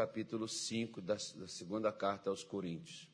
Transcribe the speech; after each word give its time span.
capítulo 0.00 0.48
5 0.48 1.02
da, 1.02 1.12
da 1.12 1.46
segunda 1.46 1.92
carta 1.92 2.30
aos 2.30 2.42
Coríntios. 2.42 3.06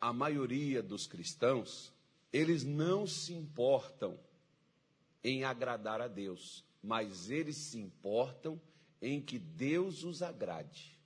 A 0.00 0.12
maioria 0.12 0.80
dos 0.80 1.08
cristãos, 1.08 1.92
eles 2.32 2.62
não 2.62 3.04
se 3.04 3.32
importam 3.32 4.16
em 5.24 5.42
agradar 5.42 6.00
a 6.00 6.06
Deus, 6.06 6.64
mas 6.80 7.30
eles 7.30 7.56
se 7.56 7.80
importam 7.80 8.60
em 9.02 9.20
que 9.20 9.40
Deus 9.40 10.04
os 10.04 10.22
agrade. 10.22 10.96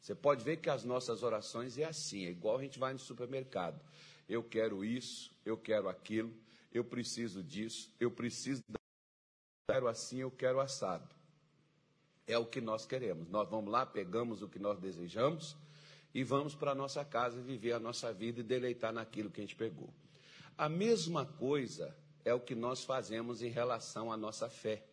Você 0.00 0.12
pode 0.12 0.42
ver 0.42 0.56
que 0.56 0.68
as 0.68 0.82
nossas 0.82 1.22
orações 1.22 1.78
é 1.78 1.84
assim, 1.84 2.26
é 2.26 2.30
igual 2.30 2.58
a 2.58 2.62
gente 2.62 2.80
vai 2.80 2.92
no 2.92 2.98
supermercado. 2.98 3.80
Eu 4.28 4.42
quero 4.42 4.84
isso, 4.84 5.30
eu 5.44 5.56
quero 5.56 5.88
aquilo, 5.88 6.34
eu 6.72 6.82
preciso 6.82 7.44
disso, 7.44 7.94
eu 8.00 8.10
preciso 8.10 8.60
eu 8.72 9.72
quero 9.72 9.86
assim, 9.86 10.18
eu 10.18 10.32
quero 10.32 10.58
assado. 10.58 11.14
É 12.26 12.38
o 12.38 12.46
que 12.46 12.60
nós 12.60 12.86
queremos. 12.86 13.28
Nós 13.28 13.48
vamos 13.48 13.70
lá, 13.70 13.84
pegamos 13.84 14.42
o 14.42 14.48
que 14.48 14.58
nós 14.58 14.78
desejamos 14.78 15.56
e 16.14 16.22
vamos 16.22 16.54
para 16.54 16.70
a 16.70 16.74
nossa 16.74 17.04
casa 17.04 17.40
viver 17.40 17.72
a 17.72 17.80
nossa 17.80 18.12
vida 18.12 18.40
e 18.40 18.44
deleitar 18.44 18.92
naquilo 18.92 19.30
que 19.30 19.40
a 19.40 19.44
gente 19.44 19.56
pegou. 19.56 19.92
A 20.56 20.68
mesma 20.68 21.26
coisa 21.26 21.94
é 22.24 22.32
o 22.32 22.40
que 22.40 22.54
nós 22.54 22.84
fazemos 22.84 23.42
em 23.42 23.48
relação 23.48 24.12
à 24.12 24.16
nossa 24.16 24.48
fé. 24.48 24.84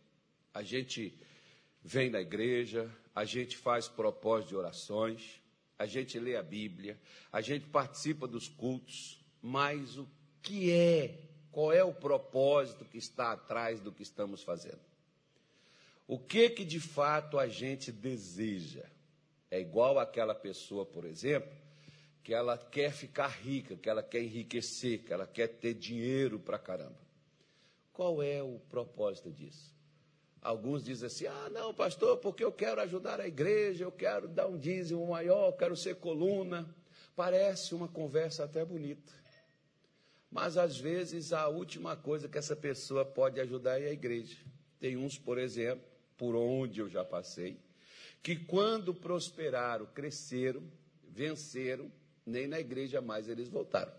A 0.52 0.62
gente 0.62 1.16
vem 1.82 2.10
na 2.10 2.20
igreja, 2.20 2.90
a 3.14 3.24
gente 3.24 3.56
faz 3.56 3.88
propósito 3.88 4.50
de 4.50 4.56
orações, 4.56 5.40
a 5.78 5.86
gente 5.86 6.18
lê 6.18 6.36
a 6.36 6.42
Bíblia, 6.42 7.00
a 7.32 7.40
gente 7.40 7.66
participa 7.66 8.26
dos 8.26 8.48
cultos, 8.48 9.24
mas 9.40 9.96
o 9.96 10.08
que 10.42 10.72
é, 10.72 11.28
qual 11.50 11.72
é 11.72 11.84
o 11.84 11.94
propósito 11.94 12.84
que 12.84 12.98
está 12.98 13.32
atrás 13.32 13.80
do 13.80 13.92
que 13.92 14.02
estamos 14.02 14.42
fazendo? 14.42 14.80
O 16.12 16.18
que 16.18 16.50
que 16.50 16.62
de 16.62 16.78
fato 16.78 17.38
a 17.38 17.48
gente 17.48 17.90
deseja? 17.90 18.84
É 19.50 19.58
igual 19.58 19.98
aquela 19.98 20.34
pessoa, 20.34 20.84
por 20.84 21.06
exemplo, 21.06 21.50
que 22.22 22.34
ela 22.34 22.58
quer 22.58 22.92
ficar 22.92 23.28
rica, 23.28 23.76
que 23.76 23.88
ela 23.88 24.02
quer 24.02 24.22
enriquecer, 24.22 25.04
que 25.04 25.10
ela 25.10 25.26
quer 25.26 25.48
ter 25.48 25.72
dinheiro 25.72 26.38
para 26.38 26.58
caramba. 26.58 27.00
Qual 27.94 28.22
é 28.22 28.42
o 28.42 28.60
propósito 28.68 29.32
disso? 29.32 29.74
Alguns 30.42 30.84
dizem 30.84 31.06
assim: 31.06 31.26
ah, 31.26 31.48
não, 31.50 31.72
pastor, 31.72 32.18
porque 32.18 32.44
eu 32.44 32.52
quero 32.52 32.82
ajudar 32.82 33.18
a 33.18 33.26
igreja, 33.26 33.84
eu 33.84 33.92
quero 33.92 34.28
dar 34.28 34.48
um 34.48 34.58
dízimo 34.58 35.06
maior, 35.06 35.46
eu 35.46 35.54
quero 35.54 35.74
ser 35.74 35.94
coluna. 35.94 36.68
Parece 37.16 37.74
uma 37.74 37.88
conversa 37.88 38.44
até 38.44 38.62
bonita. 38.62 39.14
Mas 40.30 40.58
às 40.58 40.78
vezes 40.78 41.32
a 41.32 41.48
última 41.48 41.96
coisa 41.96 42.28
que 42.28 42.36
essa 42.36 42.54
pessoa 42.54 43.02
pode 43.02 43.40
ajudar 43.40 43.80
é 43.80 43.86
a 43.86 43.92
igreja. 43.92 44.36
Tem 44.78 44.94
uns, 44.98 45.16
por 45.16 45.38
exemplo, 45.38 45.91
por 46.22 46.36
onde 46.36 46.78
eu 46.78 46.88
já 46.88 47.04
passei, 47.04 47.58
que 48.22 48.36
quando 48.36 48.94
prosperaram, 48.94 49.86
cresceram, 49.86 50.62
venceram, 51.08 51.90
nem 52.24 52.46
na 52.46 52.60
igreja 52.60 53.00
mais 53.00 53.28
eles 53.28 53.48
voltaram. 53.48 53.90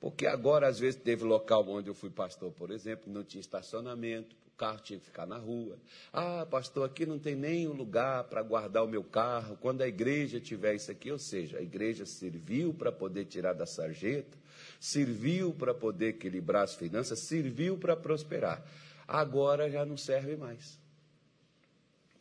Porque 0.00 0.26
agora, 0.26 0.66
às 0.66 0.80
vezes, 0.80 1.00
teve 1.00 1.22
local 1.22 1.68
onde 1.68 1.88
eu 1.88 1.94
fui 1.94 2.10
pastor, 2.10 2.50
por 2.50 2.72
exemplo, 2.72 3.12
não 3.12 3.22
tinha 3.22 3.40
estacionamento, 3.40 4.34
o 4.48 4.56
carro 4.56 4.80
tinha 4.80 4.98
que 4.98 5.04
ficar 5.04 5.24
na 5.24 5.38
rua. 5.38 5.78
Ah, 6.12 6.44
pastor, 6.50 6.84
aqui 6.84 7.06
não 7.06 7.20
tem 7.20 7.36
nem 7.36 7.68
um 7.68 7.74
lugar 7.74 8.24
para 8.24 8.42
guardar 8.42 8.82
o 8.82 8.88
meu 8.88 9.04
carro. 9.04 9.56
Quando 9.60 9.82
a 9.82 9.86
igreja 9.86 10.40
tiver 10.40 10.74
isso 10.74 10.90
aqui, 10.90 11.12
ou 11.12 11.18
seja, 11.20 11.58
a 11.58 11.62
igreja 11.62 12.04
serviu 12.04 12.74
para 12.74 12.90
poder 12.90 13.26
tirar 13.26 13.52
da 13.52 13.66
sarjeta, 13.66 14.36
serviu 14.80 15.54
para 15.54 15.72
poder 15.72 16.08
equilibrar 16.08 16.64
as 16.64 16.74
finanças, 16.74 17.20
serviu 17.20 17.78
para 17.78 17.94
prosperar. 17.94 18.60
Agora 19.06 19.70
já 19.70 19.86
não 19.86 19.96
serve 19.96 20.36
mais. 20.36 20.82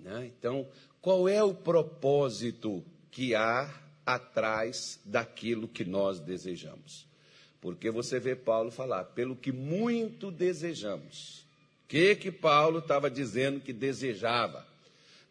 Né? 0.04 0.32
Então, 0.38 0.68
qual 1.02 1.28
é 1.28 1.44
o 1.44 1.56
propósito 1.56 2.84
que 3.10 3.34
há 3.34 3.74
atrás 4.06 5.00
daquilo 5.06 5.68
que 5.68 5.84
nós 5.84 6.20
desejamos? 6.20 7.08
Porque 7.60 7.90
você 7.90 8.20
vê 8.20 8.36
Paulo 8.36 8.70
falar, 8.70 9.06
pelo 9.06 9.36
que 9.36 9.52
muito 9.52 10.30
desejamos 10.30 11.44
que 11.94 12.16
que 12.16 12.32
Paulo 12.32 12.80
estava 12.80 13.08
dizendo 13.08 13.60
que 13.60 13.72
desejava? 13.72 14.66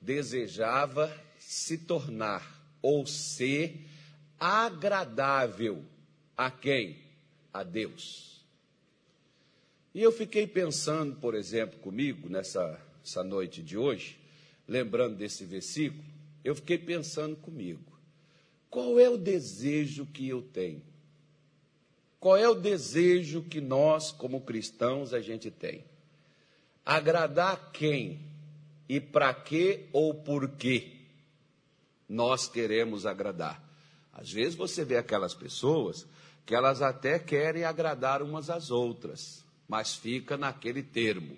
Desejava 0.01 1.13
se 1.37 1.77
tornar 1.77 2.65
ou 2.81 3.05
ser 3.05 3.85
agradável 4.39 5.85
a 6.37 6.53
quem? 6.53 6.99
A 7.53 7.65
Deus. 7.65 8.45
E 9.93 10.01
eu 10.01 10.13
fiquei 10.13 10.47
pensando, 10.47 11.17
por 11.17 11.35
exemplo, 11.35 11.81
comigo 11.81 12.29
nessa 12.29 12.81
essa 13.05 13.25
noite 13.25 13.61
de 13.61 13.77
hoje, 13.77 14.17
lembrando 14.73 15.17
desse 15.17 15.45
versículo, 15.45 16.03
eu 16.43 16.55
fiquei 16.55 16.79
pensando 16.79 17.37
comigo: 17.37 17.93
qual 18.71 18.99
é 18.99 19.09
o 19.09 19.19
desejo 19.19 20.07
que 20.07 20.27
eu 20.29 20.41
tenho? 20.41 20.83
Qual 22.19 22.37
é 22.37 22.49
o 22.49 22.55
desejo 22.55 23.43
que 23.43 23.61
nós, 23.61 24.11
como 24.11 24.41
cristãos, 24.41 25.13
a 25.13 25.21
gente 25.21 25.51
tem? 25.51 25.85
Agradar 26.85 27.71
quem? 27.73 28.21
E 28.89 29.01
para 29.01 29.35
que 29.35 29.89
ou 29.93 30.15
por 30.15 30.49
que 30.51 31.01
nós 32.09 32.49
queremos 32.49 33.07
agradar? 33.07 33.63
Às 34.13 34.31
vezes 34.31 34.55
você 34.55 34.85
vê 34.85 34.97
aquelas 34.97 35.35
pessoas 35.35 36.07
que 36.47 36.55
elas 36.55 36.81
até 36.83 37.19
querem 37.19 37.65
agradar 37.65 38.23
umas 38.23 38.51
às 38.51 38.71
outras, 38.71 39.45
mas 39.69 39.95
fica 39.95 40.37
naquele 40.37 40.83
termo. 40.83 41.37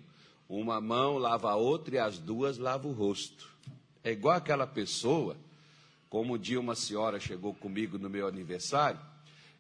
Uma 0.57 0.81
mão 0.81 1.19
lava 1.19 1.51
a 1.51 1.57
outra 1.57 1.97
e 1.97 1.99
as 1.99 2.17
duas 2.17 2.59
lavam 2.59 2.93
o 2.93 2.95
rosto. 2.95 3.51
É 4.05 4.13
igual 4.13 4.37
aquela 4.37 4.69
pessoa, 4.69 5.37
como 6.09 6.35
um 6.35 6.39
dia 6.39 6.61
uma 6.61 6.77
senhora 6.77 7.19
chegou 7.19 7.53
comigo 7.53 7.99
no 7.99 8.09
meu 8.09 8.29
aniversário 8.29 9.01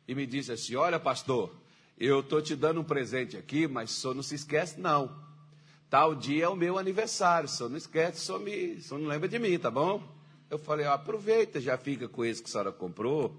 e 0.06 0.14
me 0.14 0.24
disse 0.24 0.52
assim: 0.52 0.76
Olha, 0.76 1.00
pastor, 1.00 1.52
eu 1.98 2.20
estou 2.20 2.40
te 2.40 2.54
dando 2.54 2.80
um 2.80 2.84
presente 2.84 3.36
aqui, 3.36 3.66
mas 3.66 3.90
senhor 3.90 4.14
não 4.14 4.22
se 4.22 4.36
esquece, 4.36 4.78
não. 4.78 5.10
Tal 5.90 6.14
dia 6.14 6.44
é 6.44 6.48
o 6.48 6.54
meu 6.54 6.78
aniversário, 6.78 7.48
só 7.48 7.68
não 7.68 7.76
esquece, 7.76 8.20
só, 8.20 8.38
me, 8.38 8.80
só 8.80 8.96
não 8.96 9.08
lembra 9.08 9.28
de 9.28 9.38
mim, 9.40 9.58
tá 9.58 9.72
bom? 9.72 10.00
Eu 10.48 10.58
falei, 10.58 10.86
aproveita, 10.86 11.60
já 11.60 11.76
fica 11.76 12.08
com 12.08 12.24
esse 12.24 12.40
que 12.40 12.48
a 12.48 12.52
senhora 12.52 12.70
comprou, 12.70 13.36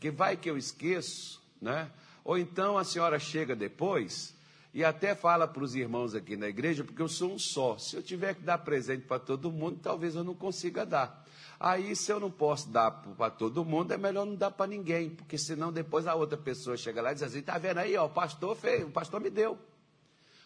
que 0.00 0.10
vai 0.10 0.36
que 0.36 0.50
eu 0.50 0.58
esqueço, 0.58 1.40
né? 1.62 1.88
Ou 2.24 2.36
então 2.36 2.76
a 2.76 2.82
senhora 2.82 3.20
chega 3.20 3.54
depois 3.54 4.35
e 4.76 4.84
até 4.84 5.14
fala 5.14 5.48
para 5.48 5.64
os 5.64 5.74
irmãos 5.74 6.14
aqui 6.14 6.36
na 6.36 6.48
igreja, 6.48 6.84
porque 6.84 7.00
eu 7.00 7.08
sou 7.08 7.32
um 7.32 7.38
só. 7.38 7.78
Se 7.78 7.96
eu 7.96 8.02
tiver 8.02 8.34
que 8.34 8.42
dar 8.42 8.58
presente 8.58 9.06
para 9.06 9.18
todo 9.18 9.50
mundo, 9.50 9.80
talvez 9.82 10.14
eu 10.14 10.22
não 10.22 10.34
consiga 10.34 10.84
dar. 10.84 11.24
Aí, 11.58 11.96
se 11.96 12.12
eu 12.12 12.20
não 12.20 12.30
posso 12.30 12.68
dar 12.68 12.90
para 12.90 13.30
todo 13.30 13.64
mundo, 13.64 13.92
é 13.92 13.96
melhor 13.96 14.26
não 14.26 14.34
dar 14.34 14.50
para 14.50 14.66
ninguém, 14.66 15.08
porque 15.08 15.38
senão 15.38 15.72
depois 15.72 16.06
a 16.06 16.14
outra 16.14 16.36
pessoa 16.36 16.76
chega 16.76 17.00
lá 17.00 17.12
e 17.12 17.14
diz 17.14 17.22
assim: 17.22 17.38
está 17.38 17.56
vendo 17.56 17.78
aí, 17.78 17.96
ó, 17.96 18.04
o 18.04 18.10
pastor 18.10 18.54
fez, 18.54 18.84
o 18.84 18.90
pastor 18.90 19.18
me 19.18 19.30
deu 19.30 19.58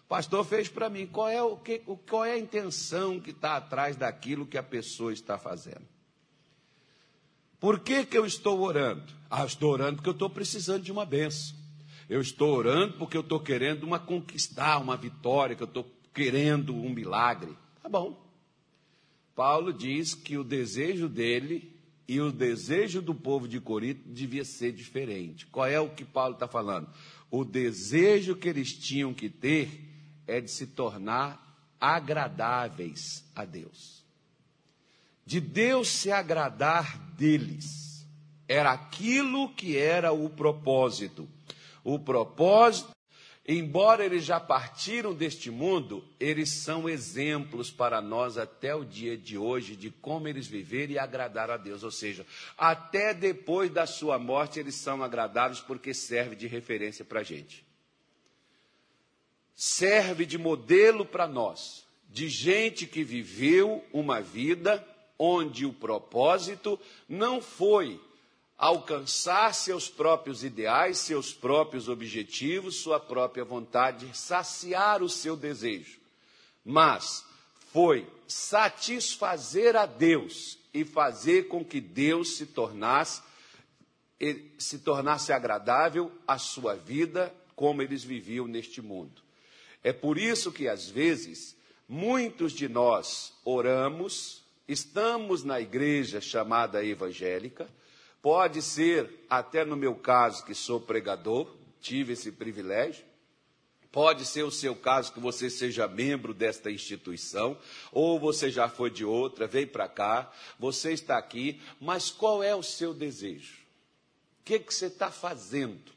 pastor 0.08 0.44
fez 0.44 0.68
para 0.68 0.88
mim. 0.88 1.06
Qual 1.06 1.28
é, 1.28 1.42
o 1.42 1.56
que, 1.56 1.78
qual 1.78 2.24
é 2.24 2.32
a 2.32 2.38
intenção 2.38 3.20
que 3.20 3.30
está 3.30 3.56
atrás 3.56 3.96
daquilo 3.96 4.46
que 4.46 4.58
a 4.58 4.62
pessoa 4.62 5.12
está 5.12 5.38
fazendo? 5.38 5.86
Por 7.58 7.80
que, 7.80 8.04
que 8.06 8.16
eu 8.16 8.24
estou 8.24 8.60
orando? 8.60 9.12
Ah, 9.28 9.44
estou 9.44 9.72
orando 9.72 9.96
porque 9.96 10.08
eu 10.08 10.12
estou 10.12 10.30
precisando 10.30 10.82
de 10.82 10.90
uma 10.90 11.04
benção. 11.04 11.56
Eu 12.10 12.20
estou 12.20 12.56
orando 12.56 12.94
porque 12.94 13.16
eu 13.16 13.20
estou 13.20 13.38
querendo 13.38 13.84
uma 13.84 14.00
conquistar, 14.00 14.78
uma 14.78 14.96
vitória, 14.96 15.54
que 15.54 15.62
eu 15.62 15.68
estou 15.68 15.88
querendo 16.12 16.74
um 16.74 16.90
milagre. 16.90 17.56
Tá 17.80 17.88
bom. 17.88 18.20
Paulo 19.32 19.72
diz 19.72 20.12
que 20.12 20.36
o 20.36 20.42
desejo 20.42 21.08
dele 21.08 21.72
e 22.08 22.20
o 22.20 22.32
desejo 22.32 23.00
do 23.00 23.14
povo 23.14 23.46
de 23.46 23.60
Corinto 23.60 24.08
devia 24.08 24.44
ser 24.44 24.72
diferente. 24.72 25.46
Qual 25.46 25.64
é 25.68 25.78
o 25.78 25.90
que 25.90 26.04
Paulo 26.04 26.34
está 26.34 26.48
falando? 26.48 26.88
O 27.30 27.44
desejo 27.44 28.34
que 28.34 28.48
eles 28.48 28.72
tinham 28.72 29.14
que 29.14 29.30
ter 29.30 29.70
é 30.26 30.40
de 30.40 30.50
se 30.50 30.66
tornar 30.66 31.70
agradáveis 31.80 33.24
a 33.36 33.44
Deus. 33.44 34.04
De 35.24 35.40
Deus 35.40 35.88
se 35.88 36.10
agradar 36.10 36.98
deles. 37.16 38.04
Era 38.48 38.72
aquilo 38.72 39.54
que 39.54 39.76
era 39.76 40.10
o 40.10 40.28
propósito. 40.28 41.28
O 41.82 41.98
propósito, 41.98 42.90
embora 43.46 44.04
eles 44.04 44.24
já 44.24 44.38
partiram 44.38 45.14
deste 45.14 45.50
mundo, 45.50 46.04
eles 46.18 46.50
são 46.50 46.88
exemplos 46.88 47.70
para 47.70 48.00
nós 48.00 48.36
até 48.36 48.74
o 48.74 48.84
dia 48.84 49.16
de 49.16 49.38
hoje 49.38 49.76
de 49.76 49.90
como 49.90 50.28
eles 50.28 50.46
viveram 50.46 50.92
e 50.92 50.98
agradar 50.98 51.50
a 51.50 51.56
Deus. 51.56 51.82
Ou 51.82 51.90
seja, 51.90 52.26
até 52.56 53.14
depois 53.14 53.70
da 53.70 53.86
sua 53.86 54.18
morte, 54.18 54.60
eles 54.60 54.74
são 54.74 55.02
agradáveis 55.02 55.60
porque 55.60 55.94
serve 55.94 56.36
de 56.36 56.46
referência 56.46 57.04
para 57.04 57.20
a 57.20 57.24
gente 57.24 57.68
serve 59.60 60.24
de 60.24 60.38
modelo 60.38 61.04
para 61.04 61.28
nós, 61.28 61.86
de 62.08 62.30
gente 62.30 62.86
que 62.86 63.04
viveu 63.04 63.84
uma 63.92 64.18
vida 64.18 64.82
onde 65.18 65.66
o 65.66 65.72
propósito 65.74 66.80
não 67.06 67.42
foi 67.42 68.00
alcançar 68.60 69.54
seus 69.54 69.88
próprios 69.88 70.44
ideais, 70.44 70.98
seus 70.98 71.32
próprios 71.32 71.88
objetivos, 71.88 72.76
sua 72.76 73.00
própria 73.00 73.42
vontade, 73.42 74.14
saciar 74.14 75.02
o 75.02 75.08
seu 75.08 75.34
desejo, 75.34 75.98
mas 76.62 77.24
foi 77.72 78.06
satisfazer 78.28 79.76
a 79.76 79.86
Deus 79.86 80.58
e 80.74 80.84
fazer 80.84 81.48
com 81.48 81.64
que 81.64 81.80
Deus 81.80 82.36
se 82.36 82.44
tornasse 82.44 83.22
se 84.58 84.80
tornasse 84.80 85.32
agradável 85.32 86.12
a 86.28 86.36
sua 86.36 86.74
vida 86.74 87.34
como 87.56 87.80
eles 87.80 88.04
viviam 88.04 88.46
neste 88.46 88.82
mundo. 88.82 89.22
É 89.82 89.94
por 89.94 90.18
isso 90.18 90.52
que 90.52 90.68
às 90.68 90.90
vezes 90.90 91.56
muitos 91.88 92.52
de 92.52 92.68
nós 92.68 93.32
oramos, 93.42 94.42
estamos 94.68 95.42
na 95.42 95.58
igreja 95.58 96.20
chamada 96.20 96.84
evangélica, 96.84 97.66
pode 98.22 98.62
ser 98.62 99.24
até 99.28 99.64
no 99.64 99.76
meu 99.76 99.94
caso 99.94 100.44
que 100.44 100.54
sou 100.54 100.80
pregador, 100.80 101.54
tive 101.80 102.12
esse 102.12 102.32
privilégio, 102.32 103.04
Pode 103.92 104.24
ser 104.24 104.44
o 104.44 104.52
seu 104.52 104.76
caso 104.76 105.12
que 105.12 105.18
você 105.18 105.50
seja 105.50 105.88
membro 105.88 106.32
desta 106.32 106.70
instituição, 106.70 107.58
ou 107.90 108.20
você 108.20 108.48
já 108.48 108.68
foi 108.68 108.88
de 108.88 109.04
outra, 109.04 109.48
veio 109.48 109.66
para 109.66 109.88
cá, 109.88 110.30
você 110.60 110.92
está 110.92 111.18
aqui, 111.18 111.60
mas 111.80 112.08
qual 112.08 112.40
é 112.40 112.54
o 112.54 112.62
seu 112.62 112.94
desejo? 112.94 113.54
O 114.40 114.44
que, 114.44 114.60
que 114.60 114.72
você 114.72 114.86
está 114.86 115.10
fazendo? 115.10 115.92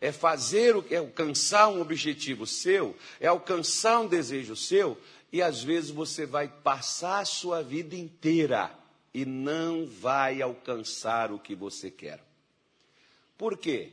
É 0.00 0.10
fazer 0.10 0.74
o 0.74 0.82
que 0.82 0.96
é 0.96 0.98
alcançar 0.98 1.68
um 1.68 1.80
objetivo 1.80 2.44
seu, 2.44 2.96
é 3.20 3.28
alcançar 3.28 4.00
um 4.00 4.08
desejo 4.08 4.56
seu, 4.56 4.98
e 5.32 5.40
às 5.40 5.62
vezes 5.62 5.90
você 5.90 6.26
vai 6.26 6.48
passar 6.48 7.20
a 7.20 7.24
sua 7.24 7.62
vida 7.62 7.94
inteira 7.94 8.76
e 9.14 9.24
não 9.24 9.86
vai 9.86 10.42
alcançar 10.42 11.30
o 11.30 11.38
que 11.38 11.54
você 11.54 11.88
quer. 11.88 12.20
Por 13.38 13.56
quê? 13.56 13.92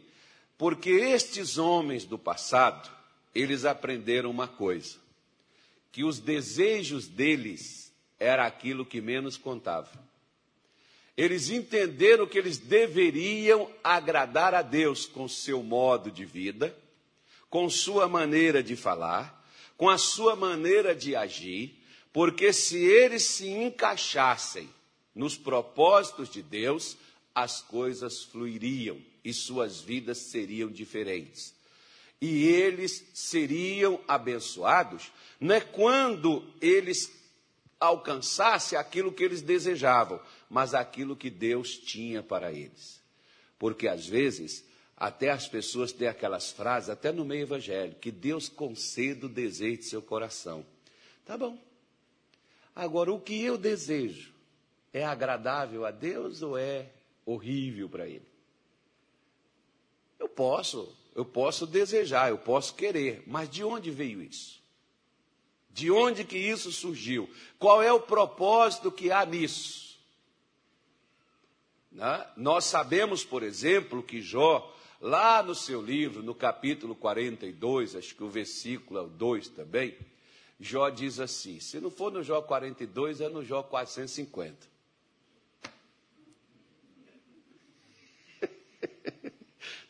Porque 0.57 0.89
estes 0.89 1.59
homens 1.59 2.05
do 2.05 2.17
passado, 2.17 2.89
eles 3.33 3.63
aprenderam 3.63 4.31
uma 4.31 4.47
coisa: 4.47 4.97
que 5.91 6.03
os 6.03 6.19
desejos 6.19 7.07
deles 7.07 7.93
era 8.19 8.47
aquilo 8.47 8.85
que 8.85 8.99
menos 8.99 9.37
contava. 9.37 9.91
Eles 11.15 11.49
entenderam 11.49 12.25
que 12.25 12.37
eles 12.37 12.57
deveriam 12.57 13.69
agradar 13.83 14.55
a 14.55 14.61
Deus 14.61 15.05
com 15.05 15.27
seu 15.27 15.61
modo 15.61 16.09
de 16.09 16.25
vida, 16.25 16.75
com 17.49 17.69
sua 17.69 18.07
maneira 18.07 18.63
de 18.63 18.75
falar, 18.75 19.45
com 19.77 19.89
a 19.89 19.97
sua 19.97 20.35
maneira 20.35 20.95
de 20.95 21.15
agir, 21.15 21.77
porque 22.13 22.51
se 22.53 22.77
eles 22.77 23.23
se 23.23 23.49
encaixassem 23.49 24.69
nos 25.13 25.37
propósitos 25.37 26.29
de 26.29 26.41
Deus, 26.41 26.97
as 27.33 27.61
coisas 27.61 28.23
fluiriam 28.23 28.99
e 29.23 29.33
suas 29.33 29.81
vidas 29.81 30.29
seriam 30.29 30.69
diferentes. 30.69 31.53
E 32.19 32.45
eles 32.45 33.03
seriam 33.13 33.99
abençoados, 34.07 35.11
não 35.39 35.55
é 35.55 35.61
quando 35.61 36.47
eles 36.61 37.11
alcançassem 37.79 38.77
aquilo 38.77 39.11
que 39.11 39.23
eles 39.23 39.41
desejavam, 39.41 40.21
mas 40.47 40.75
aquilo 40.75 41.15
que 41.15 41.31
Deus 41.31 41.77
tinha 41.77 42.21
para 42.21 42.51
eles. 42.51 43.01
Porque 43.57 43.87
às 43.87 44.05
vezes, 44.05 44.63
até 44.95 45.31
as 45.31 45.47
pessoas 45.47 45.91
têm 45.91 46.07
aquelas 46.07 46.51
frases, 46.51 46.89
até 46.89 47.11
no 47.11 47.25
meio 47.25 47.41
evangélico, 47.41 47.99
que 47.99 48.11
Deus 48.11 48.47
conceda 48.47 49.25
o 49.25 49.29
desejo 49.29 49.79
de 49.79 49.85
seu 49.85 50.01
coração. 50.01 50.63
Tá 51.25 51.35
bom. 51.35 51.57
Agora, 52.75 53.11
o 53.11 53.19
que 53.19 53.41
eu 53.41 53.57
desejo 53.57 54.30
é 54.93 55.03
agradável 55.05 55.85
a 55.85 55.91
Deus 55.91 56.41
ou 56.41 56.57
é 56.57 56.89
horrível 57.25 57.87
para 57.89 58.07
Ele? 58.07 58.27
Eu 60.19 60.29
posso, 60.29 60.95
eu 61.15 61.25
posso 61.25 61.65
desejar, 61.65 62.29
eu 62.29 62.37
posso 62.37 62.75
querer, 62.75 63.23
mas 63.25 63.49
de 63.49 63.63
onde 63.63 63.89
veio 63.89 64.21
isso? 64.21 64.61
De 65.69 65.89
onde 65.89 66.23
que 66.23 66.37
isso 66.37 66.71
surgiu? 66.71 67.29
Qual 67.57 67.81
é 67.81 67.91
o 67.91 68.01
propósito 68.01 68.91
que 68.91 69.11
há 69.11 69.25
nisso? 69.25 69.97
Né? 71.91 72.27
Nós 72.37 72.65
sabemos, 72.65 73.23
por 73.23 73.41
exemplo, 73.41 74.03
que 74.03 74.21
Jó, 74.21 74.73
lá 74.99 75.41
no 75.41 75.55
seu 75.55 75.81
livro, 75.81 76.21
no 76.21 76.35
capítulo 76.35 76.95
42, 76.95 77.95
acho 77.95 78.15
que 78.15 78.23
o 78.23 78.29
versículo 78.29 78.99
é 78.99 79.03
o 79.03 79.07
2 79.07 79.49
também, 79.49 79.97
Jó 80.59 80.89
diz 80.89 81.19
assim: 81.19 81.59
se 81.59 81.79
não 81.79 81.89
for 81.89 82.11
no 82.11 82.21
Jó 82.21 82.41
42, 82.41 83.19
é 83.19 83.27
no 83.27 83.43
Jó 83.43 83.63
450. 83.63 84.69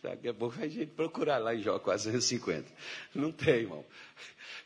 Daqui 0.02 0.28
a 0.28 0.34
pouco 0.34 0.60
a 0.60 0.68
gente 0.68 0.92
procurar 0.92 1.38
lá 1.38 1.54
em 1.54 1.62
Jó 1.62 1.78
450. 1.78 2.72
Não 3.14 3.32
tem, 3.32 3.62
irmão. 3.62 3.86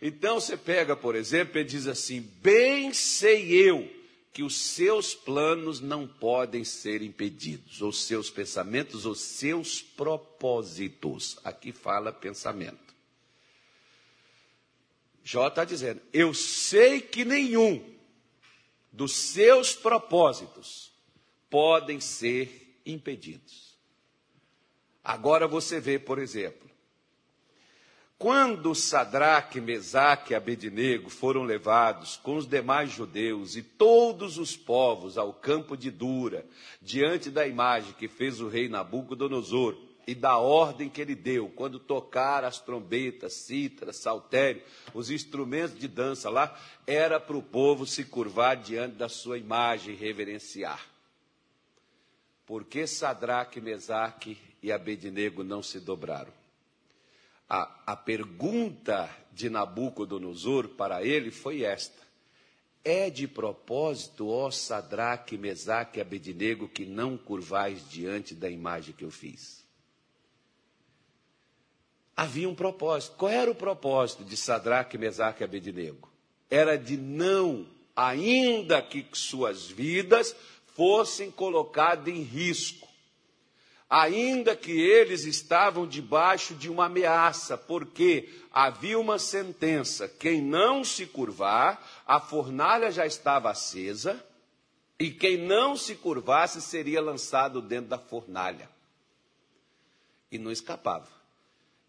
Então 0.01 0.39
você 0.39 0.55
pega, 0.55 0.95
por 0.95 1.15
exemplo, 1.15 1.59
e 1.59 1.63
diz 1.63 1.87
assim: 1.87 2.21
Bem 2.41 2.93
sei 2.93 3.51
eu 3.51 3.89
que 4.31 4.43
os 4.43 4.55
seus 4.55 5.13
planos 5.13 5.79
não 5.79 6.07
podem 6.07 6.63
ser 6.63 7.01
impedidos, 7.01 7.81
os 7.81 8.03
seus 8.03 8.29
pensamentos, 8.29 9.05
os 9.05 9.19
seus 9.19 9.81
propósitos. 9.81 11.37
Aqui 11.43 11.71
fala 11.71 12.13
pensamento. 12.13 12.95
Jó 15.23 15.47
está 15.47 15.65
dizendo: 15.65 16.01
Eu 16.13 16.33
sei 16.33 17.01
que 17.01 17.25
nenhum 17.25 17.93
dos 18.91 19.13
seus 19.13 19.75
propósitos 19.75 20.93
podem 21.49 21.99
ser 21.99 22.79
impedidos. 22.85 23.74
Agora 25.05 25.47
você 25.47 25.79
vê, 25.79 25.99
por 25.99 26.17
exemplo, 26.17 26.67
quando 28.17 28.73
Sadraque, 28.73 29.61
Mesaque 29.61 30.33
e 30.33 30.35
Abednego 30.35 31.11
foram 31.11 31.43
levados 31.43 32.17
com 32.17 32.37
os 32.37 32.47
demais 32.47 32.89
judeus 32.89 33.55
e 33.55 33.61
todos 33.61 34.39
os 34.39 34.57
povos 34.57 35.15
ao 35.15 35.31
campo 35.31 35.77
de 35.77 35.91
Dura, 35.91 36.43
diante 36.81 37.29
da 37.29 37.45
imagem 37.45 37.93
que 37.93 38.07
fez 38.07 38.41
o 38.41 38.47
rei 38.47 38.67
Nabucodonosor 38.67 39.77
e 40.07 40.15
da 40.15 40.37
ordem 40.37 40.89
que 40.89 41.01
ele 41.01 41.13
deu, 41.13 41.49
quando 41.49 41.77
tocar 41.77 42.43
as 42.43 42.59
trombetas, 42.59 43.33
cítaras, 43.33 43.97
saltério, 43.97 44.63
os 44.91 45.11
instrumentos 45.11 45.77
de 45.77 45.87
dança 45.87 46.31
lá, 46.31 46.57
era 46.87 47.19
para 47.19 47.37
o 47.37 47.43
povo 47.43 47.85
se 47.85 48.03
curvar 48.05 48.57
diante 48.57 48.95
da 48.95 49.09
sua 49.09 49.37
imagem 49.37 49.93
e 49.93 49.97
reverenciar. 49.97 50.83
Porque 52.45 52.87
Sadraque, 52.87 53.59
Mesaque 53.59 54.37
e 54.65 54.71
Abednego 54.71 55.43
não 55.43 55.61
se 55.61 55.79
dobraram. 55.79 56.33
A, 57.47 57.93
a 57.93 57.95
pergunta 57.95 59.07
de 59.31 59.47
Nabucodonosor 59.47 60.69
para 60.69 61.03
ele 61.03 61.29
foi 61.29 61.61
esta: 61.61 62.01
É 62.83 63.11
de 63.11 63.27
propósito, 63.27 64.27
ó 64.27 64.49
Sadraque, 64.49 65.37
Mesaque 65.37 65.99
e 65.99 66.01
Abednego, 66.01 66.67
que 66.67 66.83
não 66.83 67.15
curvais 67.15 67.87
diante 67.87 68.33
da 68.33 68.49
imagem 68.49 68.95
que 68.95 69.05
eu 69.05 69.11
fiz? 69.11 69.63
Havia 72.17 72.49
um 72.49 72.55
propósito. 72.55 73.17
Qual 73.17 73.31
era 73.31 73.51
o 73.51 73.55
propósito 73.55 74.23
de 74.23 74.35
Sadraque, 74.35 74.97
Mesaque 74.97 75.43
e 75.43 75.45
Abednego? 75.45 76.11
Era 76.49 76.75
de 76.75 76.97
não, 76.97 77.67
ainda 77.95 78.81
que 78.81 79.05
suas 79.13 79.67
vidas 79.67 80.35
fossem 80.73 81.29
colocadas 81.29 82.07
em 82.07 82.23
risco, 82.23 82.84
ainda 83.89 84.55
que 84.55 84.71
eles 84.71 85.25
estavam 85.25 85.87
debaixo 85.87 86.53
de 86.55 86.69
uma 86.69 86.85
ameaça, 86.85 87.57
porque 87.57 88.29
havia 88.51 88.99
uma 88.99 89.19
sentença: 89.19 90.07
quem 90.07 90.41
não 90.41 90.83
se 90.83 91.05
curvar, 91.05 92.03
a 92.05 92.19
fornalha 92.19 92.91
já 92.91 93.05
estava 93.05 93.49
acesa, 93.49 94.23
e 94.99 95.11
quem 95.11 95.37
não 95.37 95.75
se 95.75 95.95
curvasse 95.95 96.61
seria 96.61 97.01
lançado 97.01 97.61
dentro 97.61 97.89
da 97.89 97.97
fornalha. 97.97 98.69
E 100.31 100.37
não 100.37 100.51
escapava. 100.51 101.07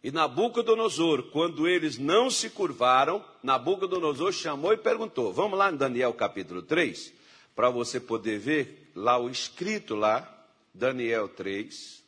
E 0.05 0.11
Nabucodonosor, 0.13 1.31
quando 1.31 1.67
eles 1.67 1.99
não 1.99 2.31
se 2.31 2.51
curvaram, 2.51 3.25
Nabucodonosor 3.43 4.33
chamou 4.33 4.73
e 4.73 4.77
perguntou: 4.77 5.33
Vamos 5.33 5.59
lá 5.59 5.73
em 5.73 5.77
Daniel 5.77 6.13
capítulo 6.13 6.63
3, 6.63 7.13
para 7.57 7.71
você 7.71 7.99
poder 7.99 8.39
ver 8.39 8.93
lá 8.95 9.19
o 9.19 9.29
escrito 9.29 9.97
lá 9.97 10.36
Daniel 10.77 11.29
3. 11.29 12.05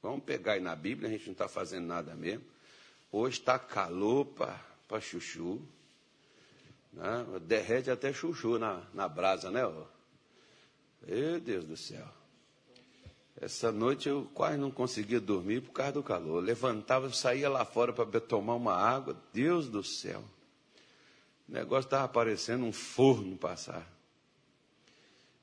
Vamos 0.00 0.22
pegar 0.24 0.52
aí 0.52 0.60
na 0.60 0.74
Bíblia, 0.74 1.08
a 1.08 1.12
gente 1.12 1.26
não 1.26 1.32
está 1.32 1.48
fazendo 1.48 1.86
nada 1.86 2.14
mesmo. 2.14 2.44
Hoje 3.10 3.40
está 3.40 3.58
calor 3.58 4.24
para 4.24 5.00
chuchu. 5.00 5.60
Né? 6.92 7.26
Derrete 7.42 7.90
até 7.90 8.12
chuchu 8.12 8.58
na, 8.58 8.82
na 8.94 9.08
brasa, 9.08 9.50
né? 9.50 9.62
Meu 11.06 11.40
Deus 11.40 11.64
do 11.64 11.76
céu. 11.76 12.06
Essa 13.40 13.72
noite 13.72 14.08
eu 14.08 14.30
quase 14.32 14.56
não 14.56 14.70
conseguia 14.70 15.20
dormir 15.20 15.62
por 15.62 15.72
causa 15.72 15.92
do 15.92 16.02
calor. 16.02 16.42
Levantava, 16.42 17.12
saía 17.12 17.48
lá 17.48 17.64
fora 17.64 17.92
para 17.92 18.20
tomar 18.20 18.54
uma 18.54 18.74
água. 18.74 19.20
Deus 19.32 19.68
do 19.68 19.82
céu. 19.82 20.22
O 21.48 21.52
negócio 21.52 21.86
estava 21.86 22.06
parecendo 22.06 22.64
um 22.64 22.72
forno 22.72 23.36
passar. 23.36 23.90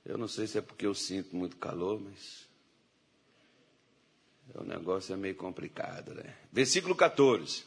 Eu 0.10 0.18
não 0.18 0.28
sei 0.28 0.48
se 0.48 0.58
é 0.58 0.62
porque 0.62 0.88
eu 0.88 0.96
sinto 0.96 1.36
muito 1.36 1.56
calor, 1.58 2.02
mas 2.02 2.48
o 4.56 4.64
negócio 4.64 5.14
é 5.14 5.16
meio 5.16 5.36
complicado, 5.36 6.16
né? 6.16 6.34
Versículo 6.52 6.96
14. 6.96 7.64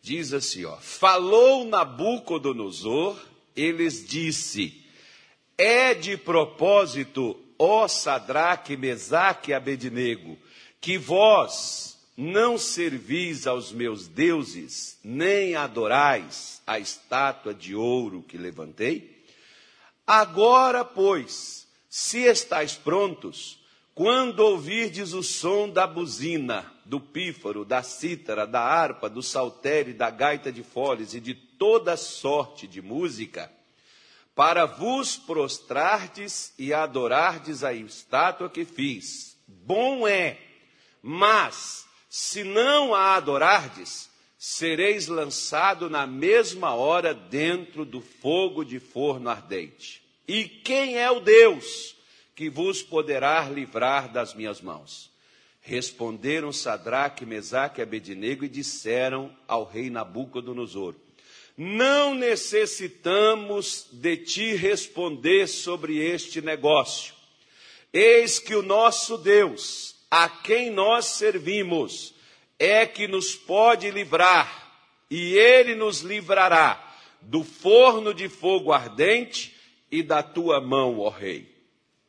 diz 0.00 0.32
assim, 0.32 0.64
ó: 0.64 0.78
Falou 0.78 1.66
Nabucodonosor, 1.66 3.22
eles 3.54 4.08
disse: 4.08 4.82
É 5.58 5.92
de 5.92 6.16
propósito, 6.16 7.38
ó 7.58 7.86
Sadraque, 7.86 8.74
Mesaque 8.74 9.50
e 9.50 9.54
Abednego, 9.54 10.38
que 10.80 10.96
vós 10.96 11.98
não 12.16 12.56
servis 12.56 13.46
aos 13.46 13.70
meus 13.72 14.08
deuses, 14.08 14.98
nem 15.04 15.54
adorais 15.54 16.62
a 16.66 16.78
estátua 16.78 17.52
de 17.52 17.74
ouro 17.74 18.22
que 18.22 18.38
levantei? 18.38 19.21
Agora, 20.06 20.84
pois, 20.84 21.68
se 21.88 22.20
estáis 22.20 22.74
prontos, 22.74 23.60
quando 23.94 24.40
ouvirdes 24.40 25.12
o 25.12 25.22
som 25.22 25.68
da 25.68 25.86
buzina, 25.86 26.72
do 26.84 26.98
pífaro, 26.98 27.64
da 27.64 27.82
cítara, 27.82 28.46
da 28.46 28.60
harpa, 28.60 29.08
do 29.08 29.22
saltério, 29.22 29.94
da 29.94 30.10
gaita 30.10 30.50
de 30.50 30.62
foles 30.62 31.14
e 31.14 31.20
de 31.20 31.34
toda 31.34 31.96
sorte 31.96 32.66
de 32.66 32.82
música, 32.82 33.52
para 34.34 34.64
vos 34.64 35.16
prostrardes 35.16 36.52
e 36.58 36.72
adorardes 36.72 37.62
a 37.62 37.72
estátua 37.72 38.48
que 38.48 38.64
fiz. 38.64 39.36
Bom 39.46 40.08
é, 40.08 40.40
mas 41.02 41.86
se 42.08 42.42
não 42.42 42.94
a 42.94 43.14
adorardes, 43.14 44.10
sereis 44.44 45.06
lançado 45.06 45.88
na 45.88 46.04
mesma 46.04 46.74
hora 46.74 47.14
dentro 47.14 47.84
do 47.84 48.00
fogo 48.00 48.64
de 48.64 48.80
forno 48.80 49.30
ardente. 49.30 50.02
E 50.26 50.42
quem 50.42 50.98
é 50.98 51.08
o 51.08 51.20
Deus 51.20 51.94
que 52.34 52.50
vos 52.50 52.82
poderá 52.82 53.48
livrar 53.48 54.12
das 54.12 54.34
minhas 54.34 54.60
mãos? 54.60 55.12
Responderam 55.60 56.52
Sadraque, 56.52 57.24
Mesaque 57.24 57.80
e 57.80 57.84
Abednego 57.84 58.44
e 58.44 58.48
disseram 58.48 59.32
ao 59.46 59.62
rei 59.62 59.88
Nabucodonosor: 59.88 60.96
Não 61.56 62.12
necessitamos 62.12 63.86
de 63.92 64.16
ti 64.16 64.56
responder 64.56 65.46
sobre 65.46 65.98
este 65.98 66.40
negócio. 66.40 67.14
Eis 67.92 68.40
que 68.40 68.56
o 68.56 68.62
nosso 68.62 69.16
Deus, 69.18 69.94
a 70.10 70.28
quem 70.28 70.68
nós 70.68 71.06
servimos, 71.06 72.12
é 72.58 72.86
que 72.86 73.06
nos 73.08 73.34
pode 73.34 73.90
livrar, 73.90 74.72
e 75.10 75.34
ele 75.34 75.74
nos 75.74 76.00
livrará 76.00 76.94
do 77.20 77.44
forno 77.44 78.12
de 78.12 78.28
fogo 78.28 78.72
ardente 78.72 79.54
e 79.90 80.02
da 80.02 80.22
tua 80.22 80.60
mão, 80.60 80.98
ó 80.98 81.08
rei. 81.08 81.48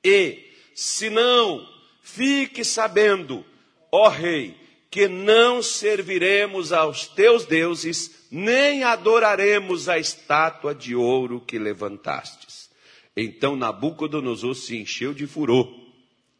E, 0.03 0.51
se 0.73 1.09
não, 1.09 1.67
fique 2.01 2.63
sabendo, 2.63 3.45
ó 3.91 4.07
rei, 4.07 4.55
que 4.89 5.07
não 5.07 5.62
serviremos 5.62 6.71
aos 6.71 7.07
teus 7.07 7.45
deuses, 7.45 8.27
nem 8.29 8.83
adoraremos 8.83 9.89
a 9.89 9.97
estátua 9.97 10.73
de 10.73 10.95
ouro 10.95 11.41
que 11.41 11.57
levantastes. 11.57 12.69
Então 13.15 13.55
Nabucodonosor 13.55 14.55
se 14.55 14.77
encheu 14.77 15.13
de 15.13 15.25
furor 15.25 15.67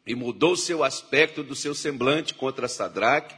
e 0.06 0.14
mudou 0.14 0.56
seu 0.56 0.84
aspecto 0.84 1.42
do 1.42 1.54
seu 1.54 1.74
semblante 1.74 2.34
contra 2.34 2.68
Sadraque, 2.68 3.34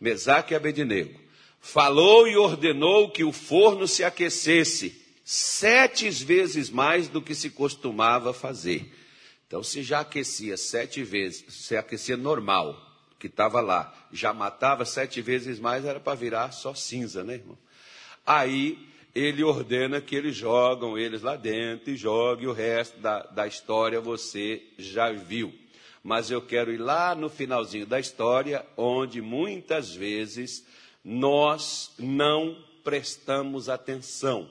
Mesaque 0.00 0.52
e 0.52 0.56
Abednego. 0.56 1.18
Falou 1.60 2.28
e 2.28 2.36
ordenou 2.36 3.10
que 3.10 3.24
o 3.24 3.32
forno 3.32 3.86
se 3.86 4.04
aquecesse 4.04 5.04
sete 5.24 6.08
vezes 6.10 6.70
mais 6.70 7.08
do 7.08 7.20
que 7.20 7.34
se 7.34 7.50
costumava 7.50 8.32
fazer. 8.32 8.94
Então, 9.46 9.62
se 9.62 9.82
já 9.82 10.00
aquecia 10.00 10.56
sete 10.56 11.02
vezes, 11.02 11.44
se 11.48 11.76
aquecia 11.76 12.16
normal, 12.16 12.80
que 13.18 13.26
estava 13.26 13.60
lá, 13.60 13.92
já 14.12 14.32
matava 14.32 14.84
sete 14.84 15.20
vezes 15.20 15.58
mais, 15.58 15.84
era 15.84 15.98
para 15.98 16.14
virar 16.14 16.52
só 16.52 16.74
cinza, 16.74 17.24
né, 17.24 17.34
irmão? 17.34 17.58
Aí 18.24 18.78
ele 19.14 19.42
ordena 19.42 20.00
que 20.00 20.14
eles 20.14 20.36
jogam 20.36 20.96
eles 20.96 21.22
lá 21.22 21.34
dentro 21.34 21.90
e 21.90 21.96
jogue 21.96 22.46
o 22.46 22.52
resto 22.52 23.00
da, 23.00 23.22
da 23.22 23.46
história 23.46 24.00
você 24.00 24.62
já 24.78 25.10
viu. 25.10 25.52
Mas 26.08 26.30
eu 26.30 26.40
quero 26.40 26.72
ir 26.72 26.78
lá 26.78 27.14
no 27.14 27.28
finalzinho 27.28 27.84
da 27.84 28.00
história, 28.00 28.64
onde 28.78 29.20
muitas 29.20 29.94
vezes 29.94 30.64
nós 31.04 31.92
não 31.98 32.56
prestamos 32.82 33.68
atenção. 33.68 34.48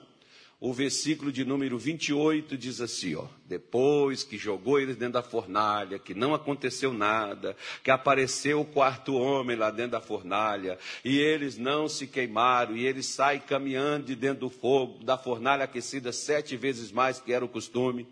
O 0.60 0.72
versículo 0.72 1.32
de 1.32 1.44
número 1.44 1.76
28 1.76 2.56
diz 2.56 2.80
assim, 2.80 3.16
ó, 3.16 3.26
depois 3.46 4.24
que 4.24 4.38
jogou 4.38 4.80
eles 4.80 4.98
dentro 4.98 5.14
da 5.14 5.24
fornalha, 5.24 5.98
que 5.98 6.14
não 6.14 6.36
aconteceu 6.36 6.94
nada, 6.94 7.58
que 7.84 7.90
apareceu 7.90 8.62
o 8.62 8.66
quarto 8.66 9.16
homem 9.16 9.58
lá 9.58 9.72
dentro 9.72 9.94
da 9.94 10.02
fornalha, 10.02 10.78
e 11.04 11.18
eles 11.18 11.58
não 11.58 11.90
se 11.90 12.06
queimaram, 12.06 12.78
e 12.78 12.86
eles 12.86 13.08
saem 13.08 13.40
caminhando 13.40 14.06
de 14.06 14.16
dentro 14.16 14.42
do 14.42 14.50
fogo, 14.52 15.04
da 15.04 15.18
fornalha 15.18 15.64
aquecida 15.64 16.12
sete 16.12 16.56
vezes 16.56 16.92
mais 16.92 17.20
que 17.20 17.34
era 17.34 17.44
o 17.44 17.50
costume, 17.50 18.08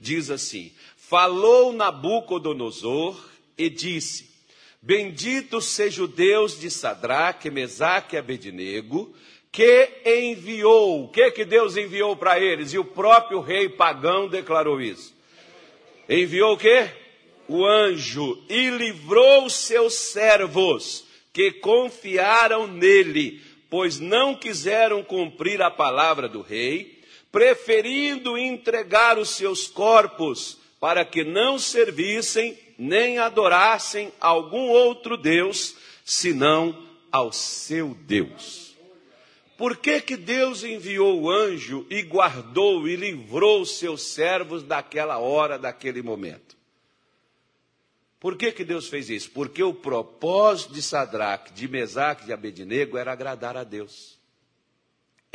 diz 0.00 0.30
assim, 0.30 0.72
falou 1.08 1.72
Nabucodonosor 1.72 3.16
e 3.56 3.70
disse, 3.70 4.28
bendito 4.82 5.60
seja 5.60 6.02
o 6.02 6.08
Deus 6.08 6.58
de 6.58 6.68
Sadraque, 6.68 7.48
Mesaque 7.48 8.16
e 8.16 8.18
Abednego, 8.18 9.14
que 9.52 9.88
enviou. 10.04 11.04
O 11.04 11.08
que, 11.08 11.30
que 11.30 11.44
Deus 11.44 11.76
enviou 11.76 12.16
para 12.16 12.40
eles? 12.40 12.72
E 12.72 12.78
o 12.78 12.84
próprio 12.84 13.40
rei 13.40 13.68
pagão 13.68 14.28
declarou 14.28 14.80
isso. 14.80 15.14
Enviou 16.08 16.54
o 16.54 16.58
quê? 16.58 16.90
O 17.46 17.64
anjo 17.64 18.42
e 18.48 18.70
livrou 18.70 19.48
seus 19.48 19.94
servos 19.94 21.06
que 21.32 21.52
confiaram 21.52 22.66
nele, 22.66 23.40
pois 23.70 24.00
não 24.00 24.34
quiseram 24.34 25.04
cumprir 25.04 25.62
a 25.62 25.70
palavra 25.70 26.28
do 26.28 26.42
rei, 26.42 27.00
preferindo 27.30 28.36
entregar 28.36 29.18
os 29.18 29.30
seus 29.30 29.68
corpos 29.68 30.65
para 30.80 31.04
que 31.04 31.24
não 31.24 31.58
servissem 31.58 32.58
nem 32.78 33.18
adorassem 33.18 34.12
algum 34.20 34.68
outro 34.68 35.16
Deus, 35.16 35.76
senão 36.04 36.86
ao 37.10 37.32
seu 37.32 37.94
Deus. 37.94 38.76
Por 39.56 39.78
que, 39.78 40.02
que 40.02 40.16
Deus 40.16 40.62
enviou 40.62 41.22
o 41.22 41.30
anjo 41.30 41.86
e 41.88 42.02
guardou 42.02 42.86
e 42.86 42.94
livrou 42.94 43.62
os 43.62 43.78
seus 43.78 44.02
servos 44.02 44.62
daquela 44.62 45.18
hora, 45.18 45.58
daquele 45.58 46.02
momento? 46.02 46.56
Por 48.20 48.36
que, 48.36 48.52
que 48.52 48.64
Deus 48.64 48.88
fez 48.88 49.08
isso? 49.08 49.30
Porque 49.30 49.62
o 49.62 49.72
propósito 49.72 50.74
de 50.74 50.82
Sadraque, 50.82 51.52
de 51.52 51.68
Mesaque 51.68 52.26
de 52.26 52.32
Abednego 52.32 52.98
era 52.98 53.12
agradar 53.12 53.56
a 53.56 53.64
Deus. 53.64 54.15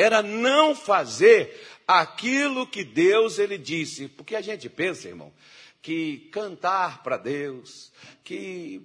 Era 0.01 0.24
não 0.24 0.74
fazer 0.74 1.62
aquilo 1.88 2.65
que 2.65 2.84
Deus 2.84 3.38
ele 3.38 3.55
disse. 3.55 4.08
Porque 4.08 4.36
a 4.36 4.41
gente 4.41 4.67
pensa, 4.67 5.08
irmão, 5.08 5.31
que 5.79 6.29
cantar 6.31 7.03
para 7.03 7.17
Deus, 7.17 7.91
que 8.24 8.81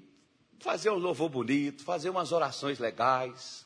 fazer 0.60 0.90
um 0.90 0.98
louvor 0.98 1.30
bonito, 1.30 1.82
fazer 1.82 2.10
umas 2.10 2.32
orações 2.32 2.78
legais, 2.78 3.64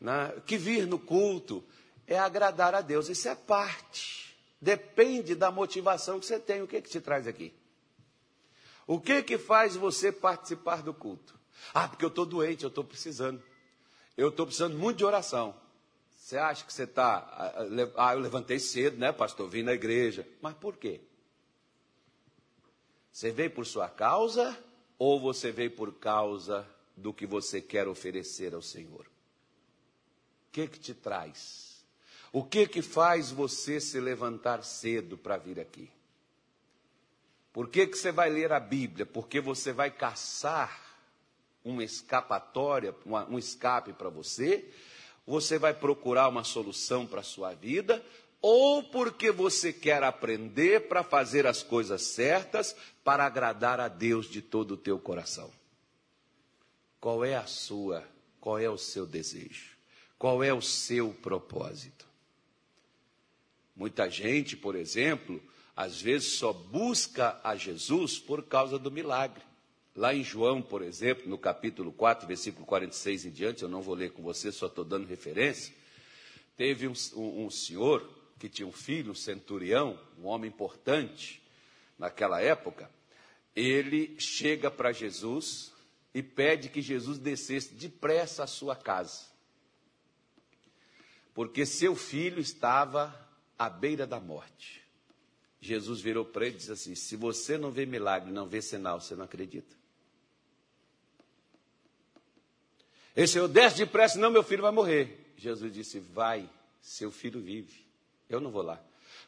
né, 0.00 0.34
que 0.46 0.56
vir 0.56 0.86
no 0.86 0.98
culto 0.98 1.64
é 2.06 2.16
agradar 2.16 2.76
a 2.76 2.80
Deus. 2.80 3.08
Isso 3.08 3.28
é 3.28 3.34
parte. 3.34 4.36
Depende 4.60 5.34
da 5.34 5.50
motivação 5.50 6.20
que 6.20 6.26
você 6.26 6.38
tem. 6.38 6.62
O 6.62 6.68
que, 6.68 6.80
que 6.80 6.88
te 6.88 7.00
traz 7.00 7.26
aqui? 7.26 7.52
O 8.86 9.00
que 9.00 9.20
que 9.20 9.36
faz 9.36 9.74
você 9.74 10.12
participar 10.12 10.80
do 10.80 10.94
culto? 10.94 11.34
Ah, 11.72 11.88
porque 11.88 12.04
eu 12.04 12.08
estou 12.08 12.24
doente, 12.24 12.62
eu 12.62 12.68
estou 12.68 12.84
precisando. 12.84 13.42
Eu 14.16 14.28
estou 14.28 14.46
precisando 14.46 14.78
muito 14.78 14.98
de 14.98 15.04
oração. 15.04 15.63
Você 16.24 16.38
acha 16.38 16.64
que 16.64 16.72
você 16.72 16.84
está. 16.84 17.18
Ah, 17.98 18.14
eu 18.14 18.20
levantei 18.20 18.58
cedo, 18.58 18.96
né, 18.96 19.12
pastor? 19.12 19.46
Vim 19.46 19.62
na 19.62 19.74
igreja. 19.74 20.26
Mas 20.40 20.54
por 20.54 20.78
quê? 20.78 21.02
Você 23.12 23.30
veio 23.30 23.50
por 23.50 23.66
sua 23.66 23.90
causa 23.90 24.58
ou 24.98 25.20
você 25.20 25.52
veio 25.52 25.72
por 25.72 25.92
causa 25.92 26.66
do 26.96 27.12
que 27.12 27.26
você 27.26 27.60
quer 27.60 27.86
oferecer 27.86 28.54
ao 28.54 28.62
Senhor? 28.62 29.04
que 30.50 30.66
que 30.66 30.80
te 30.80 30.94
traz? 30.94 31.84
O 32.32 32.42
que 32.42 32.66
que 32.66 32.80
faz 32.80 33.30
você 33.30 33.78
se 33.78 34.00
levantar 34.00 34.64
cedo 34.64 35.18
para 35.18 35.36
vir 35.36 35.60
aqui? 35.60 35.90
Por 37.52 37.68
que 37.68 37.86
que 37.86 37.98
você 37.98 38.10
vai 38.10 38.30
ler 38.30 38.50
a 38.50 38.58
Bíblia? 38.58 39.04
Porque 39.04 39.42
você 39.42 39.74
vai 39.74 39.90
caçar 39.90 40.96
uma 41.62 41.84
escapatória, 41.84 42.96
uma, 43.04 43.28
um 43.28 43.38
escape 43.38 43.92
para 43.92 44.08
você? 44.08 44.72
Você 45.26 45.58
vai 45.58 45.72
procurar 45.72 46.28
uma 46.28 46.44
solução 46.44 47.06
para 47.06 47.20
a 47.20 47.24
sua 47.24 47.54
vida? 47.54 48.04
Ou 48.42 48.82
porque 48.82 49.30
você 49.30 49.72
quer 49.72 50.02
aprender 50.02 50.88
para 50.88 51.02
fazer 51.02 51.46
as 51.46 51.62
coisas 51.62 52.02
certas 52.02 52.76
para 53.02 53.24
agradar 53.24 53.80
a 53.80 53.88
Deus 53.88 54.26
de 54.26 54.42
todo 54.42 54.72
o 54.72 54.76
teu 54.76 54.98
coração? 54.98 55.50
Qual 57.00 57.24
é 57.24 57.36
a 57.36 57.46
sua, 57.46 58.06
qual 58.40 58.58
é 58.58 58.68
o 58.68 58.76
seu 58.76 59.06
desejo? 59.06 59.74
Qual 60.18 60.44
é 60.44 60.52
o 60.52 60.60
seu 60.60 61.12
propósito? 61.12 62.06
Muita 63.74 64.08
gente, 64.10 64.56
por 64.56 64.76
exemplo, 64.76 65.42
às 65.74 66.00
vezes 66.00 66.34
só 66.34 66.52
busca 66.52 67.40
a 67.42 67.56
Jesus 67.56 68.18
por 68.18 68.42
causa 68.42 68.78
do 68.78 68.90
milagre. 68.90 69.42
Lá 69.96 70.12
em 70.12 70.24
João, 70.24 70.60
por 70.60 70.82
exemplo, 70.82 71.28
no 71.28 71.38
capítulo 71.38 71.92
4, 71.92 72.26
versículo 72.26 72.66
46 72.66 73.26
em 73.26 73.30
diante, 73.30 73.62
eu 73.62 73.68
não 73.68 73.80
vou 73.80 73.94
ler 73.94 74.10
com 74.10 74.22
você, 74.22 74.50
só 74.50 74.66
estou 74.66 74.84
dando 74.84 75.06
referência. 75.06 75.72
Teve 76.56 76.88
um, 76.88 76.94
um, 77.14 77.46
um 77.46 77.50
senhor 77.50 78.08
que 78.36 78.48
tinha 78.48 78.66
um 78.66 78.72
filho, 78.72 79.12
um 79.12 79.14
centurião, 79.14 79.98
um 80.18 80.26
homem 80.26 80.48
importante 80.48 81.40
naquela 81.96 82.40
época. 82.40 82.90
Ele 83.54 84.16
chega 84.18 84.68
para 84.68 84.90
Jesus 84.90 85.72
e 86.12 86.24
pede 86.24 86.68
que 86.68 86.82
Jesus 86.82 87.18
descesse 87.18 87.74
depressa 87.74 88.42
à 88.42 88.46
sua 88.48 88.74
casa, 88.74 89.26
porque 91.32 91.64
seu 91.64 91.94
filho 91.94 92.40
estava 92.40 93.14
à 93.56 93.70
beira 93.70 94.08
da 94.08 94.18
morte. 94.18 94.82
Jesus 95.60 96.00
virou 96.00 96.24
para 96.24 96.46
ele 96.46 96.56
e 96.56 96.58
disse 96.58 96.72
assim: 96.72 96.94
Se 96.94 97.16
você 97.16 97.56
não 97.56 97.70
vê 97.70 97.86
milagre, 97.86 98.32
não 98.32 98.46
vê 98.46 98.60
sinal, 98.60 99.00
você 99.00 99.14
não 99.14 99.24
acredita? 99.24 99.83
Ele 103.16 103.26
Senhor, 103.26 103.48
desce 103.48 103.76
depressa, 103.76 104.14
senão 104.14 104.30
meu 104.30 104.42
filho 104.42 104.62
vai 104.62 104.72
morrer. 104.72 105.32
Jesus 105.36 105.72
disse: 105.72 106.00
Vai, 106.00 106.48
seu 106.80 107.10
filho 107.10 107.40
vive. 107.40 107.84
Eu 108.28 108.40
não 108.40 108.50
vou 108.50 108.62
lá. 108.62 108.80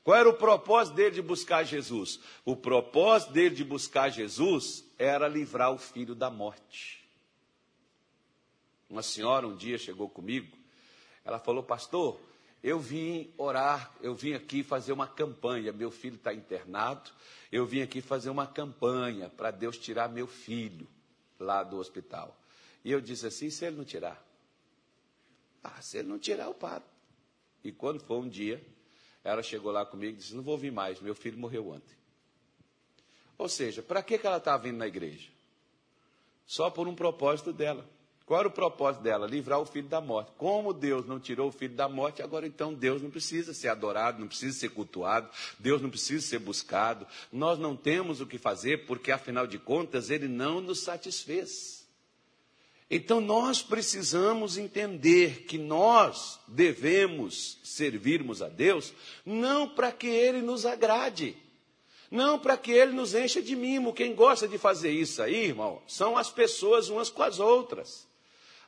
Qual 0.03 0.17
era 0.17 0.29
o 0.29 0.35
propósito 0.35 0.95
dele 0.95 1.17
de 1.17 1.23
buscar 1.23 1.65
Jesus? 1.65 2.21
O 2.45 2.55
propósito 2.55 3.33
dele 3.33 3.55
de 3.55 3.65
buscar 3.65 4.09
Jesus 4.09 4.85
era 4.99 5.27
livrar 5.27 5.73
o 5.73 5.79
filho 5.79 6.15
da 6.15 6.31
morte. 6.31 7.05
Uma 8.89 9.03
senhora 9.03 9.47
um 9.47 9.57
dia 9.57 9.77
chegou 9.79 10.09
comigo, 10.09 10.57
ela 11.25 11.41
falou, 11.41 11.63
pastor, 11.63 12.21
eu 12.63 12.79
vim 12.79 13.33
orar, 13.37 13.93
eu 14.01 14.15
vim 14.15 14.33
aqui 14.33 14.63
fazer 14.63 14.93
uma 14.93 15.09
campanha. 15.09 15.73
Meu 15.73 15.91
filho 15.91 16.15
está 16.15 16.33
internado, 16.33 17.11
eu 17.51 17.67
vim 17.67 17.83
aqui 17.83 18.01
fazer 18.01 18.31
uma 18.31 18.47
campanha 18.47 19.29
para 19.29 19.51
Deus 19.51 19.77
tirar 19.77 20.09
meu 20.09 20.27
filho 20.27 20.87
lá 21.39 21.65
do 21.65 21.79
hospital. 21.79 22.37
E 22.87 22.93
eu 22.93 23.01
disse 23.01 23.27
assim: 23.27 23.51
se 23.51 23.65
ele 23.65 23.75
não 23.75 23.85
tirar? 23.85 24.25
Ah, 25.61 25.83
se 25.83 25.99
ele 25.99 26.07
não 26.07 26.21
tirar, 26.21 26.45
eu 26.45 26.55
paro. 26.55 26.85
E 27.65 27.73
quando 27.73 27.99
foi 27.99 28.17
um 28.17 28.29
dia, 28.29 28.65
ela 29.25 29.43
chegou 29.43 29.73
lá 29.73 29.85
comigo 29.85 30.13
e 30.13 30.17
disse: 30.19 30.37
Não 30.37 30.43
vou 30.45 30.57
vir 30.57 30.71
mais, 30.71 31.01
meu 31.01 31.13
filho 31.13 31.37
morreu 31.37 31.69
ontem. 31.71 31.97
Ou 33.37 33.49
seja, 33.49 33.83
para 33.83 34.05
que, 34.05 34.17
que 34.17 34.25
ela 34.25 34.37
estava 34.37 34.63
vindo 34.63 34.77
na 34.77 34.87
igreja? 34.87 35.29
Só 36.47 36.71
por 36.71 36.87
um 36.87 36.95
propósito 36.95 37.53
dela. 37.53 37.85
Qual 38.25 38.39
era 38.39 38.49
o 38.49 38.53
propósito 38.53 39.03
dela? 39.03 39.27
Livrar 39.27 39.59
o 39.59 39.67
filho 39.67 39.89
da 39.89 40.01
morte. 40.01 40.31
Como 40.37 40.73
Deus 40.73 41.05
não 41.07 41.19
tirou 41.19 41.49
o 41.49 41.53
filho 41.53 41.75
da 41.75 41.89
morte, 41.89 42.23
agora 42.23 42.47
então 42.47 42.73
Deus 42.73 43.03
não 43.03 43.11
precisa 43.11 43.53
ser 43.53 43.67
adorado, 43.67 44.21
não 44.21 44.29
precisa 44.29 44.57
ser 44.57 44.69
cultuado, 44.69 45.29
Deus 45.59 45.83
não 45.83 45.91
precisa 45.91 46.25
ser 46.25 46.39
buscado. 46.39 47.05
Nós 47.33 47.59
não 47.59 47.75
temos 47.75 48.21
o 48.21 48.27
que 48.27 48.39
fazer, 48.39 48.87
porque 48.87 49.11
afinal 49.11 49.45
de 49.45 49.59
contas 49.59 50.09
ele 50.09 50.29
não 50.29 50.61
nos 50.61 50.85
satisfez. 50.85 51.76
Então 52.91 53.21
nós 53.21 53.63
precisamos 53.63 54.57
entender 54.57 55.45
que 55.45 55.59
nós 55.59 56.39
devemos 56.47 57.59
servirmos 57.65 58.41
a 58.41 58.49
Deus 58.49 58.93
não 59.25 59.69
para 59.69 59.91
que 59.91 60.07
Ele 60.07 60.41
nos 60.41 60.65
agrade, 60.65 61.37
não 62.11 62.39
para 62.39 62.57
que 62.57 62.71
Ele 62.71 62.93
nos 62.93 63.13
encha 63.13 63.43
de 63.43 63.57
mimo. 63.57 63.93
Quem 63.93 64.15
gosta 64.15 64.47
de 64.47 64.57
fazer 64.57 64.91
isso 64.91 65.21
aí, 65.21 65.47
irmão, 65.47 65.83
são 65.89 66.17
as 66.17 66.31
pessoas 66.31 66.89
umas 66.89 67.11
com 67.11 67.25
as 67.25 67.41
outras. 67.41 68.07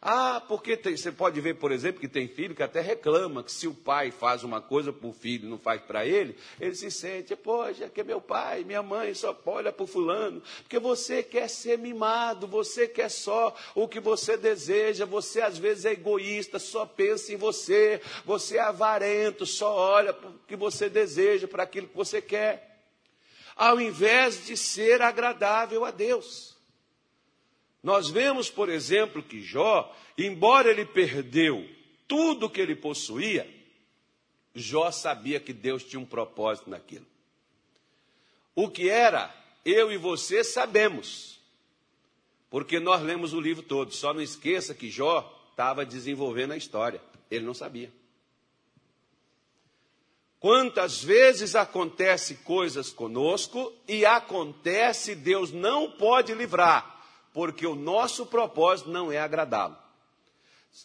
Ah, 0.00 0.40
porque 0.46 0.76
tem, 0.76 0.96
você 0.96 1.10
pode 1.10 1.40
ver, 1.40 1.54
por 1.54 1.72
exemplo, 1.72 2.00
que 2.00 2.06
tem 2.06 2.28
filho 2.28 2.54
que 2.54 2.62
até 2.62 2.80
reclama 2.80 3.42
que 3.42 3.50
se 3.50 3.66
o 3.66 3.74
pai 3.74 4.12
faz 4.12 4.44
uma 4.44 4.60
coisa 4.60 4.92
para 4.92 5.08
o 5.08 5.12
filho 5.12 5.46
e 5.46 5.50
não 5.50 5.58
faz 5.58 5.82
para 5.82 6.06
ele, 6.06 6.36
ele 6.60 6.74
se 6.76 6.88
sente, 6.88 7.34
poxa, 7.34 7.88
que 7.88 8.00
é 8.00 8.04
meu 8.04 8.20
pai, 8.20 8.62
minha 8.62 8.82
mãe 8.82 9.12
só 9.12 9.36
olha 9.44 9.72
para 9.72 9.82
o 9.82 9.88
fulano, 9.88 10.40
porque 10.58 10.78
você 10.78 11.20
quer 11.20 11.48
ser 11.48 11.78
mimado, 11.78 12.46
você 12.46 12.86
quer 12.86 13.10
só 13.10 13.52
o 13.74 13.88
que 13.88 13.98
você 13.98 14.36
deseja, 14.36 15.04
você 15.04 15.40
às 15.40 15.58
vezes 15.58 15.84
é 15.84 15.92
egoísta, 15.92 16.60
só 16.60 16.86
pensa 16.86 17.32
em 17.32 17.36
você, 17.36 18.00
você 18.24 18.56
é 18.56 18.60
avarento, 18.60 19.44
só 19.44 19.74
olha 19.74 20.12
para 20.12 20.30
o 20.30 20.38
que 20.46 20.54
você 20.54 20.88
deseja, 20.88 21.48
para 21.48 21.64
aquilo 21.64 21.88
que 21.88 21.96
você 21.96 22.22
quer, 22.22 22.84
ao 23.56 23.80
invés 23.80 24.46
de 24.46 24.56
ser 24.56 25.02
agradável 25.02 25.84
a 25.84 25.90
Deus. 25.90 26.57
Nós 27.82 28.08
vemos, 28.08 28.50
por 28.50 28.68
exemplo, 28.68 29.22
que 29.22 29.40
Jó, 29.40 29.94
embora 30.16 30.70
ele 30.70 30.84
perdeu 30.84 31.68
tudo 32.06 32.50
que 32.50 32.60
ele 32.60 32.74
possuía, 32.74 33.48
Jó 34.54 34.90
sabia 34.90 35.38
que 35.38 35.52
Deus 35.52 35.84
tinha 35.84 36.00
um 36.00 36.06
propósito 36.06 36.68
naquilo. 36.68 37.06
O 38.54 38.68
que 38.68 38.88
era, 38.88 39.32
eu 39.64 39.92
e 39.92 39.96
você 39.96 40.42
sabemos, 40.42 41.38
porque 42.50 42.80
nós 42.80 43.00
lemos 43.02 43.32
o 43.32 43.40
livro 43.40 43.62
todo. 43.62 43.94
Só 43.94 44.12
não 44.12 44.20
esqueça 44.20 44.74
que 44.74 44.90
Jó 44.90 45.32
estava 45.50 45.86
desenvolvendo 45.86 46.52
a 46.52 46.56
história, 46.56 47.00
ele 47.30 47.44
não 47.44 47.54
sabia. 47.54 47.92
Quantas 50.40 51.02
vezes 51.02 51.54
acontece 51.54 52.36
coisas 52.36 52.90
conosco 52.90 53.72
e 53.86 54.04
acontece, 54.06 55.14
Deus 55.14 55.52
não 55.52 55.92
pode 55.92 56.32
livrar 56.32 56.97
porque 57.32 57.66
o 57.66 57.74
nosso 57.74 58.26
propósito 58.26 58.90
não 58.90 59.10
é 59.12 59.18
agradá-lo. 59.18 59.76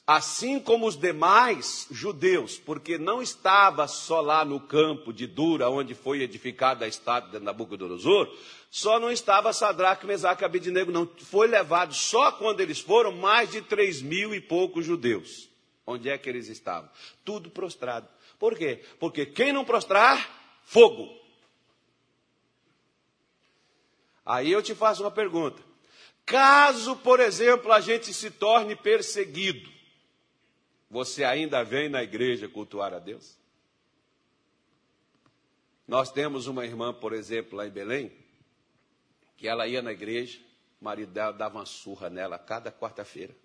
Assim 0.08 0.60
como 0.60 0.88
os 0.88 0.98
demais 0.98 1.88
judeus, 1.92 2.58
porque 2.58 2.98
não 2.98 3.22
estava 3.22 3.88
só 3.88 4.22
lá 4.22 4.44
no 4.44 4.60
campo 4.60 5.14
de 5.14 5.28
Dura, 5.28 5.70
onde 5.70 5.94
foi 5.94 6.22
edificada 6.22 6.86
a 6.86 6.88
estátua 6.88 7.40
de 7.40 7.46
Nabucodonosor, 7.46 8.30
só 8.72 9.00
não 9.00 9.12
estava 9.12 9.54
Sadraque, 9.54 10.08
Mesaque 10.08 10.44
e 10.44 10.46
Abednego, 10.46 10.92
não. 10.92 11.08
Foi 11.18 11.48
levado 11.48 11.94
só 11.94 12.32
quando 12.32 12.60
eles 12.60 12.80
foram 12.80 13.12
mais 13.12 13.52
de 13.52 13.62
três 13.62 14.02
mil 14.02 14.34
e 14.34 14.42
poucos 14.42 14.86
judeus. 14.86 15.48
Onde 15.86 16.10
é 16.10 16.18
que 16.18 16.28
eles 16.28 16.48
estavam? 16.48 16.90
Tudo 17.24 17.50
prostrado. 17.50 18.08
Por 18.40 18.58
quê? 18.58 18.84
Porque 19.00 19.26
quem 19.26 19.54
não 19.54 19.64
prostrar, 19.64 20.28
fogo. 20.66 21.16
Aí 24.26 24.52
eu 24.52 24.64
te 24.64 24.74
faço 24.74 25.04
uma 25.04 25.12
pergunta. 25.12 25.62
Caso, 26.26 26.96
por 26.98 27.20
exemplo, 27.20 27.72
a 27.72 27.82
gente 27.82 28.14
se 28.14 28.32
torne 28.32 28.76
perseguido, 28.76 29.70
você 30.90 31.24
ainda 31.24 31.64
vem 31.64 31.90
na 31.90 32.04
igreja 32.04 32.48
cultuar 32.48 32.94
a 32.94 33.00
Deus? 33.00 33.38
Nós 35.88 36.12
temos 36.12 36.48
uma 36.48 36.66
irmã, 36.66 36.94
por 36.94 37.14
exemplo, 37.14 37.58
lá 37.58 37.68
em 37.68 37.72
Belém, 37.72 38.12
que 39.36 39.48
ela 39.48 39.68
ia 39.68 39.82
na 39.82 39.92
igreja, 39.92 40.40
o 40.80 40.86
marido 40.86 41.12
dela 41.12 41.34
dava 41.34 41.58
uma 41.58 41.66
surra 41.66 42.10
nela 42.10 42.40
cada 42.40 42.72
quarta-feira. 42.72 43.36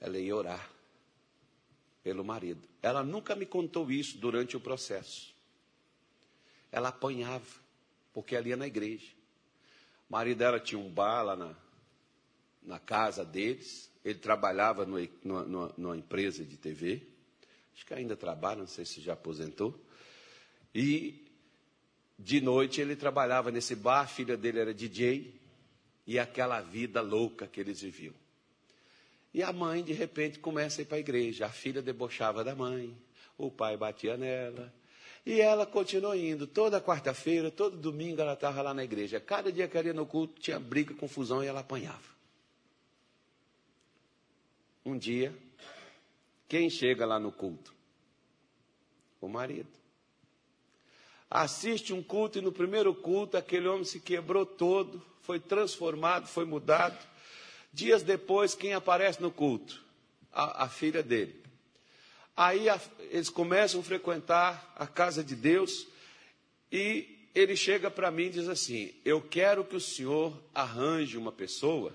Ela 0.00 0.18
ia 0.18 0.34
orar 0.34 0.70
pelo 2.02 2.24
marido. 2.24 2.66
Ela 2.82 3.04
nunca 3.04 3.36
me 3.36 3.46
contou 3.46 3.90
isso 3.90 4.18
durante 4.18 4.56
o 4.56 4.60
processo. 4.60 5.34
Ela 6.72 6.88
apanhava, 6.88 7.60
porque 8.12 8.34
ela 8.34 8.48
ia 8.48 8.56
na 8.56 8.66
igreja. 8.66 9.19
O 10.10 10.12
marido 10.12 10.38
dela 10.38 10.58
tinha 10.58 10.78
um 10.78 10.90
bar 10.90 11.22
lá 11.22 11.36
na, 11.36 11.54
na 12.60 12.80
casa 12.80 13.24
deles. 13.24 13.88
Ele 14.04 14.18
trabalhava 14.18 14.84
no, 14.84 14.96
numa, 15.22 15.72
numa 15.78 15.96
empresa 15.96 16.44
de 16.44 16.56
TV. 16.56 17.06
Acho 17.72 17.86
que 17.86 17.94
ainda 17.94 18.16
trabalha, 18.16 18.58
não 18.58 18.66
sei 18.66 18.84
se 18.84 19.00
já 19.00 19.12
aposentou. 19.12 19.80
E 20.74 21.24
de 22.18 22.40
noite 22.40 22.80
ele 22.80 22.96
trabalhava 22.96 23.52
nesse 23.52 23.76
bar, 23.76 24.00
a 24.00 24.06
filha 24.06 24.36
dele 24.36 24.58
era 24.58 24.74
DJ, 24.74 25.40
e 26.06 26.18
aquela 26.18 26.60
vida 26.60 27.00
louca 27.00 27.46
que 27.46 27.60
eles 27.60 27.80
viviam. 27.80 28.14
E 29.32 29.44
a 29.44 29.52
mãe, 29.52 29.82
de 29.84 29.92
repente, 29.92 30.40
começa 30.40 30.80
a 30.80 30.82
ir 30.82 30.86
para 30.86 30.96
a 30.96 31.00
igreja. 31.00 31.46
A 31.46 31.50
filha 31.50 31.80
debochava 31.80 32.42
da 32.42 32.54
mãe, 32.54 32.96
o 33.38 33.48
pai 33.48 33.76
batia 33.76 34.16
nela, 34.16 34.74
e 35.24 35.40
ela 35.40 35.66
continuou 35.66 36.14
indo. 36.14 36.46
Toda 36.46 36.80
quarta-feira, 36.80 37.50
todo 37.50 37.76
domingo 37.76 38.20
ela 38.20 38.34
estava 38.34 38.62
lá 38.62 38.74
na 38.74 38.84
igreja. 38.84 39.20
Cada 39.20 39.52
dia 39.52 39.68
que 39.68 39.76
ela 39.76 39.88
ia 39.88 39.94
no 39.94 40.06
culto, 40.06 40.40
tinha 40.40 40.58
briga, 40.58 40.94
confusão 40.94 41.42
e 41.42 41.46
ela 41.46 41.60
apanhava. 41.60 42.10
Um 44.84 44.96
dia, 44.96 45.36
quem 46.48 46.70
chega 46.70 47.04
lá 47.04 47.18
no 47.18 47.30
culto? 47.30 47.74
O 49.20 49.28
marido. 49.28 49.68
Assiste 51.30 51.92
um 51.92 52.02
culto 52.02 52.38
e 52.38 52.40
no 52.40 52.50
primeiro 52.50 52.94
culto 52.94 53.36
aquele 53.36 53.68
homem 53.68 53.84
se 53.84 54.00
quebrou 54.00 54.44
todo, 54.44 55.00
foi 55.20 55.38
transformado, 55.38 56.26
foi 56.26 56.44
mudado. 56.44 56.98
Dias 57.72 58.02
depois, 58.02 58.54
quem 58.54 58.72
aparece 58.72 59.22
no 59.22 59.30
culto? 59.30 59.90
a, 60.32 60.64
a 60.64 60.68
filha 60.68 61.02
dele. 61.02 61.39
Aí 62.40 62.70
a, 62.70 62.80
eles 63.10 63.28
começam 63.28 63.80
a 63.80 63.84
frequentar 63.84 64.72
a 64.74 64.86
casa 64.86 65.22
de 65.22 65.36
Deus 65.36 65.86
e 66.72 67.28
ele 67.34 67.54
chega 67.54 67.90
para 67.90 68.10
mim 68.10 68.24
e 68.24 68.30
diz 68.30 68.48
assim: 68.48 68.94
Eu 69.04 69.20
quero 69.20 69.62
que 69.62 69.76
o 69.76 69.80
senhor 69.80 70.42
arranje 70.54 71.18
uma 71.18 71.30
pessoa 71.30 71.94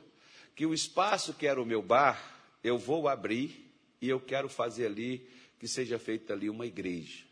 que 0.56 0.64
o 0.64 0.72
espaço 0.72 1.34
que 1.34 1.48
era 1.48 1.60
o 1.60 1.66
meu 1.66 1.82
bar, 1.82 2.22
eu 2.64 2.78
vou 2.78 3.08
abrir 3.08 3.76
e 4.00 4.08
eu 4.08 4.20
quero 4.20 4.48
fazer 4.48 4.86
ali 4.86 5.28
que 5.58 5.68
seja 5.68 5.98
feita 5.98 6.34
ali 6.34 6.48
uma 6.48 6.68
igreja. 6.68 7.24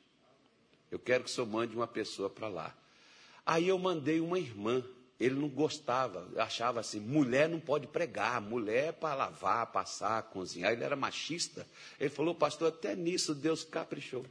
Eu 0.90 0.98
quero 0.98 1.24
que 1.24 1.30
o 1.30 1.34
senhor 1.34 1.46
mande 1.46 1.76
uma 1.76 1.86
pessoa 1.86 2.32
para 2.32 2.48
lá. 2.48 2.76
Aí 3.46 3.68
eu 3.68 3.78
mandei 3.78 4.22
uma 4.22 4.40
irmã 4.40 4.84
ele 5.20 5.36
não 5.36 5.48
gostava, 5.48 6.28
achava 6.38 6.80
assim, 6.80 7.00
mulher 7.00 7.48
não 7.48 7.60
pode 7.60 7.88
pregar, 7.88 8.42
mulher 8.42 8.88
é 8.88 8.92
para 8.92 9.16
lavar, 9.16 9.68
passar, 9.68 10.22
cozinhar. 10.24 10.72
Ele 10.72 10.84
era 10.84 10.96
machista. 10.96 11.66
Ele 12.00 12.10
falou, 12.10 12.36
pastor, 12.36 12.70
até 12.70 12.96
nisso 12.96 13.34
Deus 13.34 13.64
caprichou 13.64 14.26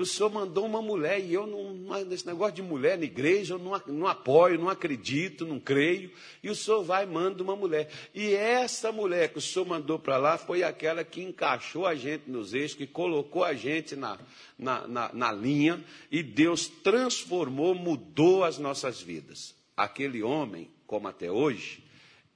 que 0.00 0.04
o 0.04 0.06
senhor 0.06 0.32
mandou 0.32 0.64
uma 0.64 0.80
mulher 0.80 1.20
e 1.20 1.34
eu, 1.34 1.46
não, 1.46 1.74
nesse 2.06 2.26
negócio 2.26 2.54
de 2.54 2.62
mulher 2.62 2.96
na 2.96 3.04
igreja, 3.04 3.52
eu 3.52 3.58
não, 3.58 3.78
não 3.86 4.06
apoio, 4.06 4.58
não 4.58 4.70
acredito, 4.70 5.44
não 5.44 5.60
creio. 5.60 6.10
E 6.42 6.48
o 6.48 6.54
senhor 6.54 6.82
vai 6.82 7.04
e 7.04 7.06
manda 7.06 7.42
uma 7.42 7.54
mulher. 7.54 7.90
E 8.14 8.32
essa 8.32 8.90
mulher 8.90 9.28
que 9.28 9.36
o 9.36 9.42
senhor 9.42 9.66
mandou 9.66 9.98
para 9.98 10.16
lá 10.16 10.38
foi 10.38 10.62
aquela 10.62 11.04
que 11.04 11.20
encaixou 11.20 11.86
a 11.86 11.94
gente 11.94 12.30
nos 12.30 12.54
eixos, 12.54 12.78
que 12.78 12.86
colocou 12.86 13.44
a 13.44 13.52
gente 13.52 13.94
na, 13.94 14.18
na, 14.58 14.88
na, 14.88 15.12
na 15.12 15.32
linha 15.32 15.84
e 16.10 16.22
Deus 16.22 16.66
transformou, 16.66 17.74
mudou 17.74 18.42
as 18.42 18.56
nossas 18.56 19.02
vidas. 19.02 19.54
Aquele 19.76 20.22
homem, 20.22 20.70
como 20.86 21.08
até 21.08 21.30
hoje, 21.30 21.84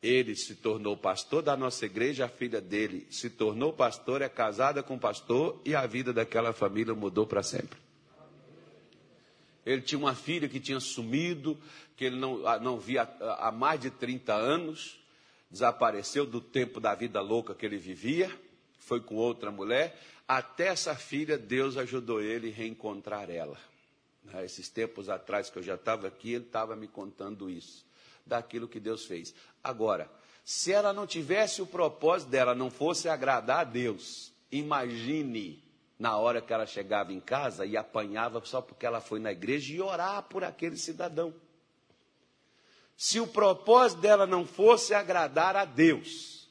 ele 0.04 0.36
se 0.36 0.54
tornou 0.56 0.98
pastor 0.98 1.40
da 1.40 1.56
nossa 1.56 1.86
igreja, 1.86 2.26
a 2.26 2.28
filha 2.28 2.60
dele 2.60 3.06
se 3.10 3.30
tornou 3.30 3.72
pastor, 3.72 4.20
é 4.20 4.28
casada 4.28 4.82
com 4.82 4.98
pastor 4.98 5.58
e 5.64 5.74
a 5.74 5.86
vida 5.86 6.12
daquela 6.12 6.52
família 6.52 6.94
mudou 6.94 7.26
para 7.26 7.42
sempre. 7.42 7.78
Ele 9.64 9.80
tinha 9.80 9.98
uma 9.98 10.14
filha 10.14 10.46
que 10.46 10.60
tinha 10.60 10.78
sumido, 10.78 11.58
que 11.96 12.04
ele 12.04 12.16
não, 12.16 12.36
não 12.60 12.78
via 12.78 13.04
há 13.38 13.50
mais 13.50 13.80
de 13.80 13.88
30 13.88 14.34
anos, 14.34 15.02
desapareceu 15.50 16.26
do 16.26 16.38
tempo 16.38 16.80
da 16.80 16.94
vida 16.94 17.22
louca 17.22 17.54
que 17.54 17.64
ele 17.64 17.78
vivia, 17.78 18.30
foi 18.78 19.00
com 19.00 19.14
outra 19.14 19.50
mulher, 19.50 19.98
até 20.28 20.66
essa 20.66 20.94
filha, 20.94 21.38
Deus 21.38 21.78
ajudou 21.78 22.20
ele 22.20 22.50
a 22.50 22.54
reencontrar 22.54 23.30
ela. 23.30 23.56
Né, 24.22 24.44
esses 24.44 24.68
tempos 24.68 25.08
atrás 25.08 25.48
que 25.48 25.58
eu 25.58 25.62
já 25.62 25.76
estava 25.76 26.06
aqui, 26.06 26.34
ele 26.34 26.44
estava 26.44 26.76
me 26.76 26.88
contando 26.88 27.48
isso 27.48 27.86
daquilo 28.26 28.68
que 28.68 28.80
Deus 28.80 29.04
fez. 29.04 29.34
Agora, 29.62 30.10
se 30.44 30.72
ela 30.72 30.92
não 30.92 31.06
tivesse 31.06 31.62
o 31.62 31.66
propósito 31.66 32.30
dela, 32.30 32.54
não 32.54 32.70
fosse 32.70 33.08
agradar 33.08 33.60
a 33.60 33.64
Deus, 33.64 34.32
imagine 34.50 35.62
na 35.98 36.16
hora 36.16 36.40
que 36.40 36.52
ela 36.52 36.66
chegava 36.66 37.12
em 37.12 37.20
casa 37.20 37.64
e 37.64 37.76
apanhava 37.76 38.44
só 38.44 38.60
porque 38.60 38.84
ela 38.84 39.00
foi 39.00 39.20
na 39.20 39.32
igreja 39.32 39.72
e 39.72 39.80
orar 39.80 40.22
por 40.24 40.44
aquele 40.44 40.76
cidadão. 40.76 41.34
Se 42.96 43.20
o 43.20 43.26
propósito 43.26 44.00
dela 44.00 44.26
não 44.26 44.46
fosse 44.46 44.94
agradar 44.94 45.56
a 45.56 45.64
Deus, 45.64 46.48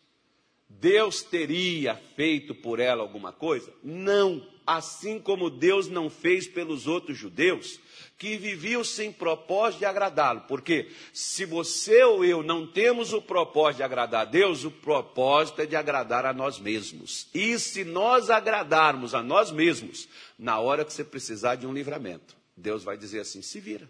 Deus 0.68 1.22
teria 1.22 1.96
feito 2.16 2.54
por 2.56 2.80
ela 2.80 3.02
alguma 3.02 3.32
coisa? 3.32 3.72
Não 3.84 4.46
assim 4.66 5.20
como 5.20 5.50
Deus 5.50 5.88
não 5.88 6.10
fez 6.10 6.48
pelos 6.48 6.88
outros 6.88 7.18
judeus, 7.18 7.80
que 8.24 8.38
viviam 8.38 8.86
sem 8.86 9.12
propósito 9.12 9.80
de 9.80 9.86
agradá-lo. 9.86 10.46
Porque 10.48 10.90
se 11.12 11.44
você 11.44 12.06
ou 12.06 12.24
eu 12.24 12.42
não 12.42 12.66
temos 12.66 13.12
o 13.12 13.22
propósito 13.22 13.80
de 13.80 13.84
agradar 13.84 14.22
a 14.22 14.26
Deus, 14.26 14.64
o 14.64 14.72
propósito 14.72 15.62
é 15.62 15.66
de 15.66 15.76
agradar 15.76 16.26
a 16.26 16.32
nós 16.32 16.58
mesmos. 16.58 17.28
E 17.34 17.60
se 17.60 17.84
nós 17.84 18.30
agradarmos 18.30 19.14
a 19.14 19.22
nós 19.22 19.52
mesmos, 19.52 20.08
na 20.40 20.58
hora 20.58 20.86
que 20.86 20.94
você 20.94 21.04
precisar 21.04 21.56
de 21.56 21.68
um 21.68 21.74
livramento, 21.74 22.34
Deus 22.56 22.82
vai 22.82 22.96
dizer 22.96 23.20
assim: 23.20 23.42
se 23.42 23.60
vira. 23.60 23.90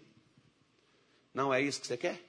Não 1.32 1.54
é 1.54 1.62
isso 1.62 1.80
que 1.80 1.86
você 1.86 1.96
quer? 1.96 2.20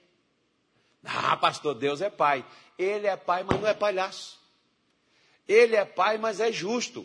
Ah, 1.02 1.36
pastor, 1.36 1.74
Deus 1.74 2.00
é 2.00 2.08
pai. 2.08 2.46
Ele 2.78 3.08
é 3.08 3.16
pai, 3.16 3.42
mas 3.42 3.60
não 3.60 3.66
é 3.66 3.74
palhaço. 3.74 4.38
Ele 5.48 5.74
é 5.74 5.84
pai, 5.84 6.18
mas 6.18 6.38
é 6.38 6.52
justo. 6.52 7.04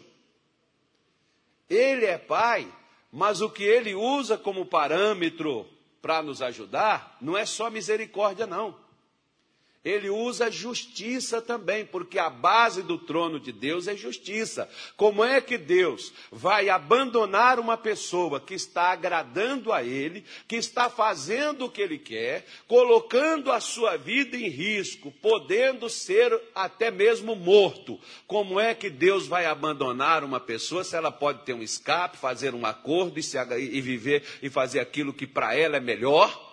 Ele 1.68 2.06
é 2.06 2.20
pai, 2.20 2.72
mas 3.12 3.42
o 3.42 3.50
que 3.50 3.64
ele 3.64 3.94
usa 3.94 4.38
como 4.38 4.66
parâmetro 4.66 5.68
para 6.02 6.22
nos 6.22 6.42
ajudar 6.42 7.18
não 7.22 7.38
é 7.38 7.46
só 7.46 7.70
misericórdia, 7.70 8.48
não 8.48 8.81
ele 9.84 10.12
usa 10.12 10.52
justiça 10.52 11.42
também, 11.42 11.84
porque 11.84 12.20
a 12.20 12.30
base 12.30 12.84
do 12.84 13.00
trono 13.00 13.40
de 13.40 13.52
Deus 13.52 13.88
é 13.88 13.96
justiça. 13.96 14.70
Como 14.96 15.24
é 15.24 15.42
que 15.42 15.58
Deus 15.58 16.14
vai 16.32 16.70
abandonar 16.70 17.60
uma 17.60 17.76
pessoa 17.76 18.40
que 18.40 18.54
está 18.54 18.92
agradando 18.92 19.74
a 19.74 19.84
Ele, 19.84 20.24
que 20.48 20.56
está 20.56 20.88
fazendo 20.88 21.66
o 21.66 21.70
que 21.70 21.82
Ele 21.82 21.98
quer, 21.98 22.46
colocando 22.68 23.52
a 23.52 23.60
sua 23.60 23.98
vida 23.98 24.38
em 24.38 24.50
risco, 24.50 25.12
podendo 25.20 25.90
ser 25.90 26.40
até 26.54 26.92
mesmo 26.92 27.36
morto? 27.36 28.00
Como 28.28 28.60
é 28.60 28.76
que 28.76 28.90
Deus 28.90 29.26
vai 29.26 29.48
abandonar 29.48 30.24
uma 30.24 30.40
pessoa 30.40 30.84
se 30.84 30.96
ela 30.96 31.12
pode 31.12 31.44
ter 31.44 31.54
um 31.54 31.64
escape, 31.64 32.20
fazer 32.20 32.54
um 32.54 32.68
acordo 32.68 33.20
e, 33.20 33.24
se, 33.24 33.36
e 33.58 33.82
viver 33.82 34.24
e 34.44 34.50
fazer 34.50 34.80
aquilo 34.80 35.12
que 35.12 35.26
para 35.26 35.56
ela 35.56 35.78
é 35.78 35.80
melhor? 35.80 36.51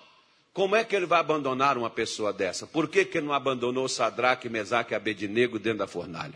Como 0.58 0.74
é 0.74 0.82
que 0.82 0.96
ele 0.96 1.06
vai 1.06 1.20
abandonar 1.20 1.78
uma 1.78 1.88
pessoa 1.88 2.32
dessa? 2.32 2.66
Por 2.66 2.88
que, 2.88 3.04
que 3.04 3.18
ele 3.18 3.28
não 3.28 3.32
abandonou 3.32 3.88
Sadraque, 3.88 4.48
Mesaque 4.48 4.92
e 4.92 4.96
Abednego 4.96 5.56
dentro 5.56 5.78
da 5.78 5.86
fornalha? 5.86 6.34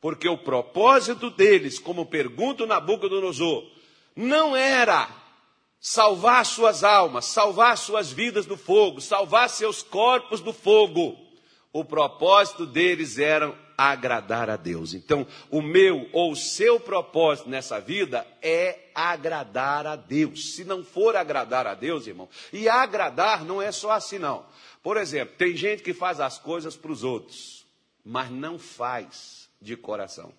Porque 0.00 0.28
o 0.28 0.38
propósito 0.38 1.28
deles, 1.28 1.80
como 1.80 2.06
pergunta 2.06 2.64
Nabucodonosor, 2.66 3.66
não 4.14 4.54
era 4.54 5.08
salvar 5.80 6.46
suas 6.46 6.84
almas, 6.84 7.24
salvar 7.24 7.76
suas 7.78 8.12
vidas 8.12 8.46
do 8.46 8.56
fogo, 8.56 9.00
salvar 9.00 9.50
seus 9.50 9.82
corpos 9.82 10.40
do 10.40 10.52
fogo. 10.52 11.18
O 11.72 11.84
propósito 11.84 12.64
deles 12.64 13.18
era 13.18 13.52
agradar 13.82 14.50
a 14.50 14.56
Deus. 14.56 14.92
Então, 14.92 15.26
o 15.50 15.62
meu 15.62 16.06
ou 16.12 16.32
o 16.32 16.36
seu 16.36 16.78
propósito 16.78 17.48
nessa 17.48 17.80
vida 17.80 18.26
é 18.42 18.90
agradar 18.94 19.86
a 19.86 19.96
Deus. 19.96 20.54
Se 20.54 20.64
não 20.64 20.84
for 20.84 21.16
agradar 21.16 21.66
a 21.66 21.74
Deus, 21.74 22.06
irmão, 22.06 22.28
e 22.52 22.68
agradar 22.68 23.42
não 23.42 23.62
é 23.62 23.72
só 23.72 23.92
assim, 23.92 24.18
não. 24.18 24.44
Por 24.82 24.98
exemplo, 24.98 25.34
tem 25.38 25.56
gente 25.56 25.82
que 25.82 25.94
faz 25.94 26.20
as 26.20 26.38
coisas 26.38 26.76
para 26.76 26.92
os 26.92 27.02
outros, 27.02 27.64
mas 28.04 28.30
não 28.30 28.58
faz 28.58 29.48
de 29.62 29.78
coração. 29.78 30.30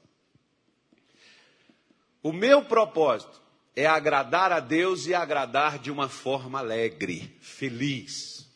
O 2.22 2.32
meu 2.32 2.64
propósito 2.64 3.42
é 3.76 3.88
agradar 3.88 4.52
a 4.52 4.60
Deus 4.60 5.08
e 5.08 5.16
agradar 5.16 5.80
de 5.80 5.90
uma 5.90 6.08
forma 6.08 6.60
alegre, 6.60 7.36
feliz. 7.42 8.48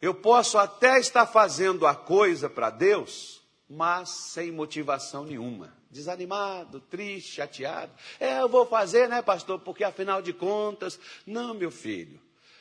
Eu 0.00 0.14
posso 0.14 0.56
até 0.56 1.00
estar 1.00 1.26
fazendo 1.26 1.84
a 1.84 1.96
coisa 1.96 2.48
para 2.48 2.70
Deus, 2.70 3.37
mas 3.68 4.08
sem 4.08 4.50
motivação 4.50 5.24
nenhuma. 5.24 5.76
Desanimado, 5.90 6.80
triste, 6.80 7.34
chateado. 7.34 7.92
É, 8.18 8.40
eu 8.40 8.48
vou 8.48 8.66
fazer, 8.66 9.08
né, 9.08 9.20
pastor? 9.22 9.60
Porque 9.60 9.84
afinal 9.84 10.22
de 10.22 10.32
contas. 10.32 10.98
Não, 11.26 11.54
meu 11.54 11.70
filho. 11.70 12.20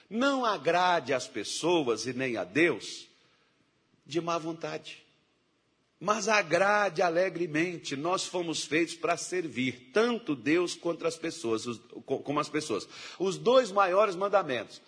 Não 0.09 0.45
agrade 0.45 1.13
as 1.13 1.27
pessoas 1.27 2.05
e 2.05 2.13
nem 2.13 2.37
a 2.37 2.43
Deus 2.43 3.07
de 4.05 4.21
má 4.21 4.37
vontade. 4.37 5.05
Mas 5.99 6.27
agrade 6.27 7.01
alegremente. 7.01 7.95
Nós 7.95 8.25
fomos 8.25 8.63
feitos 8.63 8.95
para 8.95 9.17
servir 9.17 9.91
tanto 9.93 10.35
Deus 10.35 10.75
quanto 10.75 11.05
as 11.05 11.17
pessoas, 11.17 11.65
como 12.05 12.39
as 12.39 12.49
pessoas. 12.49 12.87
Os 13.19 13.37
dois 13.37 13.71
maiores 13.71 14.15
mandamentos 14.15 14.81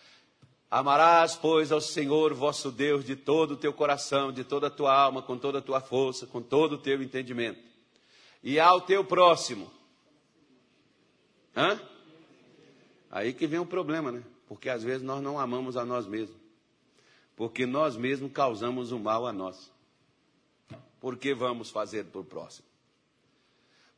Amarás, 0.71 1.36
pois, 1.36 1.71
ao 1.71 1.82
Senhor 1.82 2.34
vosso 2.34 2.71
Deus 2.71 3.03
de 3.03 3.15
todo 3.15 3.51
o 3.51 3.58
teu 3.58 3.73
coração, 3.73 4.32
de 4.32 4.43
toda 4.43 4.67
a 4.67 4.69
tua 4.69 4.93
alma, 4.93 5.21
com 5.21 5.36
toda 5.38 5.58
a 5.58 5.62
tua 5.62 5.82
força, 5.82 6.27
com 6.27 6.41
todo 6.41 6.73
o 6.73 6.77
teu 6.77 7.01
entendimento. 7.01 7.60
E 8.43 8.60
ao 8.60 8.79
teu 8.79 9.03
próximo. 9.03 9.71
Hã? 11.55 11.82
Aí 13.10 13.34
que 13.34 13.47
vem 13.47 13.60
o 13.60 13.65
problema, 13.65 14.12
né? 14.12 14.23
Porque 14.47 14.69
às 14.69 14.84
vezes 14.84 15.01
nós 15.01 15.23
não 15.23 15.39
amamos 15.39 15.75
a 15.75 15.84
nós 15.84 16.05
mesmos. 16.05 16.38
Porque 17.36 17.65
nós 17.65 17.97
mesmos 17.97 18.32
causamos 18.32 18.91
o 18.91 18.99
mal 18.99 19.25
a 19.25 19.34
nós. 19.34 19.71
Por 20.99 21.17
que 21.17 21.34
vamos 21.34 21.71
fazer 21.71 22.05
por 22.05 22.25
próximo? 22.25 22.67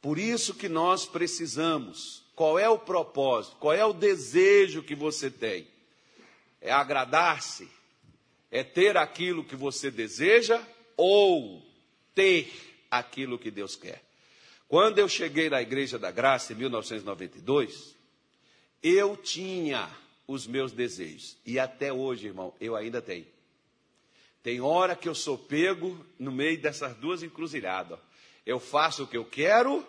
Por 0.01 0.17
isso 0.17 0.53
que 0.53 0.69
nós 0.69 1.05
precisamos. 1.05 2.23
Qual 2.33 2.57
é 2.57 2.69
o 2.69 2.79
propósito? 2.79 3.57
Qual 3.57 3.73
é 3.73 3.85
o 3.85 3.93
desejo 3.93 4.81
que 4.81 4.95
você 4.95 5.29
tem? 5.29 5.67
É 6.61 6.71
agradar-se, 6.71 7.67
é 8.51 8.63
ter 8.63 8.95
aquilo 8.95 9.43
que 9.43 9.55
você 9.55 9.89
deseja 9.89 10.61
ou 10.95 11.65
ter 12.13 12.51
aquilo 12.89 13.39
que 13.39 13.49
Deus 13.49 13.75
quer. 13.75 14.03
Quando 14.67 14.99
eu 14.99 15.09
cheguei 15.09 15.49
na 15.49 15.61
Igreja 15.61 15.97
da 15.97 16.11
Graça 16.11 16.53
em 16.53 16.55
1992, 16.55 17.95
eu 18.81 19.17
tinha 19.17 19.89
os 20.27 20.47
meus 20.47 20.71
desejos. 20.71 21.35
E 21.45 21.59
até 21.59 21.91
hoje, 21.91 22.27
irmão, 22.27 22.53
eu 22.59 22.75
ainda 22.75 23.01
tenho. 23.01 23.25
Tem 24.43 24.61
hora 24.61 24.95
que 24.95 25.09
eu 25.09 25.15
sou 25.15 25.37
pego 25.37 26.03
no 26.17 26.31
meio 26.31 26.59
dessas 26.59 26.95
duas 26.95 27.21
encruzilhadas. 27.21 27.99
Eu 28.45 28.59
faço 28.59 29.03
o 29.03 29.07
que 29.07 29.17
eu 29.17 29.25
quero 29.25 29.85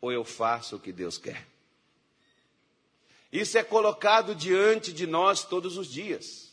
ou 0.00 0.12
eu 0.12 0.24
faço 0.24 0.76
o 0.76 0.80
que 0.80 0.92
Deus 0.92 1.18
quer. 1.18 1.46
Isso 3.36 3.58
é 3.58 3.62
colocado 3.62 4.34
diante 4.34 4.90
de 4.92 5.06
nós 5.06 5.44
todos 5.44 5.76
os 5.76 5.92
dias. 5.92 6.46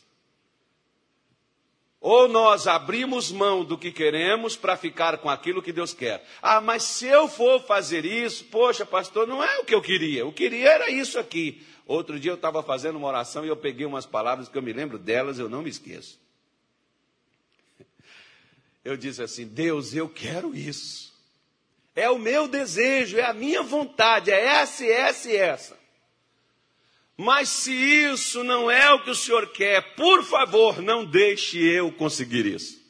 Ou 1.98 2.28
nós 2.28 2.66
abrimos 2.66 3.32
mão 3.32 3.64
do 3.64 3.78
que 3.78 3.90
queremos 3.90 4.54
para 4.54 4.76
ficar 4.76 5.16
com 5.16 5.30
aquilo 5.30 5.62
que 5.62 5.72
Deus 5.72 5.94
quer. 5.94 6.22
Ah, 6.42 6.60
mas 6.60 6.82
se 6.82 7.06
eu 7.06 7.26
for 7.26 7.62
fazer 7.62 8.04
isso, 8.04 8.44
poxa, 8.44 8.84
pastor, 8.84 9.26
não 9.26 9.42
é 9.42 9.60
o 9.60 9.64
que 9.64 9.74
eu 9.74 9.80
queria. 9.80 10.20
Eu 10.20 10.30
queria 10.30 10.68
era 10.68 10.90
isso 10.90 11.18
aqui. 11.18 11.66
Outro 11.86 12.20
dia 12.20 12.32
eu 12.32 12.34
estava 12.36 12.62
fazendo 12.62 12.96
uma 12.96 13.08
oração 13.08 13.46
e 13.46 13.48
eu 13.48 13.56
peguei 13.56 13.86
umas 13.86 14.04
palavras 14.04 14.50
que 14.50 14.58
eu 14.58 14.62
me 14.62 14.74
lembro 14.74 14.98
delas, 14.98 15.38
eu 15.38 15.48
não 15.48 15.62
me 15.62 15.70
esqueço. 15.70 16.20
Eu 18.84 18.98
disse 18.98 19.22
assim: 19.22 19.46
Deus, 19.46 19.94
eu 19.94 20.10
quero 20.10 20.54
isso. 20.54 21.14
É 21.96 22.10
o 22.10 22.18
meu 22.18 22.46
desejo, 22.46 23.16
é 23.16 23.24
a 23.24 23.32
minha 23.32 23.62
vontade, 23.62 24.30
é 24.30 24.44
essa, 24.44 24.84
essa 24.84 25.30
e 25.30 25.36
essa. 25.36 25.83
Mas 27.16 27.48
se 27.48 27.72
isso 27.72 28.42
não 28.42 28.70
é 28.70 28.92
o 28.92 29.02
que 29.02 29.10
o 29.10 29.14
Senhor 29.14 29.46
quer, 29.48 29.94
por 29.94 30.24
favor, 30.24 30.82
não 30.82 31.04
deixe 31.04 31.58
eu 31.58 31.92
conseguir 31.92 32.44
isso. 32.44 32.82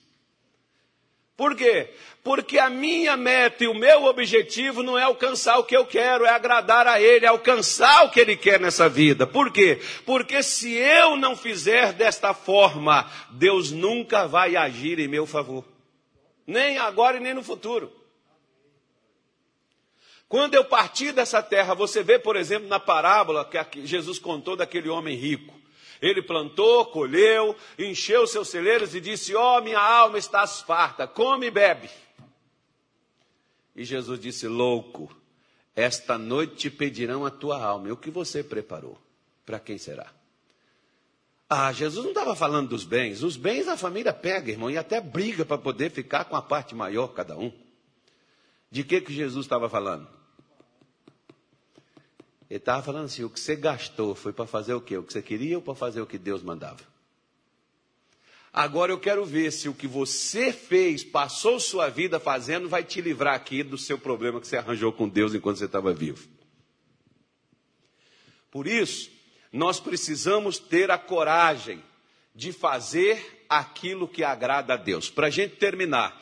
Por 1.37 1.55
quê? 1.57 1.91
Porque 2.23 2.59
a 2.59 2.71
minha 2.71 3.19
meta 3.19 3.65
e 3.65 3.69
o 3.69 3.75
meu 3.75 4.05
objetivo 4.05 4.83
não 4.83 4.99
é 4.99 5.03
alcançar 5.03 5.59
o 5.59 5.65
que 5.65 5.77
eu 5.77 5.85
quero, 5.85 6.25
é 6.25 6.31
agradar 6.31 6.87
a 6.87 6.99
Ele, 6.99 7.27
é 7.27 7.29
alcançar 7.29 8.05
o 8.05 8.11
que 8.11 8.21
Ele 8.21 8.35
quer 8.35 8.59
nessa 8.59 8.89
vida. 8.89 9.27
Por 9.27 9.53
quê? 9.53 9.79
Porque 10.07 10.43
se 10.43 10.73
eu 10.73 11.17
não 11.17 11.37
fizer 11.37 11.93
desta 11.93 12.33
forma, 12.33 13.11
Deus 13.31 13.73
nunca 13.73 14.27
vai 14.27 14.57
agir 14.57 14.99
em 15.01 15.09
meu 15.09 15.27
favor. 15.27 15.65
Nem 16.47 16.79
agora 16.79 17.19
e 17.19 17.21
nem 17.21 17.35
no 17.35 17.43
futuro. 17.43 17.93
Quando 20.35 20.55
eu 20.55 20.65
partir 20.65 21.13
dessa 21.13 21.41
terra, 21.41 21.75
você 21.75 22.03
vê, 22.03 22.19
por 22.19 22.35
exemplo, 22.35 22.67
na 22.67 22.81
parábola 22.81 23.49
que 23.71 23.87
Jesus 23.87 24.19
contou 24.19 24.57
daquele 24.57 24.89
homem 24.89 25.17
rico. 25.17 25.55
Ele 26.03 26.21
plantou, 26.21 26.87
colheu, 26.87 27.55
encheu 27.79 28.27
seus 28.27 28.49
celeiros 28.49 28.97
e 28.97 29.01
disse: 29.01 29.33
Ó, 29.37 29.59
oh, 29.59 29.63
minha 29.63 29.79
alma 29.79 30.19
está 30.19 30.45
farta, 30.45 31.07
come 31.07 31.47
e 31.47 31.51
bebe. 31.53 31.89
E 33.77 33.85
Jesus 33.85 34.19
disse: 34.19 34.49
Louco, 34.49 35.09
esta 35.73 36.19
noite 36.19 36.57
te 36.57 36.69
pedirão 36.69 37.25
a 37.25 37.31
tua 37.31 37.63
alma. 37.63 37.87
E 37.87 37.93
o 37.93 37.97
que 37.97 38.11
você 38.11 38.43
preparou? 38.43 38.99
Para 39.47 39.61
quem 39.61 39.79
será? 39.79 40.13
Ah, 41.49 41.73
Jesus 41.73 42.03
não 42.03 42.11
estava 42.11 42.35
falando 42.35 42.71
dos 42.71 42.83
bens. 42.83 43.23
Os 43.23 43.37
bens 43.37 43.69
a 43.69 43.77
família 43.77 44.13
pega, 44.13 44.51
irmão, 44.51 44.69
e 44.69 44.77
até 44.77 45.01
briga 45.01 45.45
para 45.45 45.59
poder 45.59 45.93
ficar 45.93 46.25
com 46.25 46.35
a 46.35 46.43
parte 46.43 46.75
maior 46.75 47.15
cada 47.15 47.39
um. 47.39 47.53
De 48.69 48.83
que, 48.83 49.01
que 49.01 49.15
Jesus 49.15 49.47
estava 49.47 49.71
falando? 49.71 50.14
Ele 52.51 52.59
estava 52.59 52.83
falando 52.83 53.07
assim: 53.07 53.25
o 53.25 53.31
que 53.31 53.41
você 53.41 53.57
gastou 53.57 54.15
foi 54.15 54.33
para 54.33 54.47
fazer 54.47 54.75
o 54.75 54.81
quê? 54.81 54.97
O 54.97 55.03
que 55.03 55.13
você 55.13 55.23
queria 55.23 55.57
ou 55.57 55.63
para 55.63 55.75
fazer 55.75 56.01
o 56.01 56.07
que 56.07 56.19
Deus 56.19 56.43
mandava? 56.43 56.81
Agora 58.53 58.93
eu 58.93 59.01
quero 59.01 59.25
ver 59.25 59.51
se 59.51 59.69
o 59.69 59.75
que 59.75 59.89
você 59.89 60.53
fez, 60.53 61.03
passou 61.03 61.59
sua 61.59 61.89
vida 61.89 62.21
fazendo, 62.21 62.69
vai 62.69 62.85
te 62.85 63.01
livrar 63.01 63.35
aqui 63.35 63.65
do 63.65 63.77
seu 63.77 63.99
problema 63.99 64.41
que 64.41 64.47
você 64.47 64.57
arranjou 64.57 64.93
com 64.93 65.09
Deus 65.09 65.35
enquanto 65.35 65.59
você 65.59 65.65
estava 65.65 65.93
vivo. 65.93 66.29
Por 68.53 68.69
isso, 68.69 69.11
nós 69.53 69.81
precisamos 69.81 70.59
ter 70.59 70.89
a 70.93 70.99
coragem 70.99 71.83
de 72.33 72.53
fazer 72.53 73.45
aquilo 73.49 74.07
que 74.07 74.23
agrada 74.23 74.75
a 74.75 74.77
Deus. 74.77 75.11
Para 75.11 75.27
a 75.27 75.31
gente 75.31 75.57
terminar, 75.57 76.21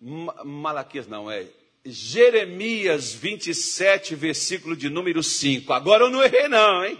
Malaquias 0.00 1.08
não, 1.08 1.28
é 1.28 1.48
Jeremias 1.84 3.12
27, 3.12 4.14
versículo 4.14 4.74
de 4.74 4.88
número 4.88 5.22
5. 5.22 5.72
Agora 5.72 6.04
eu 6.04 6.10
não 6.10 6.22
errei, 6.22 6.48
não, 6.48 6.84
hein? 6.84 6.98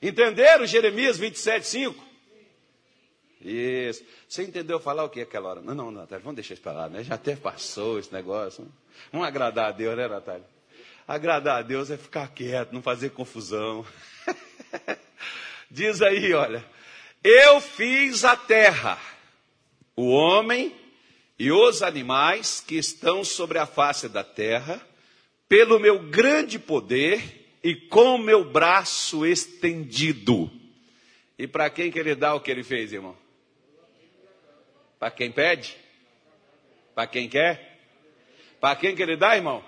Entenderam 0.00 0.66
Jeremias 0.66 1.18
27, 1.18 1.66
5? 1.66 2.04
Isso. 3.40 4.04
Você 4.28 4.44
entendeu 4.44 4.78
falar 4.78 5.04
o 5.04 5.08
que 5.08 5.20
aquela 5.20 5.50
hora? 5.50 5.60
Não, 5.60 5.74
não, 5.74 5.90
Natália, 5.90 6.22
vamos 6.22 6.36
deixar 6.36 6.54
isso 6.54 6.62
para 6.62 6.72
lá, 6.72 6.88
né? 6.88 7.02
Já 7.02 7.14
até 7.14 7.34
passou 7.34 7.98
esse 7.98 8.12
negócio. 8.12 8.66
Vamos 9.10 9.26
agradar 9.26 9.66
a 9.66 9.72
Deus, 9.72 9.96
né, 9.96 10.06
Natália? 10.06 10.46
Agradar 11.06 11.58
a 11.58 11.62
Deus 11.62 11.90
é 11.90 11.96
ficar 11.96 12.28
quieto, 12.28 12.72
não 12.72 12.80
fazer 12.80 13.10
confusão. 13.10 13.84
Diz 15.70 16.00
aí, 16.00 16.32
olha. 16.32 16.64
Eu 17.22 17.60
fiz 17.60 18.24
a 18.24 18.36
terra, 18.36 18.98
o 19.96 20.08
homem 20.08 20.74
e 21.38 21.50
os 21.50 21.82
animais 21.82 22.60
que 22.60 22.76
estão 22.76 23.24
sobre 23.24 23.58
a 23.58 23.66
face 23.66 24.08
da 24.08 24.22
terra, 24.22 24.80
pelo 25.48 25.78
meu 25.78 25.98
grande 25.98 26.58
poder 26.58 27.58
e 27.62 27.74
com 27.74 28.18
meu 28.18 28.44
braço 28.44 29.26
estendido. 29.26 30.50
E 31.38 31.46
para 31.46 31.68
quem 31.70 31.90
que 31.90 31.98
ele 31.98 32.14
dá 32.14 32.34
o 32.34 32.40
que 32.40 32.50
ele 32.50 32.62
fez, 32.62 32.92
irmão? 32.92 33.16
Para 34.98 35.10
quem 35.10 35.30
pede? 35.30 35.76
Para 36.94 37.06
quem 37.06 37.28
quer? 37.28 37.80
Para 38.60 38.76
quem 38.76 38.94
que 38.94 39.02
ele 39.02 39.16
dá, 39.16 39.36
irmão? 39.36 39.64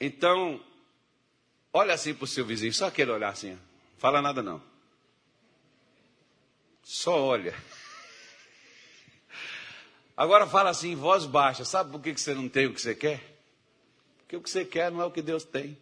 Então, 0.00 0.60
olha 1.72 1.94
assim 1.94 2.14
para 2.14 2.24
o 2.24 2.26
seu 2.26 2.44
vizinho, 2.44 2.72
só 2.72 2.86
aquele 2.86 3.10
olhar 3.10 3.28
assim, 3.28 3.58
fala 3.98 4.20
nada 4.20 4.42
não. 4.42 4.62
Só 6.82 7.18
olha. 7.18 7.54
Agora 10.20 10.46
fala 10.46 10.68
assim 10.68 10.90
em 10.90 10.94
voz 10.94 11.24
baixa. 11.24 11.64
Sabe 11.64 11.92
por 11.92 12.02
que 12.02 12.12
você 12.12 12.34
não 12.34 12.46
tem 12.46 12.66
o 12.66 12.74
que 12.74 12.82
você 12.82 12.94
quer? 12.94 13.22
Porque 14.18 14.36
o 14.36 14.42
que 14.42 14.50
você 14.50 14.66
quer 14.66 14.92
não 14.92 15.00
é 15.00 15.06
o 15.06 15.10
que 15.10 15.22
Deus 15.22 15.44
tem. 15.44 15.78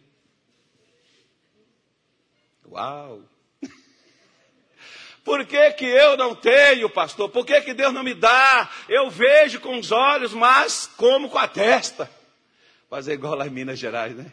Uau! 2.65 3.21
Por 5.25 5.45
que, 5.45 5.71
que 5.73 5.85
eu 5.85 6.15
não 6.15 6.33
tenho, 6.33 6.89
pastor? 6.89 7.29
Por 7.29 7.45
que, 7.45 7.59
que 7.59 7.73
Deus 7.73 7.93
não 7.93 8.01
me 8.01 8.13
dá? 8.13 8.71
Eu 8.87 9.09
vejo 9.09 9.59
com 9.59 9.77
os 9.77 9.91
olhos, 9.91 10.33
mas 10.33 10.89
como 10.95 11.29
com 11.29 11.37
a 11.37 11.47
testa. 11.47 12.09
Fazer 12.89 13.15
igual 13.15 13.35
lá 13.35 13.45
em 13.45 13.49
Minas 13.49 13.77
Gerais, 13.77 14.15
né? 14.15 14.31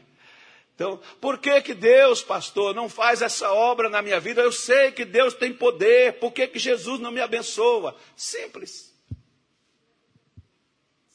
Então, 0.77 1.01
por 1.21 1.38
que, 1.38 1.61
que 1.62 1.75
Deus, 1.75 2.23
pastor, 2.23 2.73
não 2.75 2.88
faz 2.88 3.23
essa 3.23 3.51
obra 3.53 3.88
na 3.88 4.01
minha 4.01 4.21
vida? 4.21 4.40
Eu 4.40 4.53
sei 4.53 4.92
que 4.92 5.05
Deus 5.05 5.35
tem 5.35 5.53
poder, 5.53 6.21
por 6.21 6.33
que, 6.33 6.47
que 6.47 6.61
Jesus 6.61 7.01
não 7.01 7.11
me 7.11 7.21
abençoa? 7.21 7.97
Simples. 8.14 8.95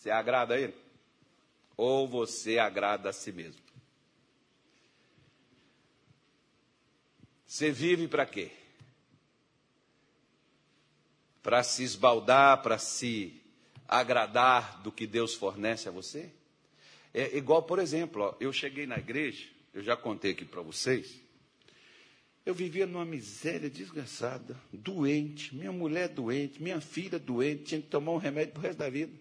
Você 0.01 0.09
agrada 0.09 0.55
a 0.55 0.59
Ele? 0.59 0.73
Ou 1.77 2.07
você 2.07 2.57
agrada 2.57 3.11
a 3.11 3.13
si 3.13 3.31
mesmo? 3.31 3.61
Você 7.45 7.71
vive 7.71 8.07
para 8.07 8.25
quê? 8.25 8.49
Para 11.43 11.61
se 11.61 11.83
esbaldar, 11.83 12.63
para 12.63 12.79
se 12.79 13.39
agradar 13.87 14.81
do 14.81 14.91
que 14.91 15.05
Deus 15.05 15.35
fornece 15.35 15.87
a 15.87 15.91
você? 15.91 16.31
É 17.13 17.37
igual, 17.37 17.61
por 17.61 17.77
exemplo, 17.77 18.23
ó, 18.23 18.35
eu 18.39 18.51
cheguei 18.51 18.87
na 18.87 18.97
igreja, 18.97 19.49
eu 19.71 19.83
já 19.83 19.95
contei 19.95 20.31
aqui 20.31 20.45
para 20.45 20.63
vocês, 20.63 21.21
eu 22.43 22.55
vivia 22.55 22.87
numa 22.87 23.05
miséria 23.05 23.69
desgraçada, 23.69 24.59
doente, 24.73 25.53
minha 25.53 25.71
mulher 25.71 26.09
doente, 26.09 26.59
minha 26.59 26.81
filha 26.81 27.19
doente, 27.19 27.65
tinha 27.65 27.81
que 27.81 27.87
tomar 27.87 28.13
um 28.13 28.17
remédio 28.17 28.53
para 28.53 28.63
resto 28.63 28.79
da 28.79 28.89
vida. 28.89 29.20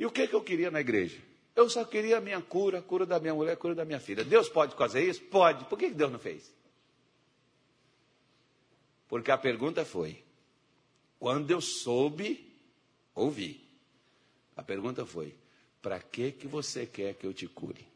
E 0.00 0.06
o 0.06 0.10
que, 0.10 0.26
que 0.26 0.34
eu 0.34 0.42
queria 0.42 0.70
na 0.70 0.80
igreja? 0.80 1.20
Eu 1.54 1.68
só 1.68 1.84
queria 1.84 2.16
a 2.16 2.20
minha 2.22 2.40
cura, 2.40 2.78
a 2.78 2.82
cura 2.82 3.04
da 3.04 3.20
minha 3.20 3.34
mulher, 3.34 3.52
a 3.52 3.56
cura 3.56 3.74
da 3.74 3.84
minha 3.84 4.00
filha. 4.00 4.24
Deus 4.24 4.48
pode 4.48 4.74
fazer 4.74 5.06
isso? 5.06 5.20
Pode. 5.24 5.66
Por 5.66 5.78
que 5.78 5.90
Deus 5.90 6.10
não 6.10 6.18
fez? 6.18 6.50
Porque 9.06 9.30
a 9.30 9.36
pergunta 9.36 9.84
foi: 9.84 10.24
quando 11.18 11.50
eu 11.50 11.60
soube, 11.60 12.50
ouvi. 13.14 13.62
A 14.56 14.62
pergunta 14.62 15.04
foi: 15.04 15.36
para 15.82 16.00
que 16.00 16.32
que 16.32 16.48
você 16.48 16.86
quer 16.86 17.12
que 17.12 17.26
eu 17.26 17.34
te 17.34 17.46
cure? 17.46 17.86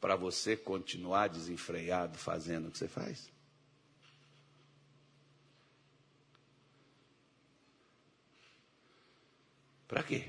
Para 0.00 0.14
você 0.14 0.56
continuar 0.56 1.26
desenfreado 1.26 2.16
fazendo 2.16 2.68
o 2.68 2.70
que 2.70 2.78
você 2.78 2.86
faz? 2.86 3.28
Para 9.90 10.04
quê? 10.04 10.26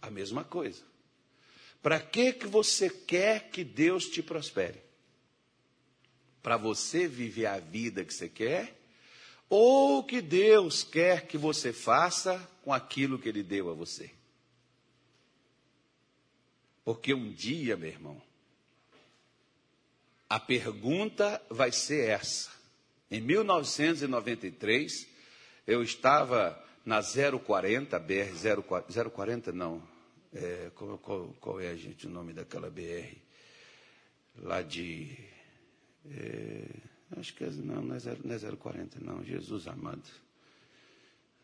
A 0.00 0.10
mesma 0.10 0.42
coisa. 0.42 0.82
Para 1.82 2.00
que 2.00 2.32
que 2.32 2.46
você 2.46 2.88
quer 2.88 3.50
que 3.50 3.62
Deus 3.62 4.06
te 4.06 4.22
prospere? 4.22 4.80
Para 6.42 6.56
você 6.56 7.06
viver 7.06 7.44
a 7.44 7.58
vida 7.58 8.02
que 8.02 8.14
você 8.14 8.26
quer? 8.26 8.80
Ou 9.50 10.02
que 10.02 10.22
Deus 10.22 10.82
quer 10.82 11.26
que 11.26 11.36
você 11.36 11.74
faça 11.74 12.38
com 12.64 12.72
aquilo 12.72 13.18
que 13.18 13.28
Ele 13.28 13.42
deu 13.42 13.68
a 13.68 13.74
você? 13.74 14.10
Porque 16.82 17.12
um 17.12 17.30
dia, 17.30 17.76
meu 17.76 17.90
irmão, 17.90 18.22
a 20.26 20.40
pergunta 20.40 21.44
vai 21.50 21.70
ser 21.70 22.08
essa. 22.08 22.50
Em 23.10 23.20
1993, 23.20 25.06
eu 25.66 25.82
estava 25.82 26.69
na 26.84 27.00
040, 27.02 27.98
BR 27.98 29.10
040, 29.12 29.52
não. 29.52 29.82
É, 30.32 30.70
qual, 30.74 30.98
qual, 30.98 31.36
qual, 31.40 31.60
é, 31.60 31.76
gente, 31.76 32.06
o 32.06 32.10
nome 32.10 32.32
daquela 32.32 32.70
BR? 32.70 33.16
Lá 34.36 34.62
de. 34.62 35.16
É, 36.10 36.64
acho 37.18 37.34
que 37.34 37.44
é, 37.44 37.50
não, 37.50 37.82
não 37.82 37.94
é, 37.94 37.98
0, 37.98 38.20
não 38.24 38.34
é 38.34 38.38
040, 38.38 38.98
não. 39.00 39.24
Jesus 39.24 39.66
amado. 39.66 40.08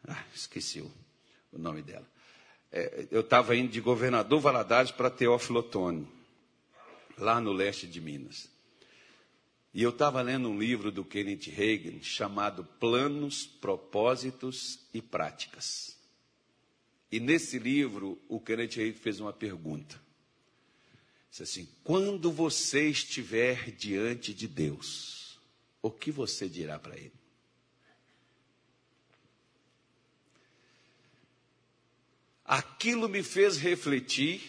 Ah, 0.08 0.24
esqueci 0.34 0.80
o, 0.80 0.90
o 1.52 1.58
nome 1.58 1.82
dela. 1.82 2.06
É, 2.70 3.06
eu 3.10 3.20
estava 3.20 3.56
indo 3.56 3.70
de 3.70 3.80
governador 3.80 4.40
Valadares 4.40 4.90
para 4.90 5.10
Teófilo 5.10 5.60
Otoni. 5.60 6.06
lá 7.18 7.40
no 7.40 7.52
leste 7.52 7.86
de 7.86 8.00
Minas. 8.00 8.55
E 9.76 9.82
eu 9.82 9.90
estava 9.90 10.22
lendo 10.22 10.48
um 10.48 10.58
livro 10.58 10.90
do 10.90 11.04
Kenneth 11.04 11.50
Reagan 11.50 12.00
chamado 12.00 12.64
Planos, 12.64 13.44
Propósitos 13.44 14.78
e 14.94 15.02
Práticas. 15.02 15.98
E 17.12 17.20
nesse 17.20 17.58
livro, 17.58 18.18
o 18.26 18.40
Kenneth 18.40 18.76
Reagan 18.76 18.98
fez 18.98 19.20
uma 19.20 19.34
pergunta. 19.34 20.00
Disse 21.28 21.42
assim: 21.42 21.68
quando 21.84 22.32
você 22.32 22.88
estiver 22.88 23.70
diante 23.70 24.32
de 24.32 24.48
Deus, 24.48 25.38
o 25.82 25.90
que 25.90 26.10
você 26.10 26.48
dirá 26.48 26.78
para 26.78 26.96
Ele? 26.96 27.12
Aquilo 32.46 33.10
me 33.10 33.22
fez 33.22 33.58
refletir. 33.58 34.40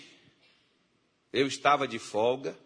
Eu 1.33 1.47
estava 1.47 1.85
de 1.85 1.99
folga, 1.99 2.57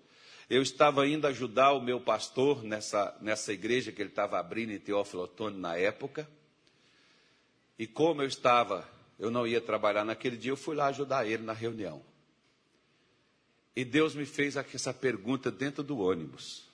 eu 0.52 0.62
estava 0.62 1.08
indo 1.08 1.26
ajudar 1.28 1.72
o 1.72 1.82
meu 1.82 2.02
pastor 2.02 2.62
nessa, 2.62 3.18
nessa 3.22 3.54
igreja 3.54 3.90
que 3.90 4.02
ele 4.02 4.10
estava 4.10 4.38
abrindo 4.38 4.74
em 4.74 4.80
Teófilo 4.80 5.24
Otoni 5.24 5.58
na 5.58 5.78
época. 5.78 6.30
E 7.80 7.88
como 7.88 8.22
eu 8.22 8.28
estava, 8.28 8.86
eu 9.18 9.32
não 9.32 9.48
ia 9.48 9.62
trabalhar 9.62 10.04
naquele 10.04 10.36
dia, 10.36 10.52
eu 10.52 10.58
fui 10.58 10.76
lá 10.76 10.88
ajudar 10.88 11.26
ele 11.26 11.42
na 11.44 11.54
reunião. 11.54 12.04
E 13.74 13.86
Deus 13.86 14.14
me 14.14 14.26
fez 14.26 14.58
essa 14.58 14.94
pergunta 14.94 15.50
dentro 15.50 15.82
do 15.84 15.98
ônibus. 16.00 16.68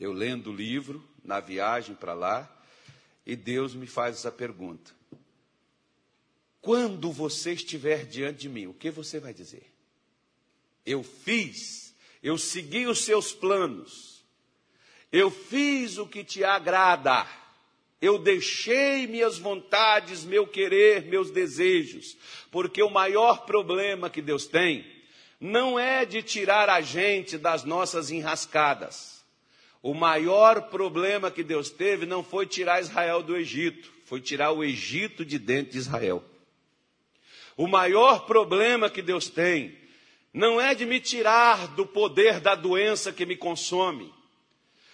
Eu 0.00 0.12
lendo 0.12 0.50
o 0.50 0.54
livro, 0.54 1.08
na 1.22 1.38
viagem 1.38 1.94
para 1.94 2.12
lá, 2.12 2.52
e 3.24 3.36
Deus 3.36 3.72
me 3.72 3.86
faz 3.86 4.16
essa 4.16 4.32
pergunta: 4.32 4.90
Quando 6.60 7.12
você 7.12 7.52
estiver 7.52 8.04
diante 8.04 8.40
de 8.40 8.48
mim, 8.48 8.66
o 8.66 8.74
que 8.74 8.90
você 8.90 9.20
vai 9.20 9.32
dizer? 9.32 9.72
Eu 10.84 11.04
fiz, 11.04 11.87
eu 12.22 12.36
segui 12.36 12.86
os 12.86 13.04
seus 13.04 13.32
planos, 13.32 14.24
eu 15.10 15.30
fiz 15.30 15.98
o 15.98 16.06
que 16.06 16.22
te 16.22 16.44
agrada, 16.44 17.26
eu 18.00 18.18
deixei 18.18 19.06
minhas 19.06 19.38
vontades, 19.38 20.24
meu 20.24 20.46
querer, 20.46 21.06
meus 21.06 21.30
desejos, 21.30 22.16
porque 22.50 22.82
o 22.82 22.90
maior 22.90 23.44
problema 23.44 24.08
que 24.08 24.22
Deus 24.22 24.46
tem 24.46 24.86
não 25.40 25.78
é 25.78 26.04
de 26.04 26.22
tirar 26.22 26.68
a 26.68 26.80
gente 26.80 27.38
das 27.38 27.64
nossas 27.64 28.10
enrascadas. 28.10 29.24
O 29.80 29.94
maior 29.94 30.62
problema 30.62 31.30
que 31.30 31.44
Deus 31.44 31.70
teve 31.70 32.04
não 32.04 32.24
foi 32.24 32.46
tirar 32.46 32.80
Israel 32.80 33.22
do 33.22 33.36
Egito, 33.36 33.90
foi 34.04 34.20
tirar 34.20 34.50
o 34.50 34.64
Egito 34.64 35.24
de 35.24 35.38
dentro 35.38 35.72
de 35.72 35.78
Israel. 35.78 36.24
O 37.56 37.66
maior 37.66 38.26
problema 38.26 38.90
que 38.90 39.02
Deus 39.02 39.28
tem 39.28 39.76
não 40.32 40.60
é 40.60 40.74
de 40.74 40.84
me 40.84 41.00
tirar 41.00 41.68
do 41.68 41.86
poder 41.86 42.40
da 42.40 42.54
doença 42.54 43.12
que 43.12 43.26
me 43.26 43.36
consome. 43.36 44.12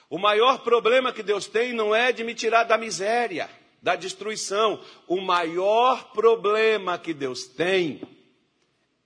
O 0.08 0.18
maior 0.18 0.62
problema 0.62 1.12
que 1.12 1.22
Deus 1.22 1.46
tem 1.46 1.72
não 1.72 1.94
é 1.94 2.12
de 2.12 2.22
me 2.22 2.34
tirar 2.34 2.64
da 2.64 2.78
miséria, 2.78 3.50
da 3.82 3.96
destruição. 3.96 4.82
O 5.08 5.20
maior 5.20 6.12
problema 6.12 6.98
que 6.98 7.12
Deus 7.12 7.46
tem 7.46 8.00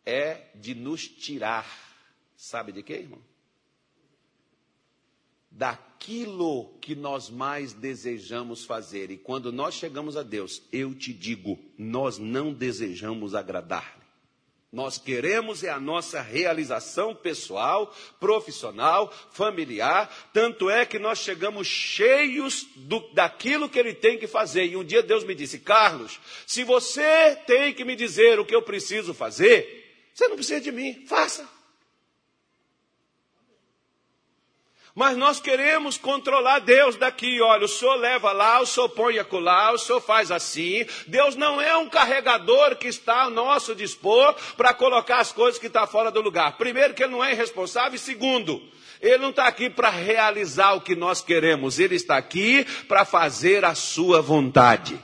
é 0.05 0.47
de 0.55 0.75
nos 0.75 1.09
tirar, 1.09 1.67
sabe 2.37 2.73
de 2.73 2.83
quê, 2.83 2.95
irmão? 2.95 3.21
Daquilo 5.51 6.79
que 6.81 6.95
nós 6.95 7.29
mais 7.29 7.73
desejamos 7.73 8.65
fazer. 8.65 9.11
E 9.11 9.19
quando 9.19 9.51
nós 9.51 9.75
chegamos 9.75 10.17
a 10.17 10.23
Deus, 10.23 10.63
eu 10.71 10.95
te 10.95 11.13
digo, 11.13 11.59
nós 11.77 12.19
não 12.19 12.53
desejamos 12.53 13.35
agradar-lhe. 13.35 13.98
Nós 14.71 14.99
queremos 14.99 15.65
é 15.65 15.71
a 15.71 15.81
nossa 15.81 16.21
realização 16.21 17.15
pessoal, 17.15 17.95
profissional, 18.21 19.11
familiar. 19.33 20.15
Tanto 20.33 20.69
é 20.69 20.85
que 20.85 20.99
nós 20.99 21.21
chegamos 21.21 21.67
cheios 21.67 22.67
do, 22.77 23.01
daquilo 23.15 23.69
que 23.69 23.79
ele 23.79 23.95
tem 23.95 24.19
que 24.19 24.27
fazer. 24.27 24.67
E 24.67 24.77
um 24.77 24.85
dia 24.85 25.03
Deus 25.03 25.25
me 25.25 25.35
disse: 25.35 25.59
Carlos, 25.59 26.21
se 26.47 26.65
você 26.65 27.35
tem 27.47 27.73
que 27.73 27.83
me 27.83 27.97
dizer 27.97 28.39
o 28.39 28.45
que 28.45 28.55
eu 28.55 28.61
preciso 28.61 29.15
fazer, 29.15 30.11
você 30.13 30.29
não 30.29 30.37
precisa 30.37 30.61
de 30.61 30.71
mim, 30.71 31.07
faça. 31.07 31.58
Mas 34.99 35.17
nós 35.17 35.39
queremos 35.39 35.97
controlar 35.97 36.59
Deus 36.59 36.97
daqui. 36.97 37.41
Olha, 37.41 37.67
o 37.67 37.69
senhor 37.69 37.95
leva 37.95 38.33
lá, 38.33 38.61
o 38.61 38.67
senhor 38.67 38.89
põe 38.89 39.17
acolá, 39.17 39.71
o 39.71 39.79
senhor 39.79 40.01
faz 40.01 40.33
assim. 40.33 40.85
Deus 41.07 41.37
não 41.37 41.61
é 41.61 41.77
um 41.77 41.89
carregador 41.89 42.75
que 42.75 42.89
está 42.89 43.23
ao 43.23 43.31
nosso 43.31 43.77
dispor 43.77 44.35
para 44.57 44.75
colocar 44.75 45.21
as 45.21 45.31
coisas 45.31 45.57
que 45.57 45.69
estão 45.69 45.83
tá 45.83 45.87
fora 45.87 46.11
do 46.11 46.21
lugar. 46.21 46.57
Primeiro, 46.59 46.95
que 46.95 47.05
ele 47.05 47.13
não 47.13 47.25
é 47.25 47.31
irresponsável. 47.31 47.95
E 47.95 47.99
segundo, 47.99 48.61
ele 49.01 49.19
não 49.19 49.31
está 49.31 49.47
aqui 49.47 49.71
para 49.71 49.89
realizar 49.89 50.73
o 50.73 50.81
que 50.81 50.97
nós 50.97 51.23
queremos. 51.23 51.79
Ele 51.79 51.95
está 51.95 52.17
aqui 52.17 52.67
para 52.89 53.05
fazer 53.05 53.65
a 53.65 53.77
sua 53.77 54.21
vontade. 54.21 54.99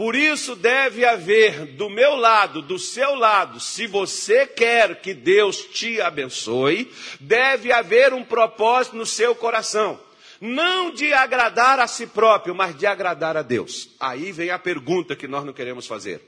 Por 0.00 0.16
isso 0.16 0.56
deve 0.56 1.04
haver 1.04 1.66
do 1.76 1.90
meu 1.90 2.16
lado, 2.16 2.62
do 2.62 2.78
seu 2.78 3.14
lado, 3.14 3.60
se 3.60 3.86
você 3.86 4.46
quer 4.46 5.02
que 5.02 5.12
Deus 5.12 5.58
te 5.58 6.00
abençoe, 6.00 6.90
deve 7.20 7.70
haver 7.70 8.14
um 8.14 8.24
propósito 8.24 8.96
no 8.96 9.04
seu 9.04 9.34
coração. 9.34 10.00
Não 10.40 10.90
de 10.90 11.12
agradar 11.12 11.78
a 11.78 11.86
si 11.86 12.06
próprio, 12.06 12.54
mas 12.54 12.74
de 12.78 12.86
agradar 12.86 13.36
a 13.36 13.42
Deus. 13.42 13.90
Aí 14.00 14.32
vem 14.32 14.48
a 14.48 14.58
pergunta 14.58 15.14
que 15.14 15.28
nós 15.28 15.44
não 15.44 15.52
queremos 15.52 15.86
fazer. 15.86 16.22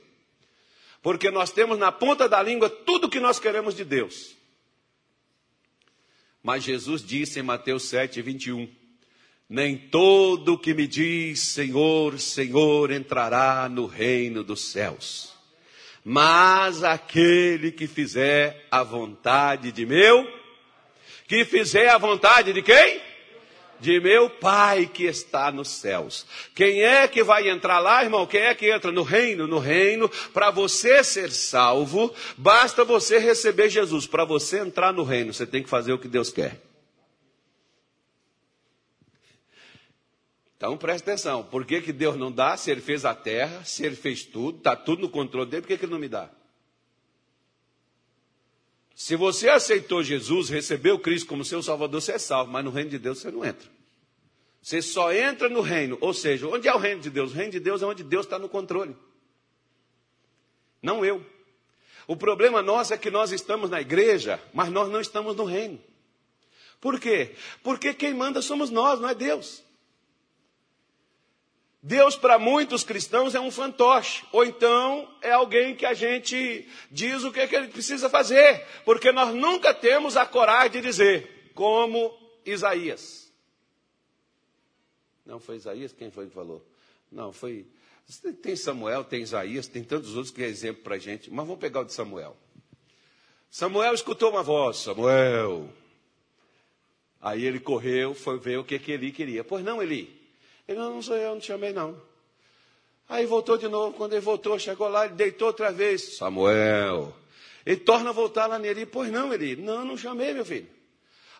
Porque 1.01 1.31
nós 1.31 1.49
temos 1.49 1.79
na 1.79 1.91
ponta 1.91 2.29
da 2.29 2.43
língua 2.43 2.69
tudo 2.69 3.09
que 3.09 3.19
nós 3.19 3.39
queremos 3.39 3.73
de 3.73 3.83
Deus. 3.83 4.35
Mas 6.43 6.63
Jesus 6.63 7.03
disse 7.03 7.39
em 7.39 7.43
Mateus 7.43 7.85
7, 7.85 8.21
21 8.21 8.82
nem 9.53 9.77
todo 9.77 10.57
que 10.57 10.73
me 10.73 10.87
diz 10.87 11.39
Senhor, 11.39 12.19
Senhor 12.19 12.89
entrará 12.91 13.69
no 13.69 13.85
reino 13.85 14.43
dos 14.43 14.71
céus, 14.71 15.31
mas 16.03 16.83
aquele 16.83 17.71
que 17.71 17.85
fizer 17.85 18.65
a 18.71 18.81
vontade 18.81 19.71
de 19.71 19.85
meu, 19.85 20.27
que 21.27 21.45
fizer 21.45 21.87
a 21.89 21.99
vontade 21.99 22.51
de 22.51 22.63
quem? 22.63 22.99
De 23.79 23.99
meu 23.99 24.27
Pai 24.27 24.89
que 24.91 25.03
está 25.03 25.51
nos 25.51 25.69
céus. 25.69 26.25
Quem 26.55 26.81
é 26.81 27.07
que 27.07 27.23
vai 27.23 27.47
entrar 27.47 27.77
lá, 27.77 28.03
irmão? 28.03 28.25
Quem 28.25 28.41
é 28.41 28.55
que 28.55 28.71
entra 28.71 28.91
no 28.91 29.03
reino? 29.03 29.45
No 29.45 29.59
reino, 29.59 30.09
para 30.33 30.49
você 30.49 31.03
ser 31.03 31.29
salvo, 31.29 32.11
basta 32.35 32.83
você 32.83 33.19
receber 33.19 33.69
Jesus. 33.69 34.07
Para 34.07 34.25
você 34.25 34.61
entrar 34.61 34.91
no 34.91 35.03
reino, 35.03 35.31
você 35.31 35.45
tem 35.45 35.61
que 35.61 35.69
fazer 35.69 35.93
o 35.93 35.99
que 35.99 36.07
Deus 36.07 36.31
quer. 36.31 36.72
Então 40.63 40.77
preste 40.77 41.03
atenção, 41.03 41.43
por 41.43 41.65
que, 41.65 41.81
que 41.81 41.91
Deus 41.91 42.15
não 42.15 42.31
dá? 42.31 42.55
Se 42.55 42.71
Ele 42.71 42.79
fez 42.79 43.03
a 43.03 43.13
terra, 43.13 43.65
se 43.65 43.85
Ele 43.85 43.97
fez 43.97 44.23
tudo, 44.23 44.59
está 44.59 44.77
tudo 44.77 45.01
no 45.01 45.09
controle 45.09 45.49
dele, 45.49 45.61
por 45.61 45.67
que, 45.67 45.77
que 45.77 45.83
Ele 45.83 45.91
não 45.91 45.99
me 45.99 46.07
dá? 46.07 46.29
Se 48.95 49.17
você 49.17 49.49
aceitou 49.49 50.01
Jesus, 50.01 50.47
recebeu 50.47 50.97
Cristo 50.97 51.27
como 51.27 51.43
seu 51.43 51.61
Salvador, 51.61 51.99
você 52.01 52.13
é 52.13 52.17
salvo, 52.17 52.49
mas 52.49 52.63
no 52.63 52.71
reino 52.71 52.91
de 52.91 52.97
Deus 52.97 53.19
você 53.19 53.29
não 53.29 53.43
entra. 53.43 53.69
Você 54.61 54.81
só 54.81 55.11
entra 55.11 55.49
no 55.49 55.59
reino, 55.59 55.97
ou 55.99 56.13
seja, 56.13 56.47
onde 56.47 56.65
é 56.65 56.73
o 56.73 56.77
reino 56.77 57.01
de 57.01 57.09
Deus? 57.09 57.33
O 57.33 57.35
reino 57.35 57.51
de 57.51 57.59
Deus 57.59 57.81
é 57.81 57.85
onde 57.85 58.01
Deus 58.01 58.25
está 58.25 58.39
no 58.39 58.47
controle. 58.47 58.95
Não 60.81 61.03
eu. 61.03 61.25
O 62.07 62.15
problema 62.15 62.61
nosso 62.61 62.93
é 62.93 62.97
que 62.97 63.11
nós 63.11 63.33
estamos 63.33 63.69
na 63.69 63.81
igreja, 63.81 64.41
mas 64.53 64.69
nós 64.69 64.89
não 64.89 65.01
estamos 65.01 65.35
no 65.35 65.43
reino. 65.43 65.77
Por 66.79 67.01
quê? 67.01 67.35
Porque 67.61 67.93
quem 67.93 68.13
manda 68.13 68.41
somos 68.41 68.69
nós, 68.69 69.01
não 69.01 69.09
é 69.09 69.13
Deus. 69.13 69.61
Deus, 71.85 72.15
para 72.15 72.39
muitos 72.39 72.81
cristãos, 72.81 73.35
é 73.35 73.41
um 73.41 73.51
fantoche, 73.51 74.23
ou 74.31 74.45
então 74.45 75.13
é 75.21 75.33
alguém 75.33 75.75
que 75.75 75.85
a 75.85 75.93
gente 75.93 76.65
diz 76.89 77.25
o 77.25 77.31
que, 77.31 77.41
é 77.41 77.47
que 77.47 77.53
ele 77.53 77.67
precisa 77.67 78.09
fazer, 78.09 78.65
porque 78.85 79.11
nós 79.11 79.35
nunca 79.35 79.73
temos 79.73 80.15
a 80.15 80.25
coragem 80.25 80.71
de 80.71 80.81
dizer, 80.81 81.51
como 81.53 82.17
Isaías. 82.45 83.29
Não 85.25 85.41
foi 85.41 85.57
Isaías? 85.57 85.91
Quem 85.91 86.09
foi 86.09 86.27
que 86.27 86.33
falou? 86.33 86.65
Não, 87.11 87.33
foi. 87.33 87.67
Tem 88.41 88.55
Samuel, 88.55 89.03
tem 89.03 89.21
Isaías, 89.21 89.67
tem 89.67 89.83
tantos 89.83 90.15
outros 90.15 90.33
que 90.33 90.41
é 90.41 90.47
exemplo 90.47 90.83
para 90.83 90.95
a 90.95 90.99
gente, 90.99 91.29
mas 91.29 91.45
vamos 91.45 91.59
pegar 91.59 91.81
o 91.81 91.85
de 91.85 91.91
Samuel. 91.91 92.37
Samuel 93.49 93.93
escutou 93.93 94.29
uma 94.31 94.41
voz, 94.41 94.77
Samuel. 94.77 95.69
Aí 97.19 97.43
ele 97.43 97.59
correu, 97.59 98.13
foi 98.13 98.39
ver 98.39 98.57
o 98.57 98.63
que, 98.63 98.79
que 98.79 98.93
Eli 98.93 99.11
queria. 99.11 99.43
Pois 99.43 99.65
não, 99.65 99.83
Eli. 99.83 100.22
Ele, 100.67 100.77
não, 100.77 100.95
não 100.95 101.01
sou 101.01 101.15
eu, 101.15 101.31
não 101.31 101.39
te 101.39 101.47
chamei 101.47 101.73
não. 101.73 101.99
Aí 103.07 103.25
voltou 103.25 103.57
de 103.57 103.67
novo, 103.67 103.95
quando 103.95 104.13
ele 104.13 104.21
voltou, 104.21 104.57
chegou 104.57 104.87
lá, 104.87 105.05
ele 105.05 105.15
deitou 105.15 105.47
outra 105.47 105.71
vez. 105.71 106.17
Samuel. 106.17 107.13
Ele 107.65 107.77
torna 107.77 108.09
a 108.09 108.13
voltar 108.13 108.47
lá 108.47 108.57
nele. 108.57 108.85
Pois 108.85 109.11
não, 109.11 109.33
ele, 109.33 109.55
não, 109.55 109.85
não 109.85 109.97
chamei, 109.97 110.33
meu 110.33 110.45
filho. 110.45 110.67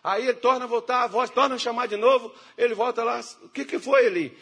Aí 0.02 0.24
ele 0.24 0.34
torna 0.34 0.66
a 0.66 0.68
voltar, 0.68 1.04
a 1.04 1.06
voz 1.06 1.30
torna 1.30 1.54
a 1.54 1.58
chamar 1.58 1.88
de 1.88 1.96
novo, 1.96 2.30
ele 2.58 2.74
volta 2.74 3.02
lá. 3.02 3.20
O 3.42 3.48
que, 3.48 3.64
que 3.64 3.78
foi, 3.78 4.04
Eli? 4.04 4.36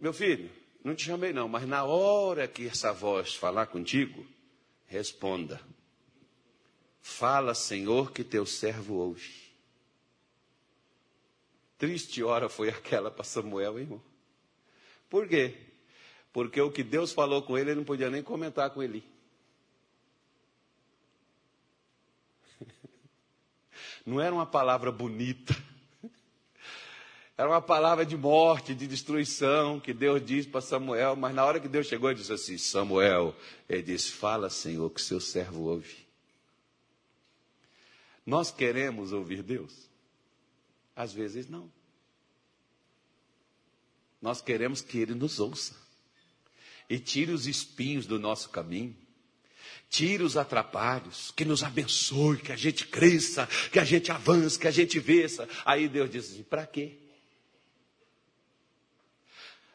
Meu 0.00 0.14
filho, 0.14 0.50
não 0.82 0.94
te 0.94 1.04
chamei 1.04 1.34
não, 1.34 1.46
mas 1.46 1.68
na 1.68 1.84
hora 1.84 2.48
que 2.48 2.66
essa 2.66 2.90
voz 2.90 3.34
falar 3.34 3.66
contigo, 3.66 4.24
responda. 4.86 5.60
Fala, 7.02 7.54
Senhor, 7.54 8.10
que 8.10 8.24
teu 8.24 8.46
servo 8.46 8.94
ouve. 8.94 9.49
Triste 11.80 12.22
hora 12.22 12.48
foi 12.50 12.68
aquela 12.68 13.10
para 13.10 13.24
Samuel, 13.24 13.78
irmão. 13.78 14.02
Por 15.08 15.26
quê? 15.26 15.56
Porque 16.30 16.60
o 16.60 16.70
que 16.70 16.82
Deus 16.84 17.10
falou 17.10 17.40
com 17.40 17.56
ele, 17.56 17.70
ele 17.70 17.78
não 17.78 17.84
podia 17.86 18.10
nem 18.10 18.22
comentar 18.22 18.68
com 18.68 18.82
ele. 18.82 19.02
Não 24.04 24.20
era 24.20 24.34
uma 24.34 24.44
palavra 24.44 24.92
bonita. 24.92 25.56
Era 27.36 27.48
uma 27.48 27.62
palavra 27.62 28.04
de 28.04 28.14
morte, 28.14 28.74
de 28.74 28.86
destruição, 28.86 29.80
que 29.80 29.94
Deus 29.94 30.22
disse 30.22 30.46
para 30.46 30.60
Samuel, 30.60 31.16
mas 31.16 31.34
na 31.34 31.42
hora 31.42 31.58
que 31.58 31.68
Deus 31.68 31.86
chegou, 31.86 32.10
ele 32.10 32.18
disse 32.18 32.32
assim: 32.34 32.58
Samuel, 32.58 33.34
ele 33.66 33.82
disse: 33.82 34.12
Fala, 34.12 34.50
Senhor, 34.50 34.90
que 34.90 35.00
seu 35.00 35.18
servo 35.18 35.62
ouve. 35.62 36.06
Nós 38.26 38.50
queremos 38.50 39.12
ouvir 39.12 39.42
Deus? 39.42 39.89
Às 41.00 41.14
vezes 41.14 41.48
não. 41.48 41.72
Nós 44.20 44.42
queremos 44.42 44.82
que 44.82 44.98
Ele 44.98 45.14
nos 45.14 45.40
ouça 45.40 45.74
e 46.90 46.98
tire 46.98 47.32
os 47.32 47.46
espinhos 47.46 48.04
do 48.04 48.18
nosso 48.18 48.50
caminho, 48.50 48.94
tire 49.88 50.22
os 50.22 50.36
atrapalhos, 50.36 51.32
que 51.34 51.42
nos 51.42 51.64
abençoe, 51.64 52.36
que 52.36 52.52
a 52.52 52.56
gente 52.56 52.86
cresça, 52.86 53.48
que 53.72 53.78
a 53.78 53.84
gente 53.84 54.12
avance, 54.12 54.58
que 54.58 54.68
a 54.68 54.70
gente 54.70 55.00
vença. 55.00 55.48
Aí 55.64 55.88
Deus 55.88 56.10
diz 56.10 56.30
assim: 56.30 56.42
para 56.42 56.66
quê? 56.66 56.98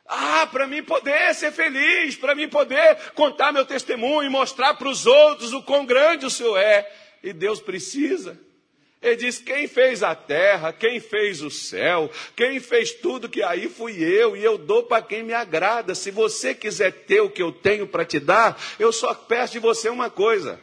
Ah, 0.05 0.45
para 0.45 0.67
mim 0.67 0.83
poder 0.83 1.33
ser 1.33 1.51
feliz, 1.51 2.15
para 2.15 2.35
mim 2.35 2.47
poder 2.47 3.13
contar 3.13 3.51
meu 3.51 3.65
testemunho 3.65 4.27
e 4.27 4.29
mostrar 4.29 4.75
para 4.75 4.89
os 4.89 5.07
outros 5.07 5.53
o 5.53 5.63
quão 5.63 5.87
grande 5.87 6.27
o 6.27 6.29
Senhor 6.29 6.55
é. 6.55 7.17
E 7.23 7.33
Deus 7.33 7.59
precisa. 7.59 8.44
Ele 9.05 9.17
diz: 9.17 9.37
Quem 9.37 9.67
fez 9.67 10.01
a 10.01 10.15
terra, 10.15 10.73
quem 10.73 10.99
fez 10.99 11.43
o 11.43 11.51
céu, 11.51 12.09
quem 12.35 12.59
fez 12.59 12.91
tudo 12.91 13.29
que 13.29 13.43
aí 13.43 13.69
fui 13.69 14.03
eu, 14.03 14.35
e 14.35 14.43
eu 14.43 14.57
dou 14.57 14.81
para 14.81 15.03
quem 15.03 15.21
me 15.21 15.33
agrada. 15.33 15.93
Se 15.93 16.09
você 16.09 16.55
quiser 16.55 16.91
ter 16.91 17.21
o 17.21 17.29
que 17.29 17.43
eu 17.43 17.51
tenho 17.51 17.85
para 17.85 18.03
te 18.03 18.19
dar, 18.19 18.59
eu 18.79 18.91
só 18.91 19.13
peço 19.13 19.53
de 19.53 19.59
você 19.59 19.89
uma 19.89 20.09
coisa: 20.09 20.59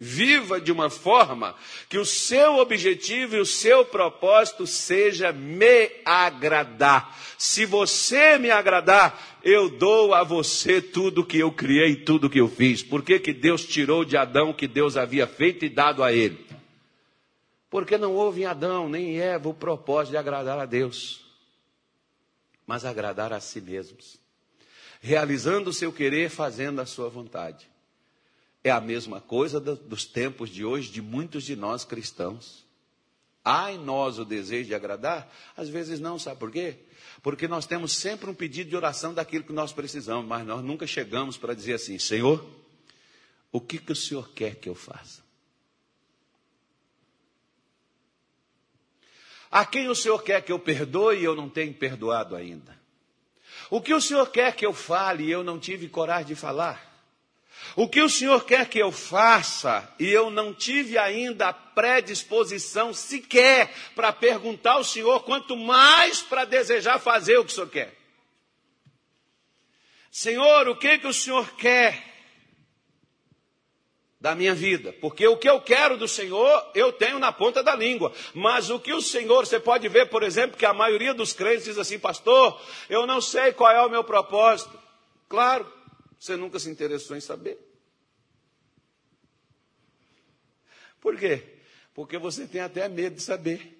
Viva 0.00 0.58
de 0.58 0.72
uma 0.72 0.88
forma 0.88 1.54
que 1.86 1.98
o 1.98 2.04
seu 2.06 2.56
objetivo 2.56 3.36
e 3.36 3.40
o 3.40 3.46
seu 3.46 3.84
propósito 3.84 4.66
seja 4.66 5.30
me 5.30 5.90
agradar. 6.02 7.14
Se 7.36 7.66
você 7.66 8.38
me 8.38 8.50
agradar, 8.50 9.38
eu 9.44 9.68
dou 9.68 10.14
a 10.14 10.22
você 10.22 10.80
tudo 10.80 11.26
que 11.26 11.38
eu 11.38 11.52
criei, 11.52 11.94
tudo 11.94 12.30
que 12.30 12.40
eu 12.40 12.48
fiz. 12.48 12.82
Por 12.82 13.02
que, 13.02 13.18
que 13.18 13.34
Deus 13.34 13.66
tirou 13.66 14.02
de 14.02 14.16
Adão 14.16 14.48
o 14.48 14.54
que 14.54 14.66
Deus 14.66 14.96
havia 14.96 15.26
feito 15.26 15.66
e 15.66 15.68
dado 15.68 16.02
a 16.02 16.10
ele? 16.10 16.46
Porque 17.68 17.98
não 17.98 18.14
houve 18.14 18.42
em 18.42 18.44
Adão 18.44 18.88
nem 18.88 19.14
em 19.14 19.18
Eva 19.18 19.48
o 19.48 19.54
propósito 19.54 20.12
de 20.12 20.16
agradar 20.16 20.58
a 20.58 20.66
Deus, 20.66 21.24
mas 22.66 22.84
agradar 22.84 23.32
a 23.32 23.40
si 23.40 23.60
mesmos, 23.60 24.18
realizando 25.00 25.70
o 25.70 25.72
seu 25.72 25.92
querer, 25.92 26.30
fazendo 26.30 26.80
a 26.80 26.86
sua 26.86 27.08
vontade. 27.08 27.68
É 28.62 28.70
a 28.70 28.80
mesma 28.80 29.20
coisa 29.20 29.60
dos 29.60 30.04
tempos 30.04 30.50
de 30.50 30.64
hoje, 30.64 30.90
de 30.90 31.00
muitos 31.00 31.44
de 31.44 31.54
nós 31.54 31.84
cristãos. 31.84 32.64
Há 33.44 33.70
em 33.70 33.78
nós 33.78 34.18
o 34.18 34.24
desejo 34.24 34.66
de 34.66 34.74
agradar? 34.74 35.32
Às 35.56 35.68
vezes 35.68 36.00
não, 36.00 36.18
sabe 36.18 36.40
por 36.40 36.50
quê? 36.50 36.78
Porque 37.22 37.46
nós 37.46 37.64
temos 37.64 37.92
sempre 37.92 38.28
um 38.28 38.34
pedido 38.34 38.70
de 38.70 38.76
oração 38.76 39.14
daquilo 39.14 39.44
que 39.44 39.52
nós 39.52 39.72
precisamos, 39.72 40.26
mas 40.26 40.44
nós 40.44 40.64
nunca 40.64 40.84
chegamos 40.86 41.36
para 41.36 41.54
dizer 41.54 41.74
assim: 41.74 41.98
Senhor, 41.98 42.44
o 43.52 43.60
que, 43.60 43.78
que 43.78 43.92
o 43.92 43.96
Senhor 43.96 44.28
quer 44.30 44.56
que 44.56 44.68
eu 44.68 44.74
faça? 44.74 45.25
A 49.56 49.64
quem 49.64 49.88
o 49.88 49.94
Senhor 49.94 50.22
quer 50.22 50.42
que 50.42 50.52
eu 50.52 50.58
perdoe 50.58 51.16
e 51.16 51.24
eu 51.24 51.34
não 51.34 51.48
tenho 51.48 51.72
perdoado 51.72 52.36
ainda? 52.36 52.78
O 53.70 53.80
que 53.80 53.94
o 53.94 54.00
Senhor 54.02 54.26
quer 54.26 54.54
que 54.54 54.66
eu 54.66 54.74
fale 54.74 55.24
e 55.24 55.30
eu 55.30 55.42
não 55.42 55.58
tive 55.58 55.88
coragem 55.88 56.26
de 56.26 56.34
falar? 56.34 56.78
O 57.74 57.88
que 57.88 58.02
o 58.02 58.10
Senhor 58.10 58.44
quer 58.44 58.68
que 58.68 58.78
eu 58.78 58.92
faça 58.92 59.90
e 59.98 60.10
eu 60.10 60.28
não 60.28 60.52
tive 60.52 60.98
ainda 60.98 61.48
a 61.48 61.52
predisposição 61.54 62.92
sequer 62.92 63.72
para 63.94 64.12
perguntar 64.12 64.72
ao 64.72 64.84
Senhor, 64.84 65.20
quanto 65.20 65.56
mais 65.56 66.20
para 66.20 66.44
desejar 66.44 66.98
fazer 66.98 67.38
o 67.38 67.44
que 67.46 67.52
o 67.52 67.54
Senhor 67.54 67.70
quer. 67.70 67.94
Senhor, 70.10 70.68
o 70.68 70.76
que 70.76 70.98
que 70.98 71.06
o 71.06 71.14
Senhor 71.14 71.50
quer 71.56 72.15
da 74.26 74.34
minha 74.34 74.56
vida? 74.56 74.92
Porque 74.94 75.24
o 75.28 75.36
que 75.36 75.48
eu 75.48 75.60
quero 75.60 75.96
do 75.96 76.08
Senhor, 76.08 76.72
eu 76.74 76.92
tenho 76.92 77.20
na 77.20 77.30
ponta 77.30 77.62
da 77.62 77.76
língua. 77.76 78.12
Mas 78.34 78.70
o 78.70 78.80
que 78.80 78.92
o 78.92 79.00
Senhor, 79.00 79.46
você 79.46 79.60
pode 79.60 79.88
ver, 79.88 80.06
por 80.10 80.24
exemplo, 80.24 80.56
que 80.56 80.66
a 80.66 80.74
maioria 80.74 81.14
dos 81.14 81.32
crentes 81.32 81.66
diz 81.66 81.78
assim, 81.78 81.96
pastor, 81.96 82.60
eu 82.90 83.06
não 83.06 83.20
sei 83.20 83.52
qual 83.52 83.70
é 83.70 83.86
o 83.86 83.88
meu 83.88 84.02
propósito. 84.02 84.76
Claro, 85.28 85.64
você 86.18 86.34
nunca 86.34 86.58
se 86.58 86.68
interessou 86.68 87.16
em 87.16 87.20
saber. 87.20 87.56
Por 91.00 91.16
quê? 91.16 91.44
Porque 91.94 92.18
você 92.18 92.48
tem 92.48 92.62
até 92.62 92.88
medo 92.88 93.14
de 93.14 93.22
saber. 93.22 93.75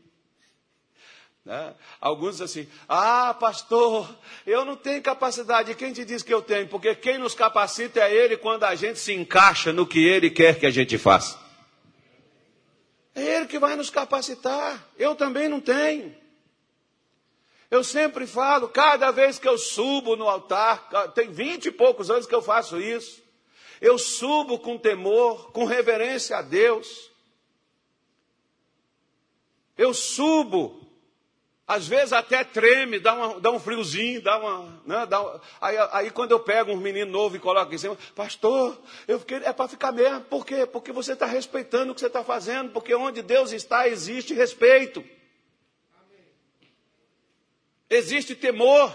Né? 1.47 1.74
Alguns 2.01 2.38
dizem 2.38 2.44
assim: 2.64 2.72
Ah, 2.88 3.32
pastor, 3.32 4.12
eu 4.44 4.64
não 4.64 4.74
tenho 4.74 5.01
capacidade. 5.01 5.76
Quem 5.76 5.92
te 5.92 6.05
diz 6.05 6.24
que 6.24 6.34
eu 6.34 6.42
tenho? 6.42 6.66
Porque 6.66 6.92
quem 6.97 7.18
nos 7.18 7.34
capacita 7.34 8.01
é 8.01 8.12
Ele 8.12 8.36
quando 8.36 8.64
a 8.64 8.74
gente 8.74 8.99
se 8.99 9.12
encaixa 9.12 9.72
no 9.72 9.86
que 9.86 10.05
Ele 10.05 10.28
quer 10.28 10.59
que 10.59 10.66
a 10.66 10.70
gente 10.70 10.99
faça. 10.99 11.38
É 13.14 13.22
Ele 13.22 13.47
que 13.47 13.61
vai 13.61 13.76
nos 13.76 13.90
capacitar. 13.90 14.84
Eu 14.99 15.14
também 15.14 15.49
não 15.49 15.61
tenho. 15.61 16.12
Eu 17.70 17.84
sempre 17.84 18.26
falo, 18.26 18.68
cada 18.68 19.12
vez 19.12 19.38
que 19.38 19.49
eu 19.49 19.57
subo 19.57 20.16
no 20.16 20.28
altar, 20.28 20.88
tem 21.14 21.30
vinte 21.30 21.66
e 21.66 21.70
poucos 21.70 22.11
anos 22.11 22.26
que 22.26 22.34
eu 22.34 22.42
faço 22.42 22.80
isso. 22.80 23.22
Eu 23.80 23.99
subo 23.99 24.59
com 24.59 24.76
temor, 24.76 25.53
com 25.53 25.64
reverência 25.64 26.38
a 26.38 26.42
Deus. 26.42 27.11
Eu 29.76 29.92
subo, 29.92 30.86
às 31.67 31.89
vezes 31.89 32.12
até 32.12 32.45
treme, 32.45 33.01
dá, 33.01 33.12
uma, 33.12 33.41
dá 33.41 33.51
um 33.51 33.59
friozinho, 33.59 34.23
dá 34.23 34.39
uma. 34.39 34.81
Né, 34.87 35.05
dá 35.07 35.21
uma 35.21 35.41
aí, 35.61 35.77
aí, 35.91 36.11
quando 36.11 36.31
eu 36.31 36.39
pego 36.39 36.71
um 36.71 36.77
menino 36.77 37.11
novo 37.11 37.35
e 37.35 37.41
coloco 37.41 37.75
em 37.75 37.79
cima, 37.79 37.99
pastor, 38.14 38.81
eu 39.09 39.19
fiquei, 39.19 39.39
é 39.39 39.53
para 39.53 39.67
ficar 39.67 39.91
mesmo. 39.91 40.21
Por 40.23 40.47
quê? 40.47 40.64
Porque 40.64 40.93
você 40.93 41.14
está 41.14 41.27
respeitando 41.27 41.91
o 41.91 41.95
que 41.95 42.01
você 42.01 42.07
está 42.07 42.23
fazendo, 42.23 42.71
porque 42.71 42.95
onde 42.95 43.21
Deus 43.21 43.51
está 43.51 43.89
existe 43.89 44.33
respeito. 44.33 45.05
Existe 47.91 48.37
temor. 48.37 48.95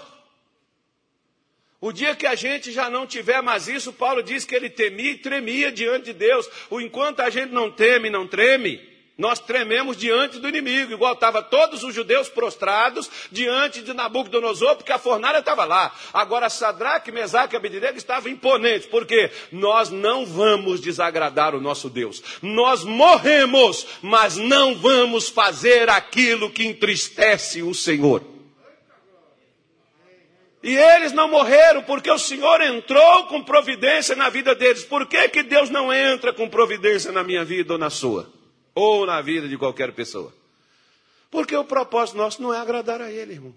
O 1.81 1.91
dia 1.91 2.15
que 2.15 2.27
a 2.27 2.35
gente 2.35 2.71
já 2.71 2.89
não 2.89 3.05
tiver 3.05 3.41
mais 3.41 3.67
isso, 3.67 3.91
Paulo 3.91 4.21
diz 4.21 4.45
que 4.45 4.55
ele 4.55 4.69
temia 4.69 5.11
e 5.11 5.17
tremia 5.17 5.71
diante 5.71 6.05
de 6.05 6.13
Deus. 6.13 6.47
O 6.69 6.79
enquanto 6.79 7.19
a 7.19 7.29
gente 7.29 7.51
não 7.51 7.69
teme, 7.69 8.09
não 8.09 8.27
treme, 8.27 8.90
nós 9.21 9.37
trememos 9.37 9.95
diante 9.95 10.39
do 10.39 10.49
inimigo, 10.49 10.93
igual 10.93 11.13
estavam 11.13 11.43
todos 11.43 11.83
os 11.83 11.93
judeus 11.93 12.27
prostrados 12.27 13.07
diante 13.31 13.83
de 13.83 13.93
Nabucodonosor, 13.93 14.77
porque 14.77 14.91
a 14.91 14.97
fornalha 14.97 15.37
estava 15.37 15.63
lá. 15.63 15.93
Agora 16.11 16.49
Sadraque, 16.49 17.11
Mesaque 17.11 17.53
e 17.53 17.57
Abednego 17.57 17.99
estavam 17.99 18.31
imponentes, 18.31 18.87
porque 18.87 19.29
nós 19.51 19.91
não 19.91 20.25
vamos 20.25 20.81
desagradar 20.81 21.53
o 21.53 21.61
nosso 21.61 21.87
Deus. 21.87 22.23
Nós 22.41 22.83
morremos, 22.83 23.85
mas 24.01 24.37
não 24.37 24.73
vamos 24.73 25.29
fazer 25.29 25.87
aquilo 25.87 26.49
que 26.49 26.65
entristece 26.65 27.61
o 27.61 27.75
Senhor. 27.75 28.23
E 30.63 30.75
eles 30.75 31.11
não 31.11 31.27
morreram 31.27 31.83
porque 31.83 32.09
o 32.09 32.17
Senhor 32.17 32.59
entrou 32.59 33.25
com 33.25 33.43
providência 33.43 34.15
na 34.15 34.29
vida 34.29 34.55
deles. 34.55 34.83
Por 34.83 35.05
que, 35.05 35.29
que 35.29 35.43
Deus 35.43 35.69
não 35.69 35.93
entra 35.93 36.33
com 36.33 36.49
providência 36.49 37.11
na 37.11 37.23
minha 37.23 37.45
vida 37.45 37.73
ou 37.73 37.79
na 37.79 37.91
sua? 37.91 38.40
Ou 38.73 39.05
na 39.05 39.21
vida 39.21 39.47
de 39.47 39.57
qualquer 39.57 39.91
pessoa? 39.93 40.33
Porque 41.29 41.55
o 41.55 41.63
propósito 41.63 42.17
nosso 42.17 42.41
não 42.41 42.53
é 42.53 42.59
agradar 42.59 43.01
a 43.01 43.11
Ele, 43.11 43.33
irmão. 43.33 43.55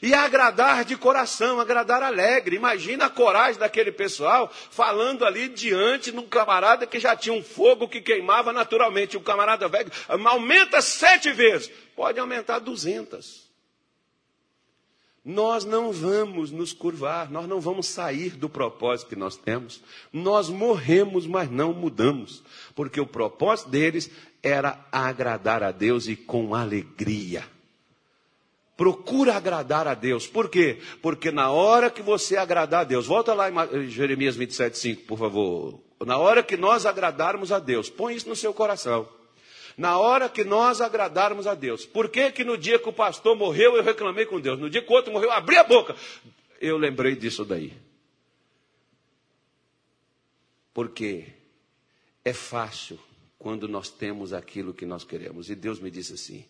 E 0.00 0.14
agradar 0.14 0.84
de 0.84 0.96
coração, 0.96 1.60
agradar 1.60 2.02
alegre. 2.02 2.56
Imagina 2.56 3.06
a 3.06 3.10
coragem 3.10 3.58
daquele 3.58 3.92
pessoal 3.92 4.50
falando 4.70 5.24
ali 5.24 5.48
diante 5.48 6.10
de 6.10 6.18
um 6.18 6.26
camarada 6.26 6.86
que 6.86 6.98
já 6.98 7.16
tinha 7.16 7.34
um 7.34 7.42
fogo 7.42 7.88
que 7.88 8.00
queimava 8.00 8.52
naturalmente. 8.52 9.16
O 9.16 9.20
camarada 9.20 9.68
velho 9.68 9.90
aumenta 10.08 10.80
sete 10.80 11.32
vezes, 11.32 11.70
pode 11.94 12.18
aumentar 12.18 12.60
duzentas. 12.60 13.44
Nós 15.24 15.64
não 15.64 15.90
vamos 15.90 16.50
nos 16.50 16.74
curvar, 16.74 17.30
nós 17.30 17.48
não 17.48 17.58
vamos 17.58 17.86
sair 17.86 18.36
do 18.36 18.46
propósito 18.46 19.08
que 19.08 19.16
nós 19.16 19.36
temos. 19.36 19.82
Nós 20.12 20.50
morremos, 20.50 21.26
mas 21.26 21.50
não 21.50 21.72
mudamos, 21.72 22.42
porque 22.74 23.00
o 23.00 23.06
propósito 23.06 23.70
deles 23.70 24.10
era 24.44 24.86
agradar 24.92 25.62
a 25.62 25.72
Deus 25.72 26.06
e 26.06 26.14
com 26.14 26.54
alegria. 26.54 27.42
Procura 28.76 29.36
agradar 29.36 29.88
a 29.88 29.94
Deus. 29.94 30.26
Por 30.26 30.50
quê? 30.50 30.78
Porque 31.00 31.30
na 31.30 31.50
hora 31.50 31.90
que 31.90 32.02
você 32.02 32.36
agradar 32.36 32.82
a 32.82 32.84
Deus, 32.84 33.06
volta 33.06 33.32
lá 33.32 33.48
em 33.48 33.88
Jeremias 33.88 34.36
27, 34.36 34.78
5, 34.78 35.02
por 35.04 35.18
favor, 35.18 35.80
na 36.04 36.18
hora 36.18 36.42
que 36.42 36.56
nós 36.58 36.84
agradarmos 36.84 37.50
a 37.50 37.58
Deus, 37.58 37.88
põe 37.88 38.14
isso 38.14 38.28
no 38.28 38.36
seu 38.36 38.52
coração. 38.52 39.08
Na 39.78 39.98
hora 39.98 40.28
que 40.28 40.44
nós 40.44 40.80
agradarmos 40.80 41.46
a 41.46 41.54
Deus. 41.54 41.86
Por 41.86 42.08
que, 42.08 42.30
que 42.30 42.44
no 42.44 42.58
dia 42.58 42.78
que 42.78 42.88
o 42.88 42.92
pastor 42.92 43.34
morreu 43.34 43.76
eu 43.76 43.82
reclamei 43.82 44.26
com 44.26 44.38
Deus? 44.38 44.58
No 44.58 44.68
dia 44.68 44.82
que 44.82 44.92
o 44.92 44.94
outro 44.94 45.12
morreu, 45.12 45.30
eu 45.30 45.34
abri 45.34 45.56
a 45.56 45.64
boca. 45.64 45.96
Eu 46.60 46.76
lembrei 46.76 47.16
disso 47.16 47.44
daí. 47.44 47.72
Porque 50.72 51.26
é 52.24 52.32
fácil 52.32 53.00
quando 53.44 53.68
nós 53.68 53.90
temos 53.90 54.32
aquilo 54.32 54.72
que 54.72 54.86
nós 54.86 55.04
queremos. 55.04 55.50
E 55.50 55.54
Deus 55.54 55.78
me 55.78 55.90
disse 55.90 56.14
assim: 56.14 56.46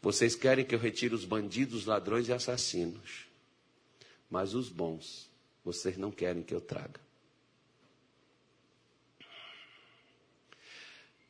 vocês 0.00 0.36
querem 0.36 0.64
que 0.64 0.76
eu 0.76 0.78
retire 0.78 1.12
os 1.12 1.24
bandidos, 1.24 1.86
ladrões 1.86 2.28
e 2.28 2.32
assassinos, 2.32 3.26
mas 4.30 4.54
os 4.54 4.68
bons 4.68 5.28
vocês 5.64 5.96
não 5.96 6.12
querem 6.12 6.44
que 6.44 6.54
eu 6.54 6.60
traga. 6.60 7.00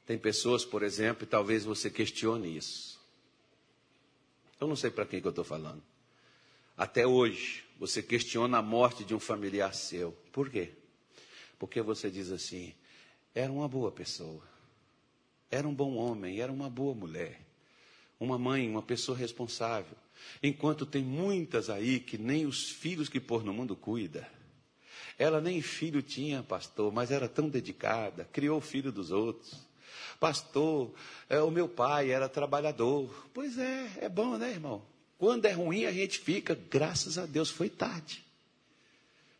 Tem 0.04 0.18
pessoas, 0.18 0.66
por 0.66 0.82
exemplo, 0.82 1.24
e 1.24 1.26
talvez 1.26 1.64
você 1.64 1.88
questione 1.88 2.54
isso. 2.54 3.00
Eu 4.60 4.68
não 4.68 4.76
sei 4.76 4.90
para 4.90 5.06
quem 5.06 5.22
que 5.22 5.26
eu 5.26 5.30
estou 5.30 5.44
falando. 5.44 5.82
Até 6.76 7.06
hoje, 7.06 7.64
você 7.78 8.02
questiona 8.02 8.58
a 8.58 8.62
morte 8.62 9.02
de 9.02 9.14
um 9.14 9.18
familiar 9.18 9.74
seu. 9.74 10.12
Por 10.30 10.50
quê? 10.50 10.74
Porque 11.58 11.80
você 11.80 12.10
diz 12.10 12.30
assim: 12.30 12.74
era 13.34 13.50
uma 13.50 13.66
boa 13.66 13.90
pessoa, 13.90 14.42
era 15.50 15.66
um 15.66 15.74
bom 15.74 15.94
homem, 15.94 16.40
era 16.40 16.52
uma 16.52 16.68
boa 16.70 16.94
mulher 16.94 17.46
uma 18.18 18.38
mãe, 18.38 18.68
uma 18.68 18.82
pessoa 18.82 19.16
responsável. 19.16 19.96
Enquanto 20.42 20.86
tem 20.86 21.02
muitas 21.02 21.68
aí 21.68 22.00
que 22.00 22.16
nem 22.16 22.46
os 22.46 22.70
filhos 22.70 23.08
que 23.08 23.20
pôr 23.20 23.44
no 23.44 23.52
mundo 23.52 23.76
cuida. 23.76 24.28
Ela 25.18 25.40
nem 25.40 25.62
filho 25.62 26.02
tinha, 26.02 26.42
pastor, 26.42 26.92
mas 26.92 27.10
era 27.10 27.28
tão 27.28 27.48
dedicada, 27.48 28.28
criou 28.32 28.58
o 28.58 28.62
filho 28.62 28.90
dos 28.90 29.10
outros. 29.10 29.54
Pastor, 30.18 30.92
é, 31.28 31.40
o 31.40 31.50
meu 31.50 31.68
pai 31.68 32.10
era 32.10 32.28
trabalhador. 32.28 33.28
Pois 33.32 33.58
é, 33.58 33.90
é 34.00 34.08
bom, 34.08 34.36
né, 34.36 34.50
irmão? 34.50 34.82
Quando 35.18 35.46
é 35.46 35.52
ruim, 35.52 35.84
a 35.86 35.92
gente 35.92 36.18
fica, 36.18 36.54
graças 36.54 37.16
a 37.18 37.24
Deus, 37.24 37.50
foi 37.50 37.68
tarde. 37.70 38.24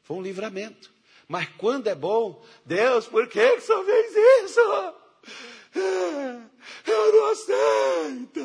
Foi 0.03 0.17
um 0.17 0.23
livramento. 0.23 0.91
Mas 1.29 1.49
quando 1.59 1.89
é 1.89 1.95
bom, 1.95 2.43
Deus, 2.65 3.07
por 3.07 3.29
que, 3.29 3.57
que 3.57 3.61
só 3.61 3.85
fez 3.85 4.15
isso? 4.45 4.61
Eu 5.79 7.13
não 7.13 7.27
aceito. 7.31 8.41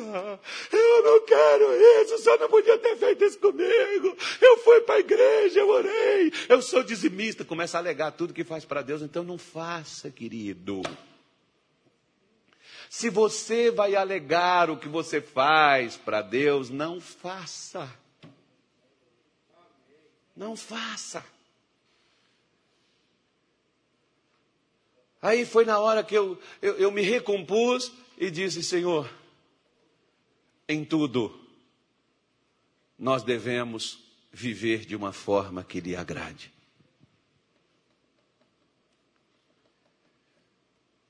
Eu 0.72 1.02
não 1.02 1.24
quero 1.24 2.02
isso. 2.02 2.14
O 2.14 2.18
senhor 2.18 2.38
não 2.38 2.48
podia 2.48 2.78
ter 2.78 2.96
feito 2.96 3.24
isso 3.24 3.38
comigo. 3.38 4.16
Eu 4.40 4.58
fui 4.58 4.80
para 4.82 4.96
a 4.96 5.00
igreja, 5.00 5.60
eu 5.60 5.68
orei. 5.68 6.32
Eu 6.48 6.62
sou 6.62 6.82
dizimista. 6.82 7.44
Começa 7.44 7.78
a 7.78 7.80
alegar 7.80 8.12
tudo 8.12 8.34
que 8.34 8.44
faz 8.44 8.64
para 8.64 8.82
Deus. 8.82 9.02
Então 9.02 9.22
não 9.22 9.38
faça, 9.38 10.10
querido. 10.10 10.82
Se 12.88 13.08
você 13.08 13.70
vai 13.70 13.96
alegar 13.96 14.68
o 14.68 14.76
que 14.76 14.88
você 14.88 15.20
faz 15.20 15.96
para 15.96 16.20
Deus, 16.20 16.68
não 16.68 17.00
faça. 17.00 17.90
Não 20.36 20.54
faça. 20.56 21.24
Aí 25.22 25.46
foi 25.46 25.64
na 25.64 25.78
hora 25.78 26.02
que 26.02 26.16
eu, 26.16 26.36
eu, 26.60 26.74
eu 26.74 26.90
me 26.90 27.00
recompus 27.00 27.92
e 28.18 28.28
disse: 28.28 28.60
Senhor, 28.60 29.08
em 30.68 30.84
tudo 30.84 31.40
nós 32.98 33.22
devemos 33.22 34.00
viver 34.32 34.84
de 34.84 34.96
uma 34.96 35.12
forma 35.12 35.62
que 35.62 35.80
lhe 35.80 35.94
agrade. 35.94 36.52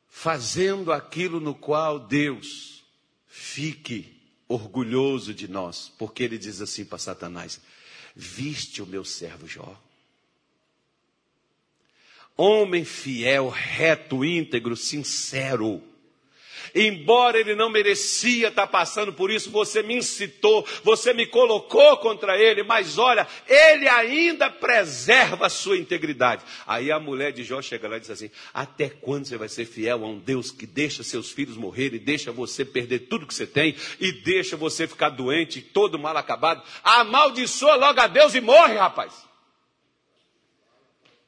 Fazendo 0.09 0.93
aquilo 0.93 1.41
no 1.41 1.55
qual 1.55 1.99
Deus 1.99 2.85
fique 3.27 4.21
orgulhoso 4.47 5.33
de 5.33 5.49
nós, 5.49 5.91
porque 5.99 6.23
ele 6.23 6.37
diz 6.37 6.61
assim 6.61 6.85
para 6.85 6.99
Satanás: 6.99 7.63
Viste 8.15 8.83
o 8.83 8.87
meu 8.87 9.07
servo 9.07 9.49
Jó 9.49 9.81
Homem 12.37 12.85
fiel, 12.85 13.49
reto, 13.49 14.25
íntegro, 14.25 14.77
sincero. 14.77 15.83
Embora 16.75 17.39
ele 17.39 17.55
não 17.55 17.69
merecia 17.69 18.49
estar 18.49 18.67
passando 18.67 19.13
por 19.13 19.31
isso, 19.31 19.51
você 19.51 19.83
me 19.83 19.95
incitou, 19.95 20.67
você 20.83 21.13
me 21.13 21.27
colocou 21.27 21.99
contra 21.99 22.39
ele, 22.39 22.63
mas 22.63 22.99
olha, 22.99 23.27
ele 23.47 23.89
ainda 23.89 24.49
preserva 24.49 25.47
a 25.47 25.51
sua 25.51 25.77
integridade. 25.77 26.43
Aí 26.67 26.91
a 26.91 26.99
mulher 26.99 27.33
de 27.33 27.45
Jó 27.45 27.61
chega 27.61 27.89
lá 27.89 27.97
e 27.97 28.01
diz 28.01 28.11
assim: 28.11 28.31
Até 28.55 28.89
quando 28.89 29.27
você 29.27 29.37
vai 29.37 29.49
ser 29.49 29.67
fiel 29.67 30.05
a 30.05 30.09
um 30.09 30.19
Deus 30.19 30.51
que 30.51 30.67
deixa 30.67 31.03
seus 31.03 31.31
filhos 31.31 31.57
morrerem, 31.57 31.99
deixa 31.99 32.33
você 32.33 32.65
perder 32.65 33.01
tudo 33.01 33.27
que 33.27 33.35
você 33.35 33.47
tem 33.47 33.77
e 34.01 34.13
deixa 34.13 34.57
você 34.57 34.87
ficar 34.87 35.11
doente, 35.11 35.61
todo 35.61 35.99
mal 35.99 36.17
acabado? 36.17 36.63
Amaldiçoa 36.83 37.75
logo 37.75 38.01
a 38.01 38.07
Deus 38.07 38.35
e 38.35 38.41
morre, 38.41 38.75
rapaz. 38.77 39.32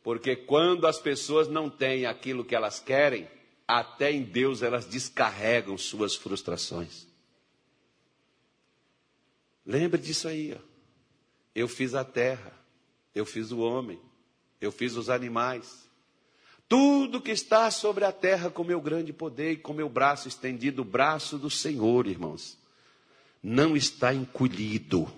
Porque 0.05 0.37
quando 0.37 0.87
as 0.87 0.99
pessoas 0.99 1.49
não 1.49 1.71
têm 1.71 2.05
aquilo 2.05 2.45
que 2.45 2.55
elas 2.55 2.79
querem, 2.79 3.27
até 3.67 4.13
em 4.13 4.23
Deus 4.23 4.63
elas 4.63 4.85
descarregam 4.85 5.79
suas 5.79 6.15
frustrações. 6.15 7.07
Lembre 9.65 9.99
disso 9.99 10.29
aí. 10.29 10.55
Ó. 10.55 10.59
Eu 11.55 11.67
fiz 11.67 11.95
a 11.95 12.05
terra, 12.05 12.53
eu 13.15 13.25
fiz 13.25 13.51
o 13.51 13.61
homem, 13.61 13.99
eu 14.61 14.71
fiz 14.71 14.95
os 14.95 15.09
animais. 15.09 15.89
Tudo 16.69 17.23
que 17.23 17.31
está 17.31 17.71
sobre 17.71 18.05
a 18.05 18.13
terra 18.13 18.51
com 18.51 18.63
meu 18.63 18.83
grande 18.83 19.11
poder 19.11 19.53
e 19.53 19.57
com 19.57 19.73
meu 19.73 19.89
braço 19.89 20.29
estendido, 20.29 20.83
o 20.83 20.85
braço 20.85 21.39
do 21.39 21.49
Senhor, 21.49 22.07
irmãos, 22.07 22.59
não 23.43 23.75
está 23.75 24.13
encolhido, 24.13 25.11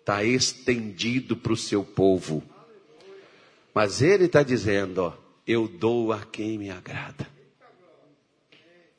está 0.00 0.22
estendido 0.22 1.34
para 1.34 1.52
o 1.54 1.56
seu 1.56 1.82
povo. 1.82 2.42
Mas 3.74 4.00
ele 4.00 4.26
está 4.26 4.42
dizendo: 4.42 5.12
eu 5.46 5.66
dou 5.66 6.12
a 6.12 6.20
quem 6.20 6.56
me 6.56 6.70
agrada. 6.70 7.34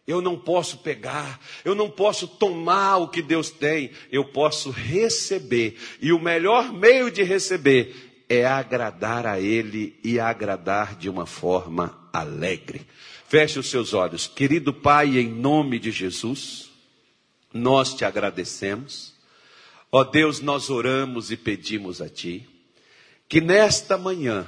Eu 0.07 0.21
não 0.21 0.38
posso 0.38 0.80
pegar, 0.80 1.39
eu 1.63 1.73
não 1.73 1.89
posso 1.89 2.28
tomar 2.28 2.97
o 2.97 3.07
que 3.07 3.23
Deus 3.23 3.49
tem, 3.49 3.89
eu 4.11 4.23
posso 4.26 4.69
receber. 4.69 5.80
E 5.99 6.11
o 6.11 6.19
melhor 6.19 6.71
meio 6.71 7.09
de 7.09 7.23
receber 7.23 8.23
é 8.30 8.45
agradar 8.45 9.26
a 9.26 9.39
Ele 9.39 9.97
e 10.03 10.19
agradar 10.19 10.95
de 10.95 11.09
uma 11.09 11.26
forma 11.26 12.07
alegre. 12.13 12.86
Feche 13.28 13.57
os 13.57 13.67
seus 13.67 13.95
olhos. 13.95 14.28
Querido 14.28 14.71
Pai, 14.71 15.17
em 15.17 15.28
nome 15.28 15.80
de 15.80 15.89
Jesus, 15.89 16.69
nós 17.51 17.95
te 17.95 18.05
agradecemos. 18.05 19.11
Ó 19.91 20.03
Deus, 20.03 20.39
nós 20.39 20.69
oramos 20.69 21.32
e 21.32 21.38
pedimos 21.38 21.99
a 21.99 22.07
Ti 22.07 22.47
que 23.28 23.41
nesta 23.41 23.97
manhã 23.97 24.47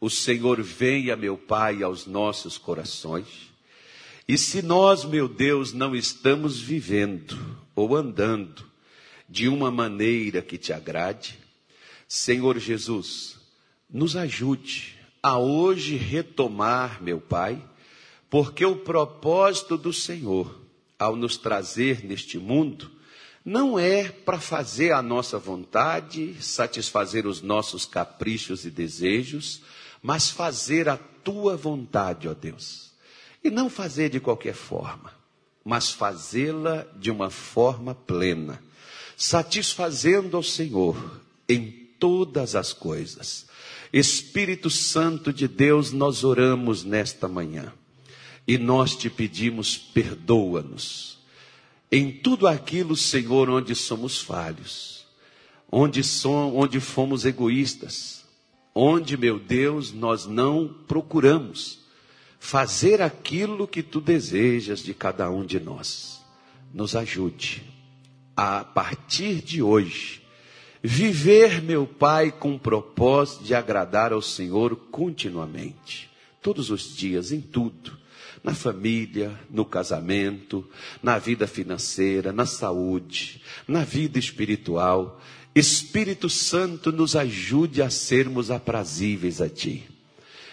o 0.00 0.10
Senhor 0.10 0.62
venha, 0.62 1.16
meu 1.16 1.36
Pai, 1.36 1.82
aos 1.82 2.06
nossos 2.06 2.58
corações. 2.58 3.26
E 4.28 4.36
se 4.36 4.60
nós, 4.60 5.04
meu 5.04 5.28
Deus, 5.28 5.72
não 5.72 5.94
estamos 5.94 6.60
vivendo 6.60 7.38
ou 7.74 7.96
andando 7.96 8.64
de 9.28 9.48
uma 9.48 9.70
maneira 9.70 10.42
que 10.42 10.58
te 10.58 10.72
agrade, 10.72 11.38
Senhor 12.08 12.58
Jesus, 12.58 13.36
nos 13.88 14.16
ajude 14.16 14.96
a 15.22 15.38
hoje 15.38 15.96
retomar, 15.96 17.02
meu 17.02 17.20
Pai, 17.20 17.62
porque 18.28 18.64
o 18.64 18.76
propósito 18.76 19.76
do 19.76 19.92
Senhor, 19.92 20.60
ao 20.98 21.16
nos 21.16 21.36
trazer 21.36 22.04
neste 22.04 22.38
mundo, 22.38 22.90
não 23.44 23.78
é 23.78 24.08
para 24.08 24.40
fazer 24.40 24.92
a 24.92 25.00
nossa 25.00 25.38
vontade, 25.38 26.34
satisfazer 26.40 27.26
os 27.26 27.42
nossos 27.42 27.86
caprichos 27.86 28.64
e 28.64 28.70
desejos, 28.70 29.62
mas 30.06 30.30
fazer 30.30 30.88
a 30.88 30.96
tua 30.96 31.56
vontade, 31.56 32.28
ó 32.28 32.32
Deus. 32.32 32.92
E 33.42 33.50
não 33.50 33.68
fazer 33.68 34.08
de 34.08 34.20
qualquer 34.20 34.54
forma, 34.54 35.12
mas 35.64 35.90
fazê-la 35.90 36.86
de 36.94 37.10
uma 37.10 37.28
forma 37.28 37.92
plena, 37.92 38.62
satisfazendo 39.16 40.36
ao 40.36 40.44
Senhor 40.44 41.20
em 41.48 41.88
todas 41.98 42.54
as 42.54 42.72
coisas. 42.72 43.46
Espírito 43.92 44.70
Santo 44.70 45.32
de 45.32 45.48
Deus, 45.48 45.90
nós 45.90 46.22
oramos 46.22 46.84
nesta 46.84 47.26
manhã 47.26 47.72
e 48.46 48.56
nós 48.56 48.94
te 48.94 49.10
pedimos, 49.10 49.76
perdoa-nos 49.76 51.18
em 51.90 52.12
tudo 52.12 52.46
aquilo, 52.46 52.94
Senhor, 52.94 53.50
onde 53.50 53.74
somos 53.74 54.20
falhos, 54.20 55.04
onde, 55.68 56.04
som, 56.04 56.54
onde 56.54 56.78
fomos 56.78 57.24
egoístas, 57.24 58.15
onde, 58.78 59.16
meu 59.16 59.38
Deus, 59.38 59.90
nós 59.90 60.26
não 60.26 60.68
procuramos 60.86 61.80
fazer 62.38 63.00
aquilo 63.00 63.66
que 63.66 63.82
tu 63.82 64.02
desejas 64.02 64.80
de 64.80 64.92
cada 64.92 65.30
um 65.30 65.46
de 65.46 65.58
nós. 65.58 66.22
Nos 66.74 66.94
ajude 66.94 67.64
a, 68.36 68.62
partir 68.62 69.40
de 69.40 69.62
hoje, 69.62 70.20
viver, 70.82 71.62
meu 71.62 71.86
Pai, 71.86 72.30
com 72.30 72.54
o 72.54 72.58
propósito 72.58 73.44
de 73.44 73.54
agradar 73.54 74.12
ao 74.12 74.20
Senhor 74.20 74.76
continuamente. 74.90 76.10
todos 76.42 76.70
os 76.70 76.94
dias, 76.94 77.32
em 77.32 77.40
tudo. 77.40 77.96
Na 78.44 78.54
família, 78.54 79.40
no 79.50 79.64
casamento, 79.64 80.68
na 81.02 81.18
vida 81.18 81.46
financeira, 81.46 82.30
na 82.30 82.44
saúde, 82.44 83.42
na 83.66 83.82
vida 83.82 84.18
espiritual. 84.18 85.20
Espírito 85.58 86.28
Santo 86.28 86.92
nos 86.92 87.16
ajude 87.16 87.80
a 87.80 87.88
sermos 87.88 88.50
aprazíveis 88.50 89.40
a 89.40 89.48
Ti. 89.48 89.84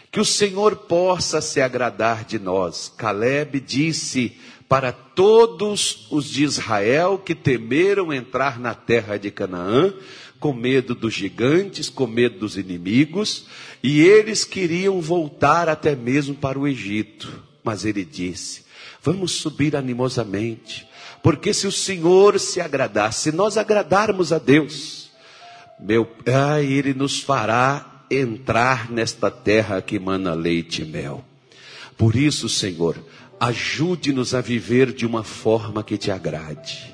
Que 0.09 0.21
o 0.21 0.25
Senhor 0.25 0.77
possa 0.77 1.41
se 1.41 1.59
agradar 1.59 2.23
de 2.23 2.39
nós. 2.39 2.93
Caleb 2.95 3.59
disse 3.59 4.37
para 4.69 4.93
todos 4.93 6.07
os 6.09 6.29
de 6.29 6.45
Israel 6.45 7.17
que 7.17 7.35
temeram 7.35 8.13
entrar 8.13 8.57
na 8.57 8.73
terra 8.73 9.17
de 9.17 9.29
Canaã, 9.29 9.93
com 10.39 10.53
medo 10.53 10.95
dos 10.95 11.13
gigantes, 11.13 11.89
com 11.89 12.07
medo 12.07 12.39
dos 12.39 12.57
inimigos, 12.57 13.45
e 13.83 14.01
eles 14.01 14.45
queriam 14.45 15.01
voltar 15.01 15.67
até 15.67 15.97
mesmo 15.97 16.33
para 16.33 16.57
o 16.57 16.65
Egito. 16.65 17.43
Mas 17.61 17.83
ele 17.83 18.05
disse: 18.05 18.63
Vamos 19.01 19.33
subir 19.33 19.75
animosamente, 19.75 20.87
porque 21.23 21.53
se 21.53 21.65
o 21.65 21.71
Senhor 21.71 22.39
se 22.39 22.61
agradar, 22.61 23.13
se 23.13 23.31
nós 23.31 23.57
agradarmos 23.57 24.31
a 24.31 24.37
Deus, 24.37 25.09
meu 25.79 26.05
Pai, 26.05 26.65
Ele 26.65 26.93
nos 26.93 27.19
fará 27.19 28.03
entrar 28.11 28.91
nesta 28.91 29.31
terra 29.31 29.81
que 29.81 29.97
mana 29.97 30.35
leite 30.35 30.83
e 30.83 30.85
mel. 30.85 31.25
Por 31.97 32.15
isso, 32.15 32.47
Senhor, 32.47 32.95
ajude-nos 33.39 34.35
a 34.35 34.41
viver 34.41 34.91
de 34.91 35.05
uma 35.05 35.23
forma 35.23 35.83
que 35.83 35.97
te 35.97 36.11
agrade 36.11 36.93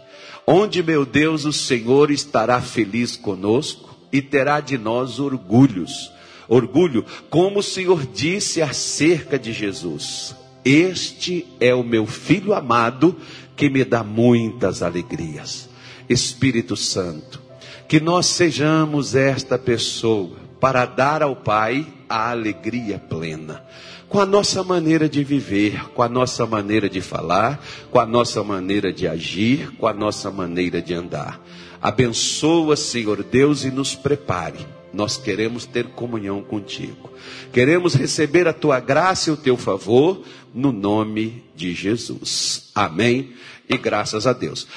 onde, 0.50 0.82
meu 0.82 1.06
Deus, 1.06 1.46
o 1.46 1.54
Senhor 1.54 2.10
estará 2.10 2.60
feliz 2.60 3.16
conosco 3.16 3.96
e 4.12 4.20
terá 4.20 4.60
de 4.60 4.80
nós 4.80 5.20
orgulhos. 5.20 6.12
Orgulho, 6.48 7.06
como 7.30 7.60
o 7.60 7.64
Senhor 7.64 8.04
disse 8.08 8.60
acerca 8.60 9.38
de 9.38 9.54
Jesus: 9.54 10.36
Este 10.66 11.46
é 11.60 11.76
o 11.76 11.84
meu 11.84 12.08
filho 12.08 12.56
amado 12.56 13.16
que 13.60 13.70
me 13.70 13.84
dá 13.84 14.06
muitas 14.06 14.82
alegrias. 14.82 15.68
Espírito 16.08 16.78
Santo, 16.78 17.42
que 17.90 18.00
nós 18.00 18.28
sejamos 18.28 19.16
esta 19.16 19.58
pessoa 19.60 20.38
para 20.62 20.86
dar 20.86 21.22
ao 21.22 21.36
Pai 21.36 21.86
a 22.08 22.32
alegria 22.32 22.98
plena 22.98 23.62
com 24.08 24.20
a 24.20 24.26
nossa 24.26 24.64
maneira 24.64 25.08
de 25.08 25.24
viver, 25.24 25.90
com 25.92 26.02
a 26.02 26.10
nossa 26.10 26.46
maneira 26.48 26.90
de 26.90 27.00
falar, 27.00 27.64
com 27.92 28.00
a 28.00 28.06
nossa 28.06 28.44
maneira 28.44 28.92
de 28.92 29.08
agir, 29.08 29.72
com 29.78 29.86
a 29.86 29.94
nossa 29.94 30.32
maneira 30.32 30.82
de 30.82 30.96
andar. 30.96 31.40
Abençoa, 31.80 32.76
Senhor 32.76 33.22
Deus, 33.24 33.64
e 33.64 33.70
nos 33.70 33.94
prepare. 33.94 34.66
Nós 34.92 35.18
queremos 35.18 35.68
ter 35.68 35.86
comunhão 35.90 36.42
contigo. 36.42 37.12
Queremos 37.54 37.94
receber 37.94 38.48
a 38.48 38.54
tua 38.54 38.80
graça 38.80 39.30
e 39.30 39.34
o 39.34 39.38
teu 39.38 39.56
favor 39.56 40.24
no 40.54 40.72
nome 40.72 41.44
de 41.56 41.74
Jesus. 41.74 42.70
Amém. 42.74 43.34
E 43.68 43.78
graças 43.78 44.26
a 44.26 44.34
Deus. 44.34 44.68